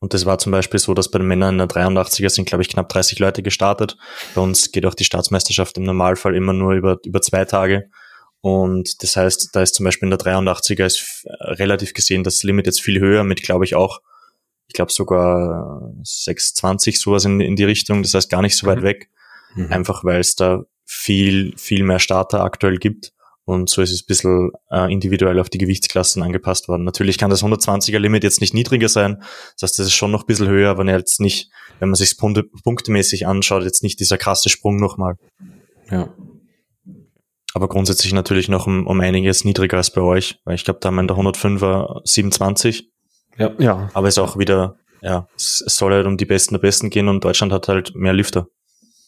[0.00, 2.62] und das war zum Beispiel so, dass bei den Männern in der 83er sind, glaube
[2.62, 3.96] ich, knapp 30 Leute gestartet.
[4.34, 7.88] Bei uns geht auch die Staatsmeisterschaft im Normalfall immer nur über, über zwei Tage.
[8.42, 12.42] Und das heißt, da ist zum Beispiel in der 83er ist äh, relativ gesehen das
[12.42, 14.02] Limit jetzt viel höher mit, glaube ich, auch,
[14.66, 18.02] ich glaube sogar 620 sowas in, in die Richtung.
[18.02, 18.82] Das heißt gar nicht so weit Mhm.
[18.82, 19.10] weg.
[19.54, 19.72] Mhm.
[19.72, 23.12] Einfach weil es da viel, viel mehr Starter aktuell gibt.
[23.44, 26.84] Und so ist es ein bisschen äh, individuell auf die Gewichtsklassen angepasst worden.
[26.84, 29.18] Natürlich kann das 120er Limit jetzt nicht niedriger sein.
[29.54, 32.16] Das heißt, das ist schon noch ein bisschen höher, aber jetzt nicht, wenn man sich
[32.16, 35.16] punkte, punktemäßig anschaut, jetzt nicht dieser krasse Sprung nochmal.
[35.90, 36.12] Ja.
[37.54, 40.88] Aber grundsätzlich natürlich noch um, um einiges niedriger als bei euch, weil ich glaube, da
[40.88, 42.90] haben wir in der 105er 27,
[43.36, 43.50] Ja.
[43.58, 43.90] Ja.
[43.94, 47.24] aber ist auch wieder ja, es, soll halt um die Besten der Besten gehen und
[47.24, 48.46] Deutschland hat halt mehr Lüfter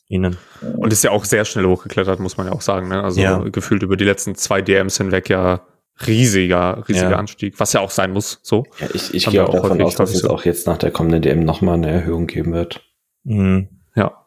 [0.09, 0.37] innen.
[0.77, 2.89] Und ist ja auch sehr schnell hochgeklettert, muss man ja auch sagen.
[2.89, 3.03] Ne?
[3.03, 3.39] Also Ja.
[3.39, 5.63] gefühlt über die letzten zwei DMs hinweg ja
[6.07, 7.17] riesiger, riesiger Ja.
[7.17, 8.41] Anstieg, was ja auch sein muss.
[8.43, 8.65] So.
[8.81, 10.31] Ja, ich ich Haben gehe auch davon aus, dass es so.
[10.31, 12.85] auch jetzt nach der kommenden DM nochmal eine Erhöhung geben wird.
[13.23, 13.69] Mhm.
[13.95, 14.27] Ja.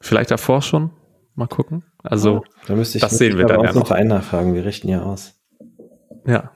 [0.00, 0.90] Vielleicht davor schon.
[1.38, 1.84] Mal gucken.
[2.02, 3.86] Also, Da müsste ich, Das sehen ich wir dann uns ja noch.
[3.86, 4.54] Verein nachfragen.
[4.54, 5.34] Wir richten ja aus.
[6.26, 6.50] ja.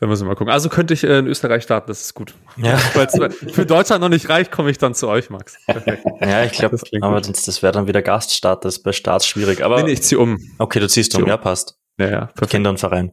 [0.00, 0.50] Da müssen wir mal gucken.
[0.52, 2.34] Also könnte ich äh, in Österreich starten, das ist gut.
[2.56, 2.76] Ja.
[3.52, 5.56] Für Deutschland noch nicht reicht, komme ich dann zu euch, Max.
[5.66, 6.04] Perfekt.
[6.22, 7.28] ja, ich glaube, aber gut.
[7.30, 9.62] das, das wäre dann wieder Gaststart, das ist bei Starts schwierig.
[9.62, 10.38] Aber Nee, nee, ich ziehe um.
[10.58, 11.26] okay, du ziehst um, So.
[11.28, 11.78] ja, passt.
[11.98, 12.50] Ja, ja, perfekt.
[12.50, 13.12] Kinder und Verein.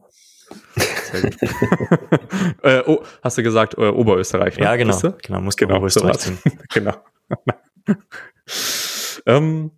[1.12, 1.36] Sehr gut.
[2.62, 4.56] äh, oh, hast du gesagt, äh, Oberösterreich?
[4.58, 4.64] Ne?
[4.64, 4.98] Ja, genau.
[5.22, 6.38] Genau, muss Genau, genau, so ziehen.
[6.72, 6.94] genau.
[9.26, 9.72] ähm,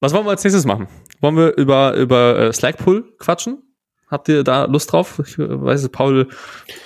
[0.00, 0.88] was wollen wir als nächstes machen?
[1.20, 3.62] Wollen wir über, über äh, Slackpool quatschen?
[4.08, 5.20] Habt ihr da Lust drauf?
[5.26, 6.28] Ich äh, weiß es, Paul,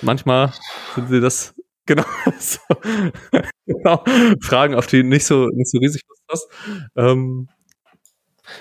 [0.01, 0.53] manchmal
[0.95, 1.53] sind sie das
[1.85, 2.05] genau,
[2.39, 2.59] so,
[3.65, 4.03] genau
[4.41, 6.47] Fragen, auf die nicht so nicht so riesig Lust hast.
[6.95, 7.49] Ähm,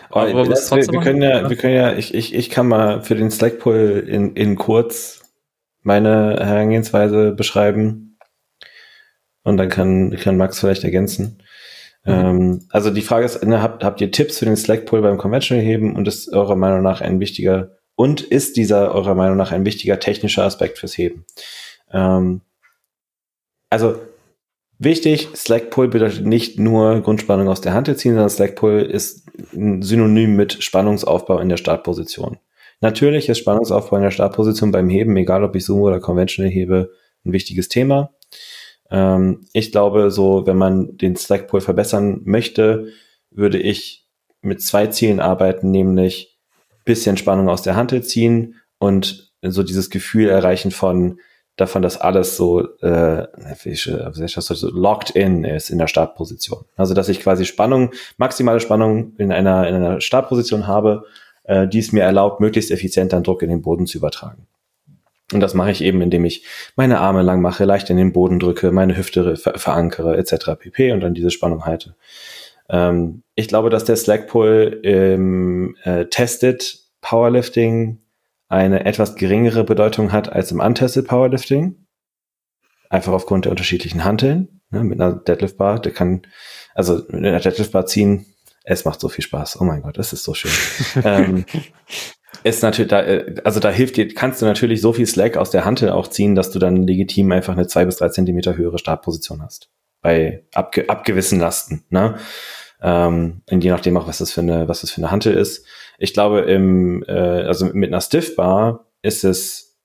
[0.09, 2.67] Aber Aber was das, wir, wir können ja, wir können ja, ich, ich, ich kann
[2.67, 5.21] mal für den Slackpool in, in kurz
[5.83, 8.19] meine Herangehensweise beschreiben.
[9.43, 11.43] Und dann kann, kann Max vielleicht ergänzen.
[12.05, 12.13] Mhm.
[12.13, 15.65] Ähm, also die Frage ist, ne, habt, habt ihr Tipps für den Slackpool beim Conventional
[15.65, 19.67] Heben und ist eurer Meinung nach ein wichtiger, und ist dieser eurer Meinung nach ein
[19.67, 21.27] wichtiger technischer Aspekt fürs Heben?
[21.93, 22.41] Ähm,
[23.69, 23.97] also
[24.83, 30.37] Wichtig, Slackpull bedeutet nicht nur Grundspannung aus der Hand ziehen, sondern Slackpull ist ein Synonym
[30.37, 32.39] mit Spannungsaufbau in der Startposition.
[32.81, 36.93] Natürlich ist Spannungsaufbau in der Startposition beim Heben, egal ob ich Sumo oder Conventional hebe,
[37.27, 38.15] ein wichtiges Thema.
[38.91, 42.89] Ähm, ich glaube, so, wenn man den Slackpull verbessern möchte,
[43.31, 44.07] würde ich
[44.43, 46.39] mit zwei Zielen arbeiten, nämlich
[46.85, 51.21] bisschen Spannung aus der Hand ziehen und so dieses Gefühl erreichen von
[51.57, 56.65] davon, dass alles so, äh, äh, locked in ist in der Startposition.
[56.77, 61.05] Also dass ich quasi Spannung, maximale Spannung in einer, in einer Startposition habe,
[61.45, 64.47] äh, die es mir erlaubt, möglichst effizient dann Druck in den Boden zu übertragen.
[65.33, 66.45] Und das mache ich eben, indem ich
[66.77, 70.51] meine Arme lang mache, leicht in den Boden drücke, meine Hüfte ver verankere, etc.
[70.59, 70.93] pp.
[70.93, 71.95] und dann diese Spannung halte.
[72.69, 78.01] Ähm, ich glaube, dass der Slackpull im äh, Tested Powerlifting
[78.49, 81.87] eine etwas geringere Bedeutung hat als im Untested Powerlifting.
[82.89, 84.61] Einfach aufgrund der unterschiedlichen Hanteln.
[84.71, 86.23] Ne, mit einer Deadlift Bar, der kann,
[86.75, 88.27] also mit einer Deadlift Bar ziehen,
[88.65, 89.61] es macht so viel Spaß.
[89.61, 90.53] Oh mein Gott, das ist so schön.
[91.05, 91.45] ähm,
[92.43, 95.51] ist natürlich da, äh, also da hilft dir, kannst du natürlich so viel Slack aus
[95.51, 98.79] der Hantel auch ziehen, dass du dann legitim einfach eine zwei bis drei Zentimeter höhere
[98.79, 99.71] Startposition hast.
[100.03, 102.17] Bei ab, ab gewissen Lasten, ne?
[102.83, 105.67] Ähm, je nachdem auch, was das für eine, was das für eine Hantel ist.
[105.99, 109.79] Ich glaube, im, äh, also mit einer Stiff Bar ist es,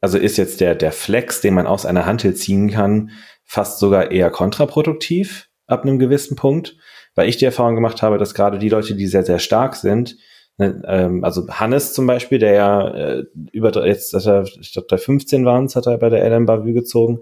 [0.00, 3.10] also ist jetzt der, der Flex, den man aus einer Hantel ziehen kann,
[3.44, 6.76] fast sogar eher kontraproduktiv ab einem gewissen Punkt,
[7.16, 10.16] weil ich die Erfahrung gemacht habe, dass gerade die Leute, die sehr, sehr stark sind,
[10.58, 15.68] also Hannes zum Beispiel, der ja äh, über jetzt, hat er, ich glaube, 315 waren
[15.68, 17.20] hat er bei der LM Bavü gezogen,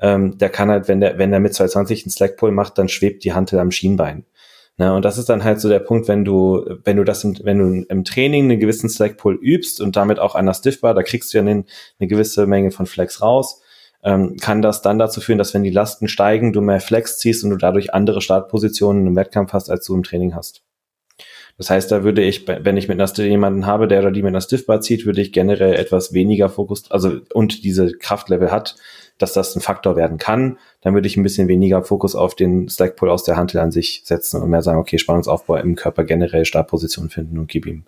[0.00, 3.24] ähm, der kann halt, wenn der, wenn der mit 220 einen Slackpull macht, dann schwebt
[3.24, 4.24] die Hantel am Schienbein.
[4.78, 7.38] Ne, und das ist dann halt so der Punkt, wenn du, wenn du das, im,
[7.42, 11.02] wenn du im Training einen gewissen Slackpull übst und damit auch an der Stiffbar, da
[11.02, 11.64] kriegst du ja eine,
[11.98, 13.62] eine gewisse Menge von Flex raus,
[14.04, 17.42] ähm, kann das dann dazu führen, dass wenn die Lasten steigen, du mehr Flex ziehst
[17.42, 20.62] und du dadurch andere Startpositionen im Wettkampf hast, als du im Training hast.
[21.58, 24.22] Das heißt, da würde ich, wenn ich mit einer Stiff jemanden habe, der oder die
[24.22, 28.76] mit einer Stiffbar zieht, würde ich generell etwas weniger Fokus, also und diese Kraftlevel hat,
[29.18, 32.68] dass das ein Faktor werden kann, dann würde ich ein bisschen weniger Fokus auf den
[32.68, 36.44] Slackpull aus der Hantel an sich setzen und mehr sagen, okay, Spannungsaufbau im Körper generell
[36.44, 37.84] Startposition finden und gib ihm.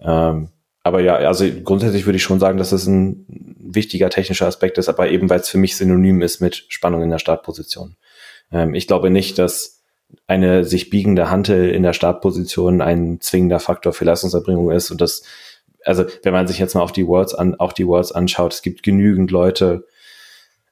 [0.00, 0.48] Ähm,
[0.82, 4.88] aber ja, also grundsätzlich würde ich schon sagen, dass es ein wichtiger technischer Aspekt ist,
[4.88, 7.96] aber eben weil es für mich synonym ist mit Spannung in der Startposition.
[8.50, 9.79] Ähm, ich glaube nicht, dass
[10.26, 15.22] eine sich biegende Hantel in der Startposition ein zwingender Faktor für Leistungserbringung ist und das
[15.84, 18.62] also wenn man sich jetzt mal auf die Worlds an, auch die Worlds anschaut, es
[18.62, 19.86] gibt genügend Leute,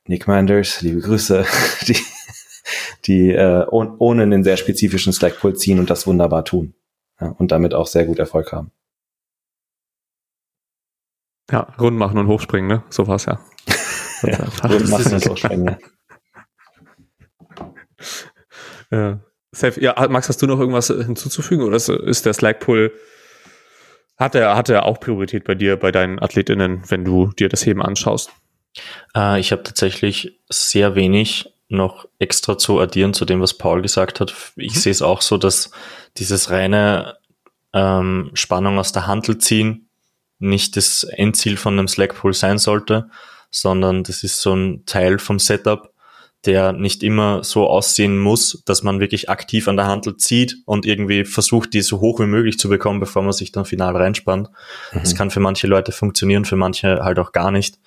[0.06, 1.44] Nick Manders, liebe Grüße,
[1.86, 1.97] die,
[3.05, 6.74] die äh, oh, ohne einen sehr spezifischen Slackpull ziehen und das wunderbar tun.
[7.20, 8.70] Ja, und damit auch sehr gut Erfolg haben.
[11.51, 12.82] Ja, rund machen und hochspringen, ne?
[12.90, 13.40] So war's ja.
[14.23, 15.77] Ja, und machen das auch springen.
[18.90, 19.20] Ja.
[19.53, 19.81] Safe.
[19.81, 22.93] Ja, Max, hast du noch irgendwas hinzuzufügen oder ist, der Slackpull,
[24.16, 27.65] hat er, hat er auch Priorität bei dir, bei deinen AthletInnen, wenn du dir das
[27.65, 28.31] Heben anschaust?
[29.16, 34.20] Äh, ich habe tatsächlich sehr wenig noch extra zu addieren zu dem, was Paul gesagt
[34.20, 34.35] hat.
[34.57, 34.79] Ich Mhm.
[34.79, 35.70] sehe es auch so, dass
[36.16, 37.16] dieses reine
[37.75, 39.89] ähm, Spannung aus der Handel ziehen
[40.39, 43.11] nicht das Endziel von einem Slackpull sein sollte,
[43.51, 45.93] sondern das ist so ein Teil vom Setup,
[46.49, 50.87] der nicht immer so aussehen muss, dass man wirklich aktiv an der Handel zieht und
[50.87, 54.49] irgendwie versucht, die so hoch wie möglich zu bekommen, bevor man sich dann final reinspannt.
[54.93, 55.01] Mhm.
[55.01, 57.79] Das kann für manche Leute funktionieren, für manche halt auch gar nicht.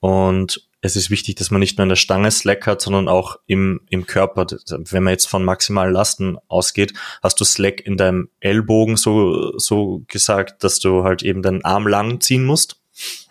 [0.00, 3.36] Und es ist wichtig, dass man nicht nur in der Stange Slack hat, sondern auch
[3.46, 4.46] im, im Körper.
[4.68, 10.02] Wenn man jetzt von maximalen Lasten ausgeht, hast du Slack in deinem Ellbogen so, so
[10.08, 12.82] gesagt, dass du halt eben deinen Arm lang ziehen musst.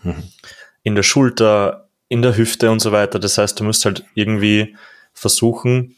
[0.02, 0.24] Mhm.
[0.82, 3.20] In der Schulter, in der Hüfte und so weiter.
[3.20, 4.76] Das heißt, du musst halt irgendwie
[5.14, 5.96] versuchen,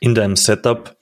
[0.00, 0.96] in deinem Setup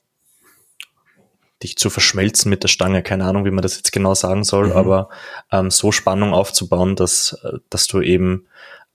[1.63, 3.05] dich zu verschmelzen mit der Stange.
[3.05, 4.73] Keine Ahnung, wie man das jetzt genau sagen soll, mhm.
[4.73, 5.11] aber
[5.53, 7.39] ähm, so Spannung aufzubauen, dass,
[7.71, 8.49] dass du eben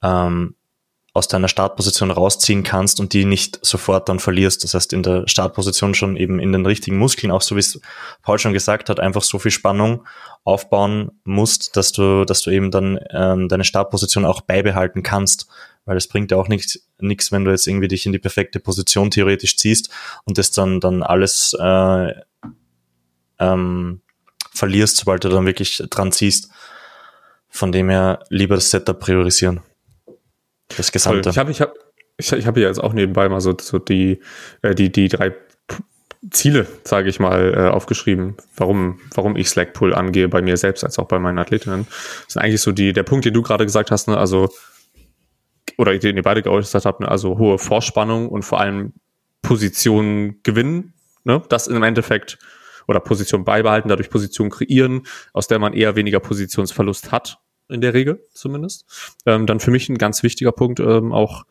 [0.04, 0.56] ähm,
[1.14, 4.64] aus deiner Startposition rausziehen kannst und die nicht sofort dann verlierst.
[4.64, 7.82] Das heißt, in der Startposition schon eben in den richtigen Muskeln, auch so wie es
[8.22, 10.06] Paul schon gesagt hat, einfach so viel Spannung
[10.46, 15.48] aufbauen musst, dass du, dass du eben dann ähm, deine Startposition auch beibehalten kannst.
[15.84, 18.60] Weil es bringt ja auch nichts, nichts, wenn du jetzt irgendwie dich in die perfekte
[18.60, 19.90] Position theoretisch ziehst
[20.24, 22.14] und das dann, dann alles äh,
[23.40, 24.02] ähm,
[24.54, 26.50] verlierst, sobald du dann wirklich dran ziehst.
[27.50, 29.60] Von dem her lieber das Setup priorisieren.
[30.78, 31.30] Das Gesamte.
[31.30, 31.74] Ich habe ich hab,
[32.18, 34.20] ich, ich hab hier jetzt auch nebenbei mal so, so die,
[34.62, 35.34] äh, die, die drei
[36.30, 40.84] Ziele, sage ich mal, äh, aufgeschrieben, warum, warum ich Slack Pull angehe, bei mir selbst
[40.84, 41.88] als auch bei meinen Athletinnen.
[41.88, 44.18] Das sind eigentlich so die, der Punkt, den du gerade gesagt hast, ne?
[44.18, 44.50] also,
[45.78, 47.08] oder den ihr beide geäußert habt, ne?
[47.08, 48.94] also hohe Vorspannung und vor allem
[49.42, 50.94] Position gewinnen,
[51.24, 51.42] ne?
[51.50, 52.38] das im Endeffekt
[52.88, 57.40] oder Position beibehalten, dadurch Position kreieren, aus der man eher weniger Positionsverlust hat
[57.72, 58.86] in der Regel zumindest.
[59.26, 61.46] Ähm, dann für mich ein ganz wichtiger Punkt ähm, auch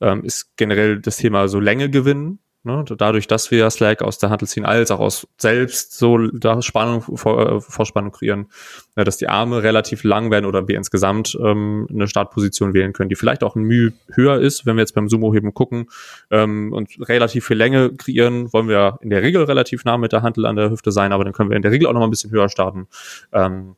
[0.00, 2.40] ähm, ist generell das Thema so Länge gewinnen.
[2.64, 2.84] Ne?
[2.96, 7.02] Dadurch, dass wir Slack aus der Handel ziehen, als auch aus selbst so da Spannung,
[7.02, 8.46] vor, äh, Vorspannung kreieren,
[8.94, 13.08] äh, dass die Arme relativ lang werden oder wir insgesamt ähm, eine Startposition wählen können,
[13.08, 15.88] die vielleicht auch ein Mühe höher ist, wenn wir jetzt beim Sumo-Heben gucken
[16.30, 20.22] ähm, und relativ viel Länge kreieren, wollen wir in der Regel relativ nah mit der
[20.22, 22.06] Handel an der Hüfte sein, aber dann können wir in der Regel auch noch mal
[22.06, 22.86] ein bisschen höher starten.
[23.32, 23.74] Ähm,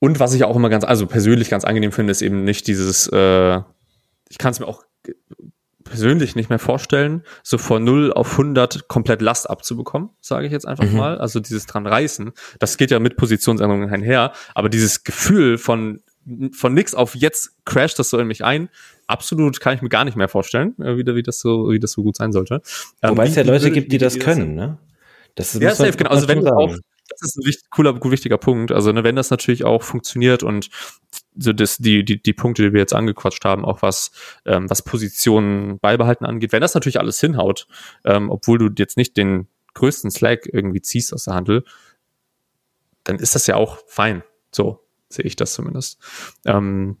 [0.00, 3.08] und was ich auch immer ganz, also persönlich ganz angenehm finde, ist eben nicht dieses,
[3.08, 3.60] äh,
[4.28, 4.84] ich kann es mir auch
[5.84, 10.66] persönlich nicht mehr vorstellen, so von 0 auf 100 komplett Last abzubekommen, sage ich jetzt
[10.66, 10.96] einfach mhm.
[10.96, 11.18] mal.
[11.18, 16.00] Also dieses dran reißen, das geht ja mit Positionsänderungen einher, aber dieses Gefühl von
[16.52, 18.68] von nix auf jetzt crasht das so in mich ein,
[19.06, 21.92] absolut kann ich mir gar nicht mehr vorstellen, äh, wie, wie das so wie das
[21.92, 22.60] so gut sein sollte.
[23.00, 24.76] Wobei ähm, es ja Leute gibt, die das können, ne?
[25.36, 26.10] Das ja, safe, genau.
[26.10, 26.76] Also wenn du auch
[27.20, 28.72] das ist ein wichtig, cooler, wichtiger Punkt.
[28.72, 30.70] Also ne, wenn das natürlich auch funktioniert und
[31.36, 34.10] so das, die, die, die Punkte, die wir jetzt angequatscht haben, auch was,
[34.44, 37.66] ähm, was Positionen beibehalten angeht, wenn das natürlich alles hinhaut,
[38.04, 41.64] ähm, obwohl du jetzt nicht den größten Slack irgendwie ziehst aus der Handel,
[43.04, 44.22] dann ist das ja auch fein.
[44.50, 45.98] So sehe ich das zumindest.
[46.44, 46.98] Ähm,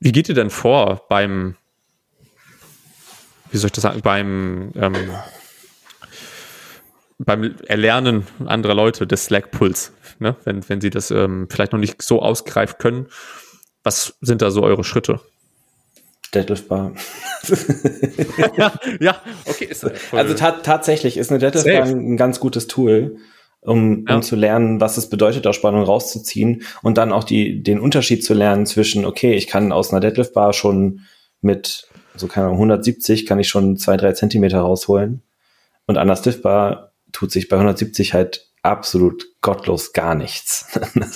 [0.00, 1.56] wie geht ihr denn vor beim,
[3.50, 5.10] wie soll ich das sagen, beim ähm,
[7.24, 10.36] beim Erlernen anderer Leute des Slack-Pulls, ne?
[10.44, 13.06] wenn, wenn sie das ähm, vielleicht noch nicht so ausgreift können.
[13.84, 15.20] Was sind da so eure Schritte?
[16.34, 16.92] Deadlift Bar.
[18.56, 19.66] ja, ja, okay.
[19.66, 23.16] Ist, äh, also ta tatsächlich ist eine Deadlift Bar ein ganz gutes Tool,
[23.60, 24.16] um, ja.
[24.16, 28.24] um zu lernen, was es bedeutet, aus Spannung rauszuziehen und dann auch die, den Unterschied
[28.24, 31.00] zu lernen zwischen, okay, ich kann aus einer Deadlift Bar schon
[31.42, 35.22] mit, so keine Ahnung, 170 kann ich schon zwei, drei Zentimeter rausholen
[35.86, 40.66] und an der Stiff Bar tut sich bei 170 halt absolut gottlos gar nichts.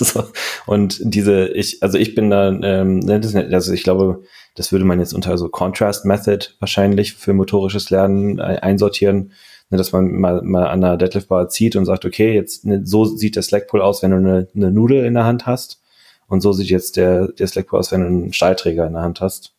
[0.65, 3.21] und diese, ich, also ich bin da, ähm, ne,
[3.51, 4.23] also ich glaube,
[4.55, 9.31] das würde man jetzt unter so Contrast Method wahrscheinlich für motorisches Lernen einsortieren,
[9.69, 12.81] ne, dass man mal, mal an der Deadlift Bar zieht und sagt, okay, jetzt ne,
[12.85, 15.81] so sieht der Slackpull aus, wenn du eine, eine Nudel in der Hand hast.
[16.27, 19.21] Und so sieht jetzt der, der Slackpull aus, wenn du einen Stahlträger in der Hand
[19.21, 19.53] hast.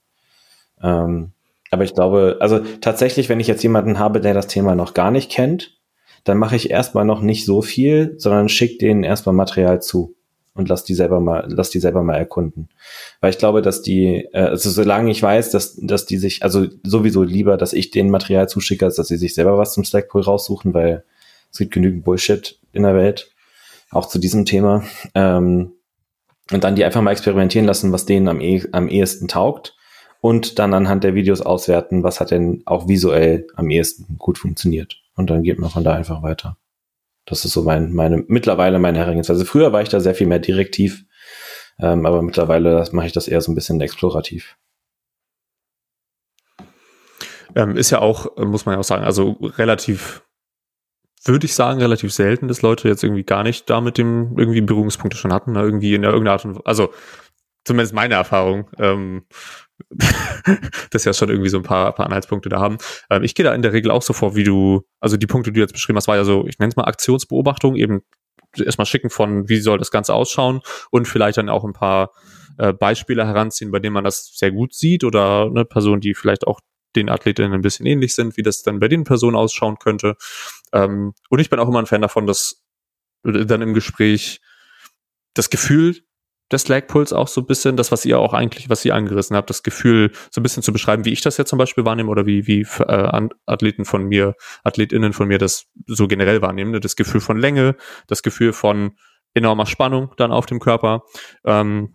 [0.82, 1.32] Ähm,
[1.70, 5.10] aber ich glaube, also tatsächlich, wenn ich jetzt jemanden habe, der das Thema noch gar
[5.10, 5.77] nicht kennt,
[6.24, 10.14] dann mache ich erstmal noch nicht so viel, sondern schick denen erstmal Material zu
[10.58, 12.68] und lass die selber mal, lass die selber mal erkunden.
[13.20, 16.66] Weil ich glaube, dass die, äh, also solange ich weiß, dass, dass die sich, also
[16.82, 20.22] sowieso lieber, dass ich denen Material zuschicke, als dass sie sich selber was zum Slackpool
[20.22, 21.04] raussuchen, weil
[21.52, 23.30] es gibt genügend Bullshit in der Welt,
[23.90, 24.84] auch zu diesem Thema.
[25.14, 25.72] Ähm,
[26.50, 29.76] und dann die einfach mal experimentieren lassen, was denen am, eh, am ehesten taugt
[30.20, 35.00] und dann anhand der Videos auswerten, was hat denn auch visuell am ehesten gut funktioniert.
[35.18, 36.56] Und dann geht man von da einfach weiter.
[37.26, 39.44] Das ist so mein, meine, mittlerweile meine Herangehensweise.
[39.44, 41.04] Früher war ich da sehr viel mehr direktiv,
[41.80, 44.56] ähm, aber mittlerweile mache ich das eher so ein bisschen explorativ.
[47.56, 50.22] Ähm, ist ja auch, muss man ja auch sagen, also relativ,
[51.24, 54.60] würde ich sagen, relativ selten, dass Leute jetzt irgendwie gar nicht da mit dem irgendwie
[54.60, 55.62] Berührungspunkte schon hatten, ne?
[55.62, 56.92] irgendwie in irgendeiner Art und also
[57.64, 58.68] zumindest meine Erfahrung.
[58.78, 59.26] Ähm,
[60.90, 62.78] das ja schon irgendwie so ein paar, paar Anhaltspunkte da haben.
[63.10, 65.52] Ähm, ich gehe da in der Regel auch so vor, wie du, also die Punkte,
[65.52, 68.02] die du jetzt beschrieben hast, war ja so, ich nenne es mal Aktionsbeobachtung, eben
[68.56, 70.60] erstmal schicken von, wie soll das Ganze ausschauen
[70.90, 72.10] und vielleicht dann auch ein paar
[72.58, 76.46] äh, Beispiele heranziehen, bei denen man das sehr gut sieht oder eine Person, die vielleicht
[76.46, 76.60] auch
[76.96, 80.16] den Athletinnen ein bisschen ähnlich sind, wie das dann bei den Personen ausschauen könnte.
[80.72, 82.64] Ähm, und ich bin auch immer ein Fan davon, dass
[83.22, 84.40] dann im Gespräch
[85.34, 86.02] das Gefühl
[86.50, 89.50] des Lagpuls auch so ein bisschen, das, was ihr auch eigentlich, was ihr angerissen habt,
[89.50, 92.26] das Gefühl so ein bisschen zu beschreiben, wie ich das jetzt zum Beispiel wahrnehme oder
[92.26, 94.34] wie, wie äh, Athleten von mir,
[94.64, 96.70] AthletInnen von mir das so generell wahrnehmen.
[96.70, 96.80] Ne?
[96.80, 97.76] Das Gefühl von Länge,
[98.06, 98.92] das Gefühl von
[99.34, 101.02] enormer Spannung dann auf dem Körper.
[101.44, 101.94] Ähm,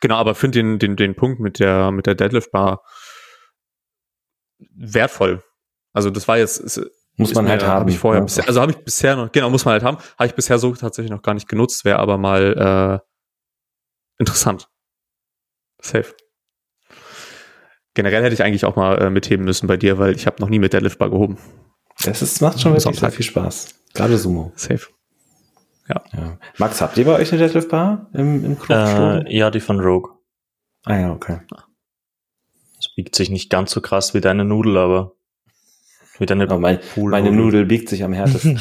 [0.00, 2.82] genau, aber finde den, den, den Punkt mit der, mit der Deadlift Bar
[4.74, 5.42] wertvoll.
[5.92, 6.80] Also das war jetzt, ist,
[7.16, 7.80] muss man halt haben.
[7.80, 8.24] Hab ich vorher ja.
[8.24, 9.98] bisher, also habe ich bisher noch, genau, muss man halt haben.
[10.18, 13.11] Habe ich bisher so tatsächlich noch gar nicht genutzt, wäre aber mal äh,
[14.18, 14.68] interessant.
[15.80, 16.14] Safe.
[17.94, 20.48] Generell hätte ich eigentlich auch mal äh, mitheben müssen bei dir, weil ich habe noch
[20.48, 21.38] nie mit der Liftbar gehoben.
[22.04, 23.74] Das ist, macht schon wirklich sehr viel Spaß.
[23.94, 24.52] Gerade Sumo.
[24.56, 24.86] Safe.
[25.88, 26.02] Ja.
[26.12, 26.38] ja.
[26.58, 29.26] Max, habt ihr bei euch eine Deadlift-Bar im, im Club?
[29.26, 30.12] Äh, ja, die von Rogue.
[30.84, 31.40] Ah ja, okay.
[32.78, 35.12] Es biegt sich nicht ganz so krass wie deine Nudel, aber
[36.18, 38.60] wie deine oh, mein, meine Nudel biegt sich am härtesten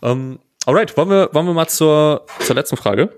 [0.00, 3.10] um, ähm, alright, wollen wir, wollen wir mal zur, zur letzten Frage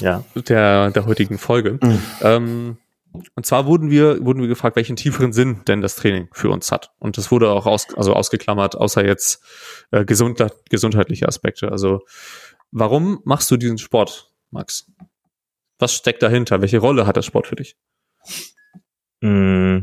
[0.00, 0.24] ja.
[0.34, 1.78] der, der heutigen Folge.
[1.82, 2.02] Mhm.
[2.20, 2.78] Um,
[3.34, 6.70] und zwar wurden wir, wurden wir gefragt, welchen tieferen Sinn denn das Training für uns
[6.70, 6.90] hat.
[6.98, 9.42] Und das wurde auch aus, also ausgeklammert, außer jetzt
[9.90, 11.72] äh, gesund, gesundheitliche Aspekte.
[11.72, 12.02] Also
[12.72, 14.90] warum machst du diesen Sport, Max?
[15.78, 16.60] Was steckt dahinter?
[16.60, 17.76] Welche Rolle hat der Sport für dich?
[19.22, 19.78] Mm.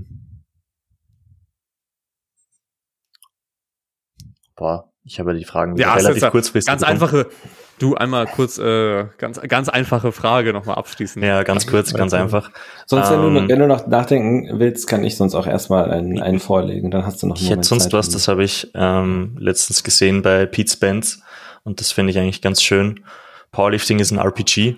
[4.55, 6.67] Boah, ich habe die Fragen ja, relativ kurzfristig.
[6.71, 7.01] Ganz bekommen.
[7.01, 7.29] einfache,
[7.79, 11.21] du einmal kurz, äh, ganz, ganz einfache Frage nochmal abschließen.
[11.21, 12.51] Ja, ganz kurz, ganz einfach.
[12.85, 16.21] Sonst, wenn, ähm, du, wenn du noch nachdenken willst, kann ich sonst auch erstmal einen,
[16.21, 16.89] einen vorlegen.
[16.91, 20.21] Dann hast du noch Ich hätte sonst Zeit was, das habe ich ähm, letztens gesehen
[20.21, 21.21] bei Pete Spence
[21.63, 23.03] und das finde ich eigentlich ganz schön.
[23.51, 24.77] Powerlifting ist ein RPG.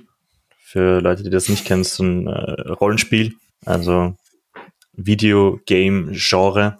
[0.64, 3.34] Für Leute, die das nicht kennen, so ein äh, Rollenspiel,
[3.66, 4.16] also
[4.94, 6.78] Videogame-Genre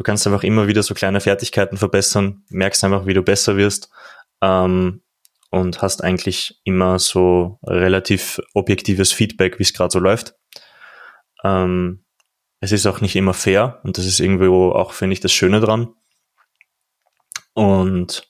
[0.00, 3.90] du kannst einfach immer wieder so kleine Fertigkeiten verbessern, merkst einfach, wie du besser wirst
[4.40, 5.02] ähm,
[5.50, 10.36] und hast eigentlich immer so relativ objektives Feedback, wie es gerade so läuft.
[11.44, 12.02] Ähm,
[12.60, 15.60] es ist auch nicht immer fair und das ist irgendwo auch, finde ich, das Schöne
[15.60, 15.92] dran.
[17.52, 18.26] Und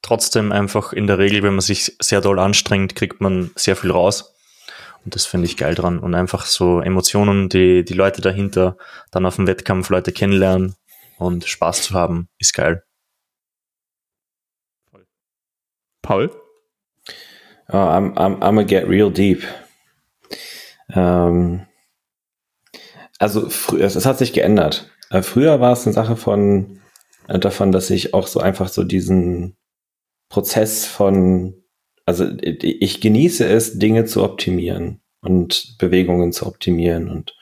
[0.00, 3.90] trotzdem einfach in der Regel, wenn man sich sehr doll anstrengt, kriegt man sehr viel
[3.90, 4.33] raus.
[5.04, 5.98] Und das finde ich geil dran.
[5.98, 8.76] Und einfach so Emotionen, die, die Leute dahinter
[9.10, 10.76] dann auf dem Wettkampf Leute kennenlernen
[11.18, 12.82] und Spaß zu haben, ist geil.
[16.02, 16.30] Paul?
[17.68, 19.42] Oh, I'm, I'm, I'm gonna get real deep.
[20.90, 21.66] Ähm,
[23.18, 24.90] also es, hat sich geändert.
[25.10, 26.82] Äh, früher war es eine Sache von
[27.26, 29.56] äh, davon, dass ich auch so einfach so diesen
[30.28, 31.63] Prozess von
[32.06, 37.34] also ich genieße es, Dinge zu optimieren und Bewegungen zu optimieren und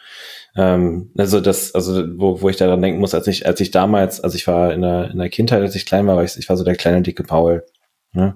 [0.54, 4.20] ähm, also das, also wo, wo ich daran denken muss, als ich, als ich damals,
[4.20, 6.48] also ich war in der, in der Kindheit, als ich klein war, war ich, ich
[6.48, 7.64] war so der kleine dicke Paul.
[8.12, 8.34] Ne?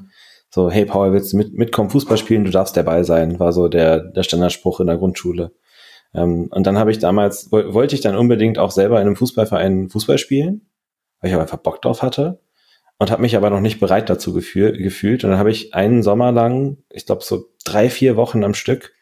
[0.50, 3.68] So, hey Paul, willst du mit, mitkommen, Fußball spielen, du darfst dabei sein, war so
[3.68, 5.52] der, der Standardspruch in der Grundschule.
[6.14, 9.90] Ähm, und dann habe ich damals, wollte ich dann unbedingt auch selber in einem Fußballverein
[9.90, 10.70] Fußball spielen,
[11.20, 12.40] weil ich aber einfach Bock drauf hatte
[12.98, 15.24] und habe mich aber noch nicht bereit dazu gefühl, gefühlt.
[15.24, 18.94] Und dann habe ich einen Sommer lang, ich glaube so drei, vier Wochen am Stück,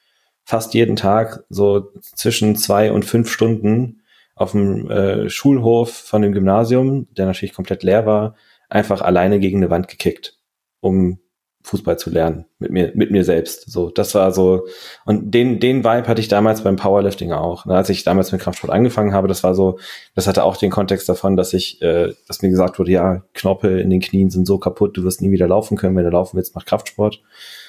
[0.44, 4.02] fast jeden Tag so zwischen zwei und fünf Stunden
[4.34, 8.34] auf dem äh, Schulhof von dem Gymnasium, der natürlich komplett leer war,
[8.68, 10.38] einfach alleine gegen eine Wand gekickt,
[10.80, 11.20] um
[11.64, 13.70] Fußball zu lernen mit mir mit mir selbst.
[13.70, 14.66] So das war so
[15.06, 18.70] und den den Vibe hatte ich damals beim Powerlifting auch als ich damals mit Kraftsport
[18.70, 19.28] angefangen habe.
[19.28, 19.78] Das war so
[20.14, 23.80] das hatte auch den Kontext davon dass ich äh, dass mir gesagt wurde ja Knorpel
[23.80, 25.96] in den Knien sind so kaputt du wirst nie wieder laufen können.
[25.96, 27.22] Wenn du laufen willst mach Kraftsport.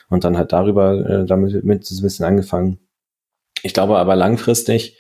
[0.10, 2.80] Und dann halt darüber äh, damit mit so ein bisschen angefangen.
[3.64, 5.00] Ich glaube aber langfristig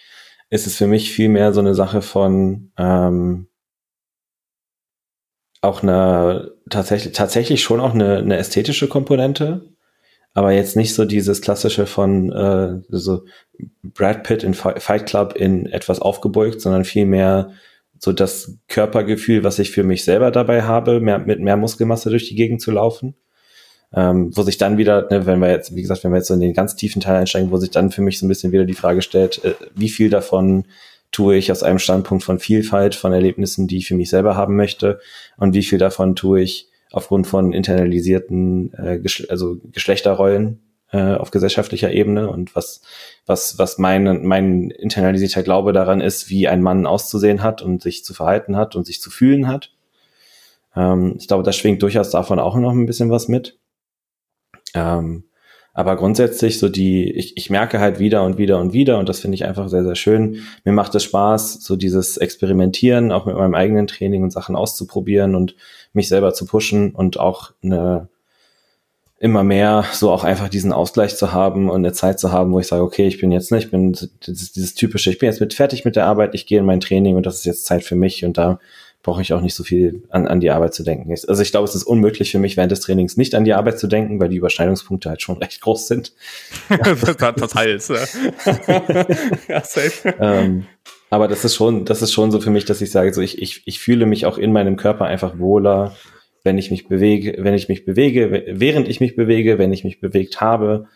[0.49, 3.47] ist es für mich viel mehr so eine Sache von ähm,
[5.65, 9.65] auch eine tatsächlich tatsächlich schon auch eine, eine ästhetische Komponente,
[10.33, 13.25] aber jetzt nicht so dieses klassische von äh, so
[13.83, 17.51] Brad Pitt in Fight Club in etwas aufgebeugt, sondern vielmehr
[17.99, 22.27] so das Körpergefühl, was ich für mich selber dabei habe, mehr, mit mehr Muskelmasse durch
[22.27, 23.15] die Gegend zu laufen.
[23.93, 26.33] Ähm, wo sich dann wieder, ne, wenn wir jetzt, wie gesagt, wenn wir jetzt so
[26.33, 28.65] in den ganz tiefen Teil einsteigen, wo sich dann für mich so ein bisschen wieder
[28.65, 30.65] die Frage stellt, äh, wie viel davon
[31.11, 34.55] tue ich aus einem Standpunkt von Vielfalt, von Erlebnissen, die ich für mich selber haben
[34.55, 34.99] möchte
[35.37, 40.61] und wie viel davon tue ich aufgrund von internalisierten äh, Geschle also Geschlechterrollen
[40.91, 42.81] äh, auf gesellschaftlicher Ebene und was
[43.25, 48.03] was was mein mein internalisierter Glaube daran ist, wie ein Mann auszusehen hat und sich
[48.03, 49.71] zu verhalten hat und sich zu fühlen hat.
[50.75, 53.57] Ähm, ich glaube, da schwingt durchaus davon auch noch ein bisschen was mit.
[54.73, 55.25] Ähm,
[55.77, 59.19] aber grundsätzlich so die, ich, ich merke halt wieder und wieder und wieder und das
[59.19, 60.37] finde ich einfach sehr, sehr schön.
[60.63, 65.35] Mir macht es Spaß, so dieses Experimentieren, auch mit meinem eigenen Training und Sachen auszuprobieren
[65.35, 65.57] und
[65.91, 68.07] mich selber zu pushen und auch eine,
[69.19, 72.59] immer mehr so auch einfach diesen Ausgleich zu haben und eine Zeit zu haben, wo
[72.61, 73.91] ich sage, okay, ich bin jetzt nicht, ich bin
[74.25, 76.79] dieses, dieses typische, ich bin jetzt mit fertig mit der Arbeit, ich gehe in mein
[76.79, 78.59] Training und das ist jetzt Zeit für mich und da
[79.05, 81.11] brauche ich auch nicht so viel an, an die Arbeit zu denken.
[81.11, 83.77] Also ich glaube, es ist unmöglich für mich, während des Trainings nicht an die Arbeit
[83.77, 86.13] zu denken, weil die Überschneidungspunkte halt schon recht groß sind.
[87.51, 87.87] Teils,
[89.47, 89.63] ja.
[89.63, 90.13] safe.
[90.19, 90.65] ähm,
[91.11, 93.39] aber das ist schon, das ist schon so für mich, dass ich sage, so ich,
[93.39, 95.95] ich, ich fühle mich auch in meinem Körper einfach wohler,
[96.43, 100.01] wenn ich mich bewege, wenn ich mich bewege, während ich mich bewege, wenn ich mich
[100.01, 100.87] bewegt habe.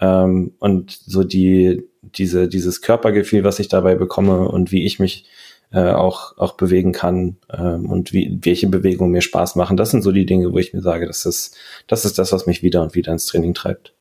[0.00, 5.26] Ähm, und so die, diese, dieses Körpergefühl, was ich dabei bekomme und wie ich mich
[5.72, 9.76] äh, auch, auch bewegen kann ähm, und wie, welche Bewegungen mir Spaß machen.
[9.76, 12.46] Das sind so die Dinge, wo ich mir sage, das ist, das ist das, was
[12.46, 13.94] mich wieder und wieder ins Training treibt.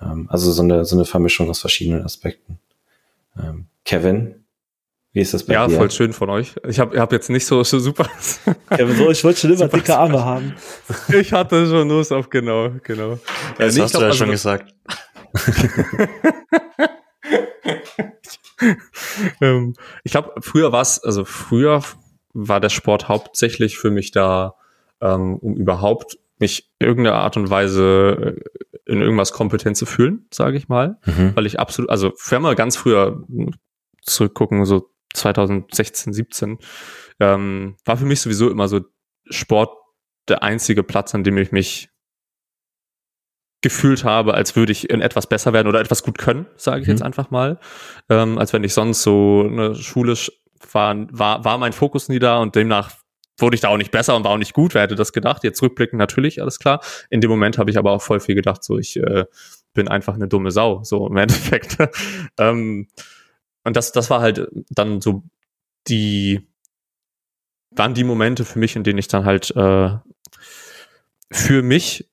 [0.00, 2.58] Ähm, also so eine, so eine Vermischung aus verschiedenen Aspekten.
[3.38, 4.34] Ähm, Kevin,
[5.12, 5.74] wie ist das bei ja, dir?
[5.74, 6.54] Ja, voll schön von euch.
[6.68, 8.08] Ich habe hab jetzt nicht so, so super.
[8.70, 10.54] Kevin, so, ich wollte schon immer dicke Arme haben.
[11.12, 13.18] Ich hatte schon Lust auf, genau, genau.
[13.58, 14.74] Das ja, hast glaub, du ja also, schon gesagt.
[19.40, 19.74] ähm,
[20.04, 21.82] ich glaube, früher war es, also früher
[22.32, 24.54] war der Sport hauptsächlich für mich da,
[25.00, 28.36] ähm, um überhaupt mich irgendeiner Art und Weise
[28.86, 30.98] äh, in irgendwas kompetent zu fühlen, sage ich mal.
[31.04, 31.36] Mhm.
[31.36, 33.24] Weil ich absolut, also wenn wir ganz früher
[34.02, 36.58] zurückgucken, so 2016, 17,
[37.20, 38.80] ähm, war für mich sowieso immer so
[39.28, 39.70] Sport
[40.28, 41.89] der einzige Platz, an dem ich mich
[43.62, 46.86] gefühlt habe, als würde ich in etwas besser werden oder etwas gut können, sage ich
[46.86, 46.92] mhm.
[46.92, 47.58] jetzt einfach mal.
[48.08, 50.32] Ähm, als wenn ich sonst so eine schulisch
[50.72, 52.92] war, war, war mein Fokus nie da und demnach
[53.38, 54.74] wurde ich da auch nicht besser und war auch nicht gut.
[54.74, 55.44] Wer hätte das gedacht?
[55.44, 56.80] Jetzt rückblickend natürlich, alles klar.
[57.08, 59.24] In dem Moment habe ich aber auch voll viel gedacht, so ich äh,
[59.72, 61.78] bin einfach eine dumme Sau, so im Endeffekt.
[62.38, 62.88] ähm,
[63.64, 65.22] und das, das war halt dann so
[65.88, 66.48] die,
[67.70, 69.90] waren die Momente für mich, in denen ich dann halt äh,
[71.32, 72.09] für mich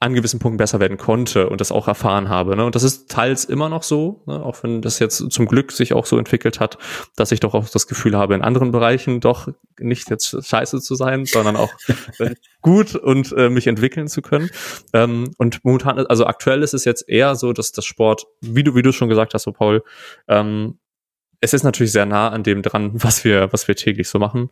[0.00, 2.54] an gewissen Punkten besser werden konnte und das auch erfahren habe.
[2.56, 2.64] Ne?
[2.64, 4.44] Und das ist teils immer noch so, ne?
[4.44, 6.78] auch wenn das jetzt zum Glück sich auch so entwickelt hat,
[7.16, 9.48] dass ich doch auch das Gefühl habe, in anderen Bereichen doch
[9.80, 11.72] nicht jetzt scheiße zu sein, sondern auch
[12.18, 14.50] äh, gut und äh, mich entwickeln zu können.
[14.92, 18.76] Ähm, und momentan, also aktuell ist es jetzt eher so, dass das Sport, wie du,
[18.76, 19.82] wie du schon gesagt hast, so Paul,
[20.28, 20.78] ähm,
[21.40, 24.50] es ist natürlich sehr nah an dem dran, was wir, was wir täglich so machen,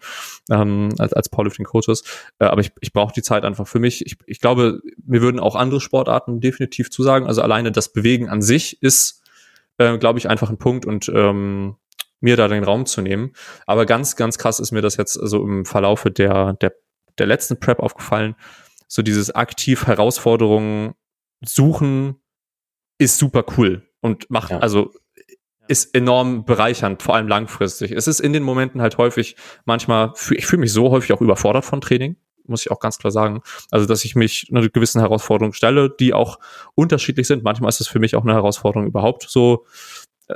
[0.51, 2.03] ähm, als, als Powerlifting Coaches.
[2.39, 4.05] Äh, aber ich, ich brauche die Zeit einfach für mich.
[4.07, 7.27] Ich, ich glaube, mir würden auch andere Sportarten definitiv zusagen.
[7.27, 9.23] Also alleine das Bewegen an sich ist,
[9.79, 11.77] äh, glaube ich, einfach ein Punkt und ähm,
[12.21, 13.33] mir da den Raum zu nehmen.
[13.67, 16.73] Aber ganz, ganz krass ist mir das jetzt so im Verlaufe der, der,
[17.19, 18.37] der letzten Prep aufgefallen.
[18.89, 20.95] So dieses aktiv Herausforderungen
[21.45, 22.17] suchen
[22.99, 24.59] ist super cool und macht, ja.
[24.61, 24.93] also
[25.69, 27.93] ist enorm bereichernd, vor allem langfristig.
[27.93, 31.65] Es ist in den Momenten halt häufig, manchmal, ich fühle mich so häufig auch überfordert
[31.65, 32.17] von Training,
[32.47, 33.43] muss ich auch ganz klar sagen.
[33.71, 36.39] Also, dass ich mich einer gewissen Herausforderung stelle, die auch
[36.75, 37.45] unterschiedlich sind.
[37.45, 39.65] Manchmal ist es für mich auch eine Herausforderung überhaupt so,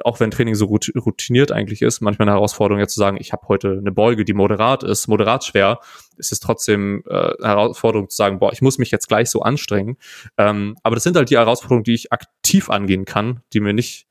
[0.04, 3.48] auch wenn Training so routiniert eigentlich ist, manchmal eine Herausforderung jetzt zu sagen, ich habe
[3.48, 5.80] heute eine Beuge, die moderat ist, moderat schwer,
[6.16, 9.42] ist es trotzdem äh, eine Herausforderung zu sagen, boah, ich muss mich jetzt gleich so
[9.42, 9.96] anstrengen.
[10.38, 14.06] Ähm, aber das sind halt die Herausforderungen, die ich aktiv angehen kann, die mir nicht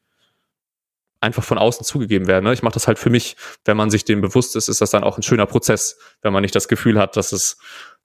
[1.21, 2.45] einfach von außen zugegeben werden.
[2.45, 2.53] Ne?
[2.53, 3.35] Ich mache das halt für mich,
[3.65, 6.41] wenn man sich dem bewusst ist, ist das dann auch ein schöner Prozess, wenn man
[6.41, 7.57] nicht das Gefühl hat, dass es,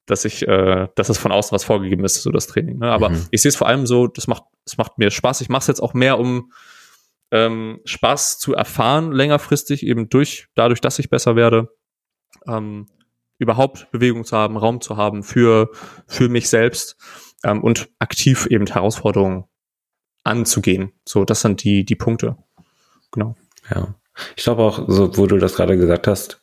[0.06, 2.78] dass ich, äh, dass es von außen was vorgegeben ist, so das Training.
[2.78, 2.90] Ne?
[2.90, 3.26] Aber mhm.
[3.30, 5.40] ich sehe es vor allem so, das macht, das macht mir Spaß.
[5.40, 6.52] Ich mache es jetzt auch mehr, um
[7.30, 11.68] ähm, Spaß zu erfahren, längerfristig, eben durch, dadurch, dass ich besser werde.
[12.46, 12.86] Ähm,
[13.38, 15.70] überhaupt Bewegung zu haben, Raum zu haben für,
[16.06, 16.96] für mich selbst
[17.42, 19.44] ähm, und aktiv eben Herausforderungen
[20.24, 20.92] anzugehen.
[21.04, 22.36] So, das sind die, die Punkte
[23.14, 23.36] genau.
[23.74, 23.94] Ja.
[24.36, 26.40] Ich glaube auch, so, wo du das gerade gesagt hast,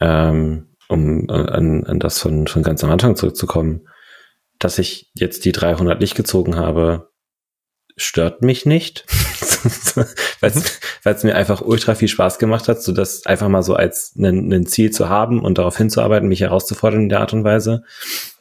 [0.00, 3.88] ähm, um an, an das von, von ganz am Anfang zurückzukommen,
[4.58, 7.10] dass ich jetzt die 300 nicht gezogen habe,
[7.96, 9.06] stört mich nicht,
[10.40, 10.52] weil
[11.04, 14.66] es mir einfach ultra viel Spaß gemacht hat, so das einfach mal so als ein
[14.66, 17.84] Ziel zu haben und darauf hinzuarbeiten, mich herauszufordern in der Art und Weise.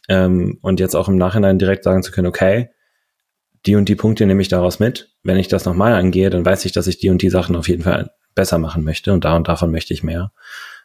[0.07, 2.69] Ähm, und jetzt auch im Nachhinein direkt sagen zu können, okay,
[3.65, 5.09] die und die Punkte nehme ich daraus mit.
[5.23, 7.67] Wenn ich das nochmal angehe, dann weiß ich, dass ich die und die Sachen auf
[7.67, 10.31] jeden Fall besser machen möchte und da und davon möchte ich mehr.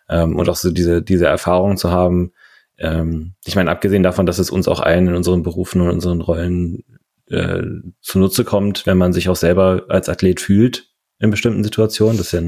[0.09, 2.33] Ähm, und auch so diese, diese Erfahrung zu haben,
[2.79, 6.21] ähm, ich meine, abgesehen davon, dass es uns auch allen in unseren Berufen und unseren
[6.21, 6.85] Rollen
[7.29, 7.63] äh,
[8.01, 10.89] zunutze kommt, wenn man sich auch selber als Athlet fühlt
[11.21, 12.17] in bestimmten Situationen.
[12.17, 12.41] Das ist ja,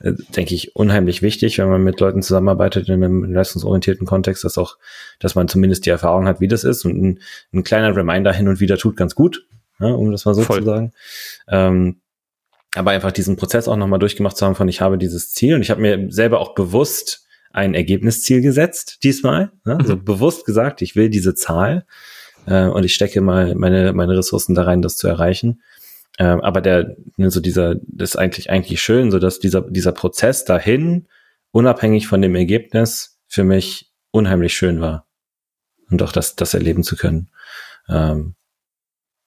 [0.00, 4.58] äh, denke ich, unheimlich wichtig, wenn man mit Leuten zusammenarbeitet in einem leistungsorientierten Kontext, dass
[4.58, 4.76] auch,
[5.18, 6.84] dass man zumindest die Erfahrung hat, wie das ist.
[6.84, 7.20] Und ein,
[7.52, 9.46] ein kleiner Reminder hin und wieder tut ganz gut,
[9.82, 10.60] ja, um das mal so Voll.
[10.60, 10.92] zu sagen.
[11.48, 12.00] Ähm,
[12.74, 15.62] aber einfach diesen Prozess auch nochmal durchgemacht zu haben von, ich habe dieses Ziel und
[15.62, 19.52] ich habe mir selber auch bewusst ein Ergebnisziel gesetzt diesmal.
[19.64, 19.76] Ne?
[19.78, 20.04] Also mhm.
[20.04, 21.84] bewusst gesagt, ich will diese Zahl
[22.46, 25.62] äh, und ich stecke mal meine, meine Ressourcen da rein, das zu erreichen.
[26.18, 29.92] Ähm, aber der, ne, so dieser, das ist eigentlich, eigentlich schön, so dass dieser, dieser
[29.92, 31.08] Prozess dahin,
[31.50, 35.06] unabhängig von dem Ergebnis, für mich unheimlich schön war.
[35.90, 37.30] Und auch das, das erleben zu können.
[37.88, 38.34] Ähm,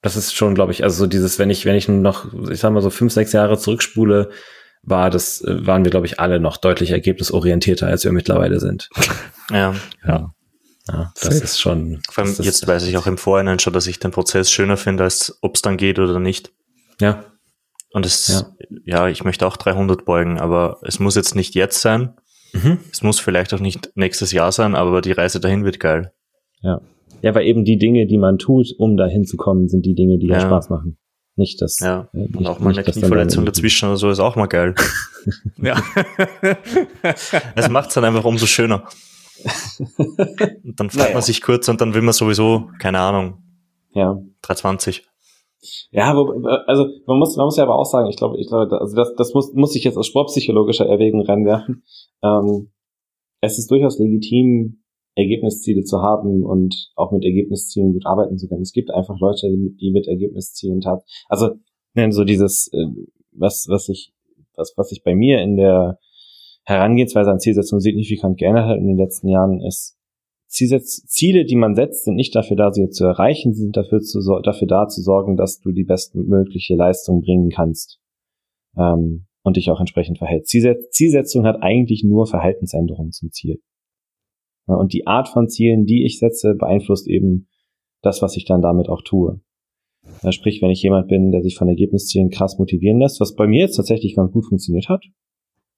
[0.06, 2.72] das ist schon, glaube ich, also so dieses, wenn ich, wenn ich noch, ich sag
[2.72, 4.30] mal so fünf, sechs Jahre zurückspule,
[4.84, 8.90] war das, waren wir, glaube ich, alle noch deutlich ergebnisorientierter, als wir mittlerweile sind.
[9.52, 9.76] Ja.
[10.04, 10.34] Ja.
[10.88, 12.02] Ja, das ist schon.
[12.10, 15.04] Vor allem jetzt weiß ich auch im Vorhinein schon, dass ich den Prozess schöner finde,
[15.04, 16.52] als ob es dann geht oder nicht.
[17.00, 17.26] Ja.
[17.92, 18.56] Und es, ja.
[18.86, 19.08] ja.
[19.08, 22.16] ich möchte auch 300 beugen, aber es muss jetzt nicht jetzt sein.
[22.54, 22.80] Mhm.
[22.92, 26.12] Es muss vielleicht auch nicht nächstes Jahr sein, aber die Reise dahin wird geil.
[26.62, 26.82] Ja.
[27.22, 30.18] Ja, weil eben die Dinge, die man tut, um dahin zu kommen, sind die Dinge,
[30.18, 30.98] die ja, Spaß machen.
[31.36, 31.80] Nicht das.
[31.80, 32.10] Ja.
[32.14, 34.76] Äh, nicht, und auch mal eine Knieverletzung dazwischen oder so ist auch mal geil.
[35.62, 35.82] ja.
[37.56, 38.84] es macht es dann einfach umso schöner.
[40.64, 41.14] Und dann fragt naja.
[41.14, 43.44] man sich kurz und dann will man sowieso, keine Ahnung,
[43.94, 44.18] ja.
[44.44, 45.06] 320.
[45.92, 48.80] Ja, wo, also man muss, man muss ja aber auch sagen, ich glaube, ich glaube,
[48.80, 51.84] also das, das muss, muss ich jetzt aus sportpsychologischer Erwägung reinwerfen.
[52.24, 52.72] Ähm,
[53.42, 54.84] es ist durchaus legitim,
[55.16, 58.62] Ergebnisziele zu haben und auch mit Ergebniszielen gut arbeiten zu können.
[58.62, 61.04] Es gibt einfach Leute, die mit Ergebniszielen tat.
[61.30, 61.56] Also
[62.10, 62.88] so dieses, äh,
[63.32, 64.12] was, was ich,
[64.56, 66.00] was, was sich bei mir in der
[66.66, 69.98] Herangehensweise an Zielsetzung signifikant geändert hat in den letzten Jahren, ist
[70.48, 74.20] Ziele, die man setzt, sind nicht dafür da, sie zu erreichen, sie sind dafür, zu,
[74.42, 78.00] dafür da zu sorgen, dass du die bestmögliche Leistung bringen kannst
[78.78, 80.50] ähm, und dich auch entsprechend verhältst.
[80.50, 83.62] Zielsetzung hat eigentlich nur Verhaltensänderungen zum Ziel.
[84.68, 87.48] Ja, und die Art von Zielen, die ich setze, beeinflusst eben
[88.02, 89.42] das, was ich dann damit auch tue.
[90.22, 93.48] Ja, sprich, wenn ich jemand bin, der sich von Ergebniszielen krass motivieren lässt, was bei
[93.48, 95.04] mir jetzt tatsächlich ganz gut funktioniert hat,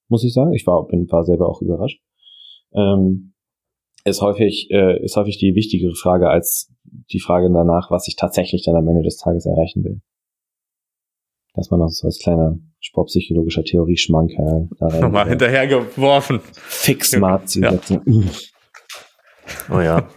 [0.09, 0.53] muss ich sagen.
[0.53, 2.01] Ich war, bin, war selber auch überrascht.
[2.73, 3.33] Ähm,
[4.03, 6.73] ist häufig, äh, ist häufig die wichtigere Frage als
[7.11, 10.01] die Frage danach, was ich tatsächlich dann am Ende des Tages erreichen will.
[11.53, 15.01] Dass man auch so als kleiner sportpsychologischer Theorie-Schmankerl da rein.
[15.01, 16.39] Nochmal hinterhergeworfen.
[16.53, 17.71] Fix smart ja.
[17.71, 18.29] setzen.
[19.69, 20.07] Oh ja.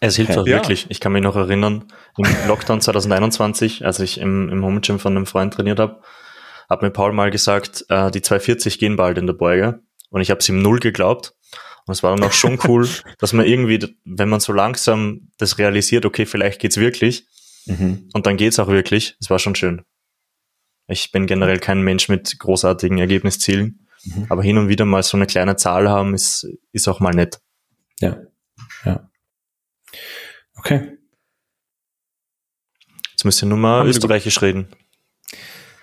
[0.00, 0.56] Es hilft auch ja.
[0.56, 0.86] wirklich.
[0.88, 1.86] Ich kann mich noch erinnern,
[2.18, 6.02] im Lockdown 2021, als ich im, im Home Gym von einem Freund trainiert habe,
[6.68, 9.80] hat mir Paul mal gesagt, äh, die 240 gehen bald in der Beuge.
[10.10, 11.34] Und ich habe es ihm null geglaubt.
[11.86, 12.88] Und es war dann auch schon cool,
[13.18, 17.26] dass man irgendwie, wenn man so langsam das realisiert, okay, vielleicht geht's wirklich.
[17.66, 18.08] Mhm.
[18.12, 19.16] Und dann geht's auch wirklich.
[19.20, 19.82] Es war schon schön.
[20.88, 23.85] Ich bin generell kein Mensch mit großartigen Ergebniszielen.
[24.06, 24.26] Mhm.
[24.28, 27.40] Aber hin und wieder mal so eine kleine Zahl haben, ist, ist auch mal nett.
[28.00, 28.18] Ja.
[28.84, 29.08] Ja.
[30.56, 30.98] Okay.
[33.10, 34.68] Jetzt müsst ihr nur mal österreichisch reden.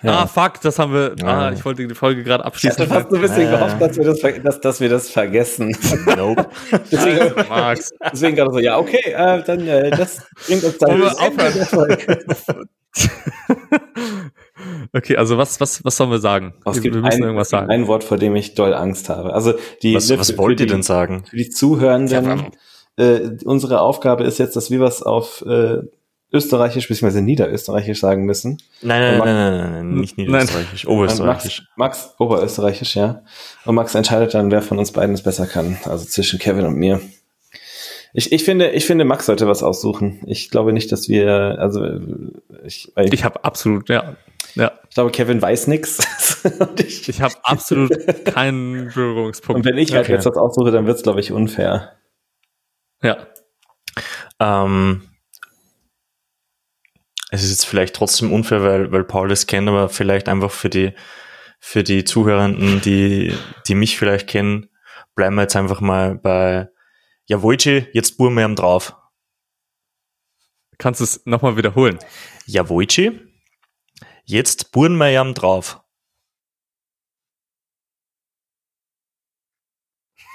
[0.02, 0.20] Ja.
[0.20, 1.16] Ah, fuck, das haben wir.
[1.24, 2.84] Ah, ich wollte die Folge gerade abschließen.
[2.84, 5.74] Ich hatte fast so ein bisschen gehofft, dass wir das, dass, dass wir das vergessen.
[6.14, 6.46] Nope.
[6.92, 7.90] deswegen, Max.
[8.12, 12.68] deswegen gerade so, ja, okay, äh, dann äh, das bringt uns dann aufhören.
[14.92, 16.54] okay, also was, was, was sollen wir sagen?
[16.64, 17.70] Oh, es gibt wir müssen ein, irgendwas sagen.
[17.70, 19.32] Ein Wort, vor dem ich doll Angst habe.
[19.32, 21.24] Also die, was, was wollt ihr denn sagen?
[21.28, 22.52] Für die Zuhörenden,
[22.96, 25.78] äh, unsere Aufgabe ist jetzt, dass wir was auf äh,
[26.32, 27.20] Österreichisch bzw.
[27.20, 28.58] Niederösterreichisch sagen müssen.
[28.82, 31.62] Nein, nein, nein, nein, nein, nein, nicht Niederösterreichisch, Oberösterreichisch.
[31.76, 33.22] Max, Max Oberösterreichisch, ja.
[33.64, 35.78] Und Max entscheidet dann, wer von uns beiden es besser kann.
[35.84, 37.00] Also zwischen Kevin und mir.
[38.16, 40.20] Ich, ich finde, ich finde, Max sollte was aussuchen.
[40.26, 41.84] Ich glaube nicht, dass wir, also
[42.64, 44.16] ich, ich, ich habe absolut, ja,
[44.54, 44.72] ja.
[44.88, 45.98] Ich glaube, Kevin weiß nichts.
[46.76, 49.58] ich ich habe absolut keinen Berührungspunkt.
[49.58, 50.12] Und wenn ich halt okay.
[50.14, 51.96] jetzt was aussuche, dann wird's, glaube ich, unfair.
[53.02, 53.26] Ja.
[54.40, 55.08] Ähm,
[57.30, 60.70] es ist jetzt vielleicht trotzdem unfair, weil, weil Paul das kennt, aber vielleicht einfach für
[60.70, 60.92] die,
[61.58, 63.34] für die Zuhörenden, die,
[63.66, 64.70] die mich vielleicht kennen,
[65.14, 66.68] bleiben wir jetzt einfach mal bei
[67.26, 68.96] Ja, Wojci, jetzt buhren wir ihm drauf.
[70.78, 71.98] Kannst du es nochmal wiederholen?
[72.46, 73.20] Ja, Wojci,
[74.24, 75.80] jetzt buhren wir ihm drauf.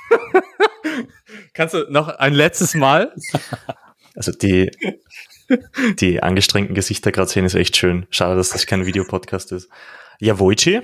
[1.53, 3.13] Kannst du noch ein letztes Mal?
[4.15, 4.71] Also die,
[5.99, 8.07] die angestrengten Gesichter gerade sehen, ist echt schön.
[8.09, 9.69] Schade, dass das kein Videopodcast ist.
[10.19, 10.81] Ja, Wojci,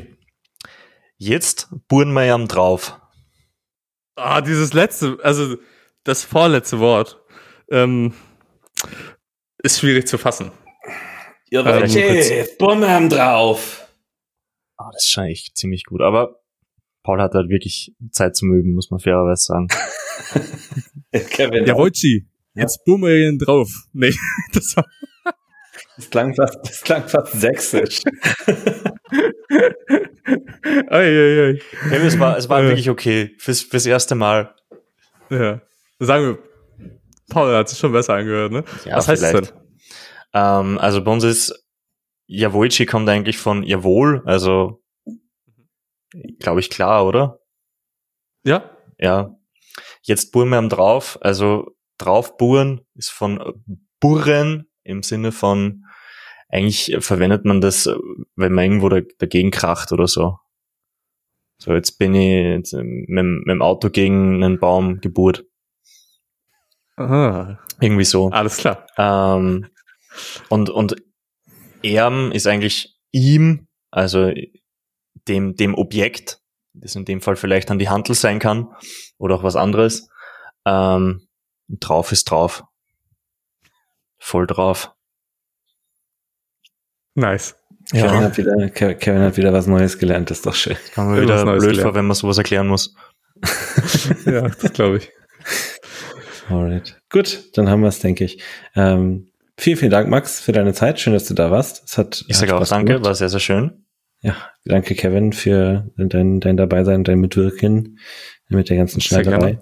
[1.18, 3.00] jetzt buren wir ja drauf.
[4.16, 5.58] Ah, dieses letzte, also
[6.04, 7.20] das vorletzte Wort,
[7.70, 8.14] ähm,
[9.58, 10.52] ist schwierig zu fassen.
[11.64, 13.88] Ja, Ähm, Wojciech, Bumm drauf.
[14.78, 16.02] Ah, das ist schon echt ziemlich gut.
[16.02, 16.40] Aber
[17.04, 19.68] Paul hat halt wirklich Zeit zum Üben, muss man fairerweise sagen.
[21.30, 23.70] Kevin, Ja, Wojci, jetzt bummern drauf.
[23.94, 24.14] Nee,
[24.54, 24.86] das war,
[25.96, 28.02] das klang fast, das klang fast sächsisch.
[30.90, 31.60] ei, ei, ei.
[31.92, 32.68] Ja, es war, es war Äh.
[32.68, 33.32] wirklich okay.
[33.38, 34.54] Fürs, fürs erste Mal.
[35.30, 35.62] Ja.
[36.00, 36.40] Sagen wir,
[37.30, 38.64] Paul hat sich schon besser angehört, ne?
[38.86, 39.52] Ja, Was heißt es vielleicht.
[39.52, 39.65] denn?
[40.36, 41.66] Ähm, also bei uns ist
[42.28, 44.84] Javoici kommt eigentlich von Jawohl, also
[46.40, 47.40] glaube ich klar, oder?
[48.44, 48.70] Ja?
[49.00, 49.36] Ja.
[50.04, 53.54] Jetzt buren wir am drauf, also draufburen ist von äh,
[54.00, 55.86] burren im Sinne von
[56.50, 57.90] eigentlich verwendet man das,
[58.36, 60.38] wenn man irgendwo da, dagegen kracht oder so.
[61.58, 65.46] So, jetzt bin ich jetzt, äh, mit, dem- mit dem Auto gegen einen Baum geburt.
[66.98, 67.60] Aha.
[67.82, 68.30] Irgendwie so.
[68.30, 68.86] Alles klar.
[68.98, 69.68] Ähm,
[70.50, 70.96] und, und
[71.84, 74.32] Erm ist eigentlich ihm, also
[75.28, 76.40] dem, dem Objekt,
[76.74, 78.68] das in dem Fall vielleicht an die Handel sein kann
[79.18, 80.10] oder auch was anderes.
[80.66, 81.28] Ähm,
[81.70, 82.64] drauf ist drauf.
[84.18, 84.92] Voll drauf.
[87.16, 87.56] Nice.
[87.92, 90.76] Kevin, Ja, hat wieder, Ke- Kevin hat wieder was Neues gelernt, das ist doch schön.
[90.94, 91.82] kann man wieder blöd gelernt.
[91.82, 92.96] vor, wenn man sowas erklären muss.
[94.26, 95.12] ja, das glaube ich.
[96.50, 97.00] Alright.
[97.10, 98.42] Gut, dann haben wir es, denke ich.
[98.76, 101.00] Ähm, vielen, vielen Dank, Max, für deine Zeit.
[101.00, 101.84] Schön, dass du da warst.
[101.86, 103.06] Es hat, Ich sage auch danke, gemacht.
[103.06, 103.86] war sehr, sehr schön.
[104.22, 108.00] Ja, danke, Kevin, für dein, dein Dabeisein, dein Mitwirken
[108.50, 109.60] mit der ganzen Schneiderei.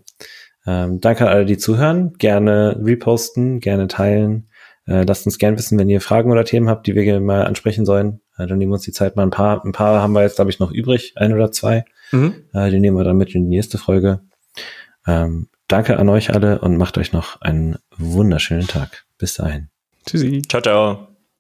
[0.66, 2.14] Ähm, danke an alle, die zuhören.
[2.18, 4.50] Gerne reposten, gerne teilen.
[4.86, 7.86] Äh, lasst uns gern wissen, wenn ihr Fragen oder Themen habt, die wir mal ansprechen
[7.86, 8.22] sollen.
[8.38, 9.64] Äh, dann nehmen wir uns die Zeit mal ein paar.
[9.66, 11.86] Ein paar haben wir jetzt, glaube ich, noch übrig, ein oder zwei.
[12.12, 12.36] Mhm.
[12.54, 14.22] Äh, die nehmen wir dann mit in die nächste Folge.
[15.06, 19.06] Ähm, danke an euch alle und macht euch noch einen wunderschönen Tag.
[19.18, 19.73] Bis dahin.
[20.06, 20.42] Tschüssi.
[20.48, 21.13] Ciao, ciao.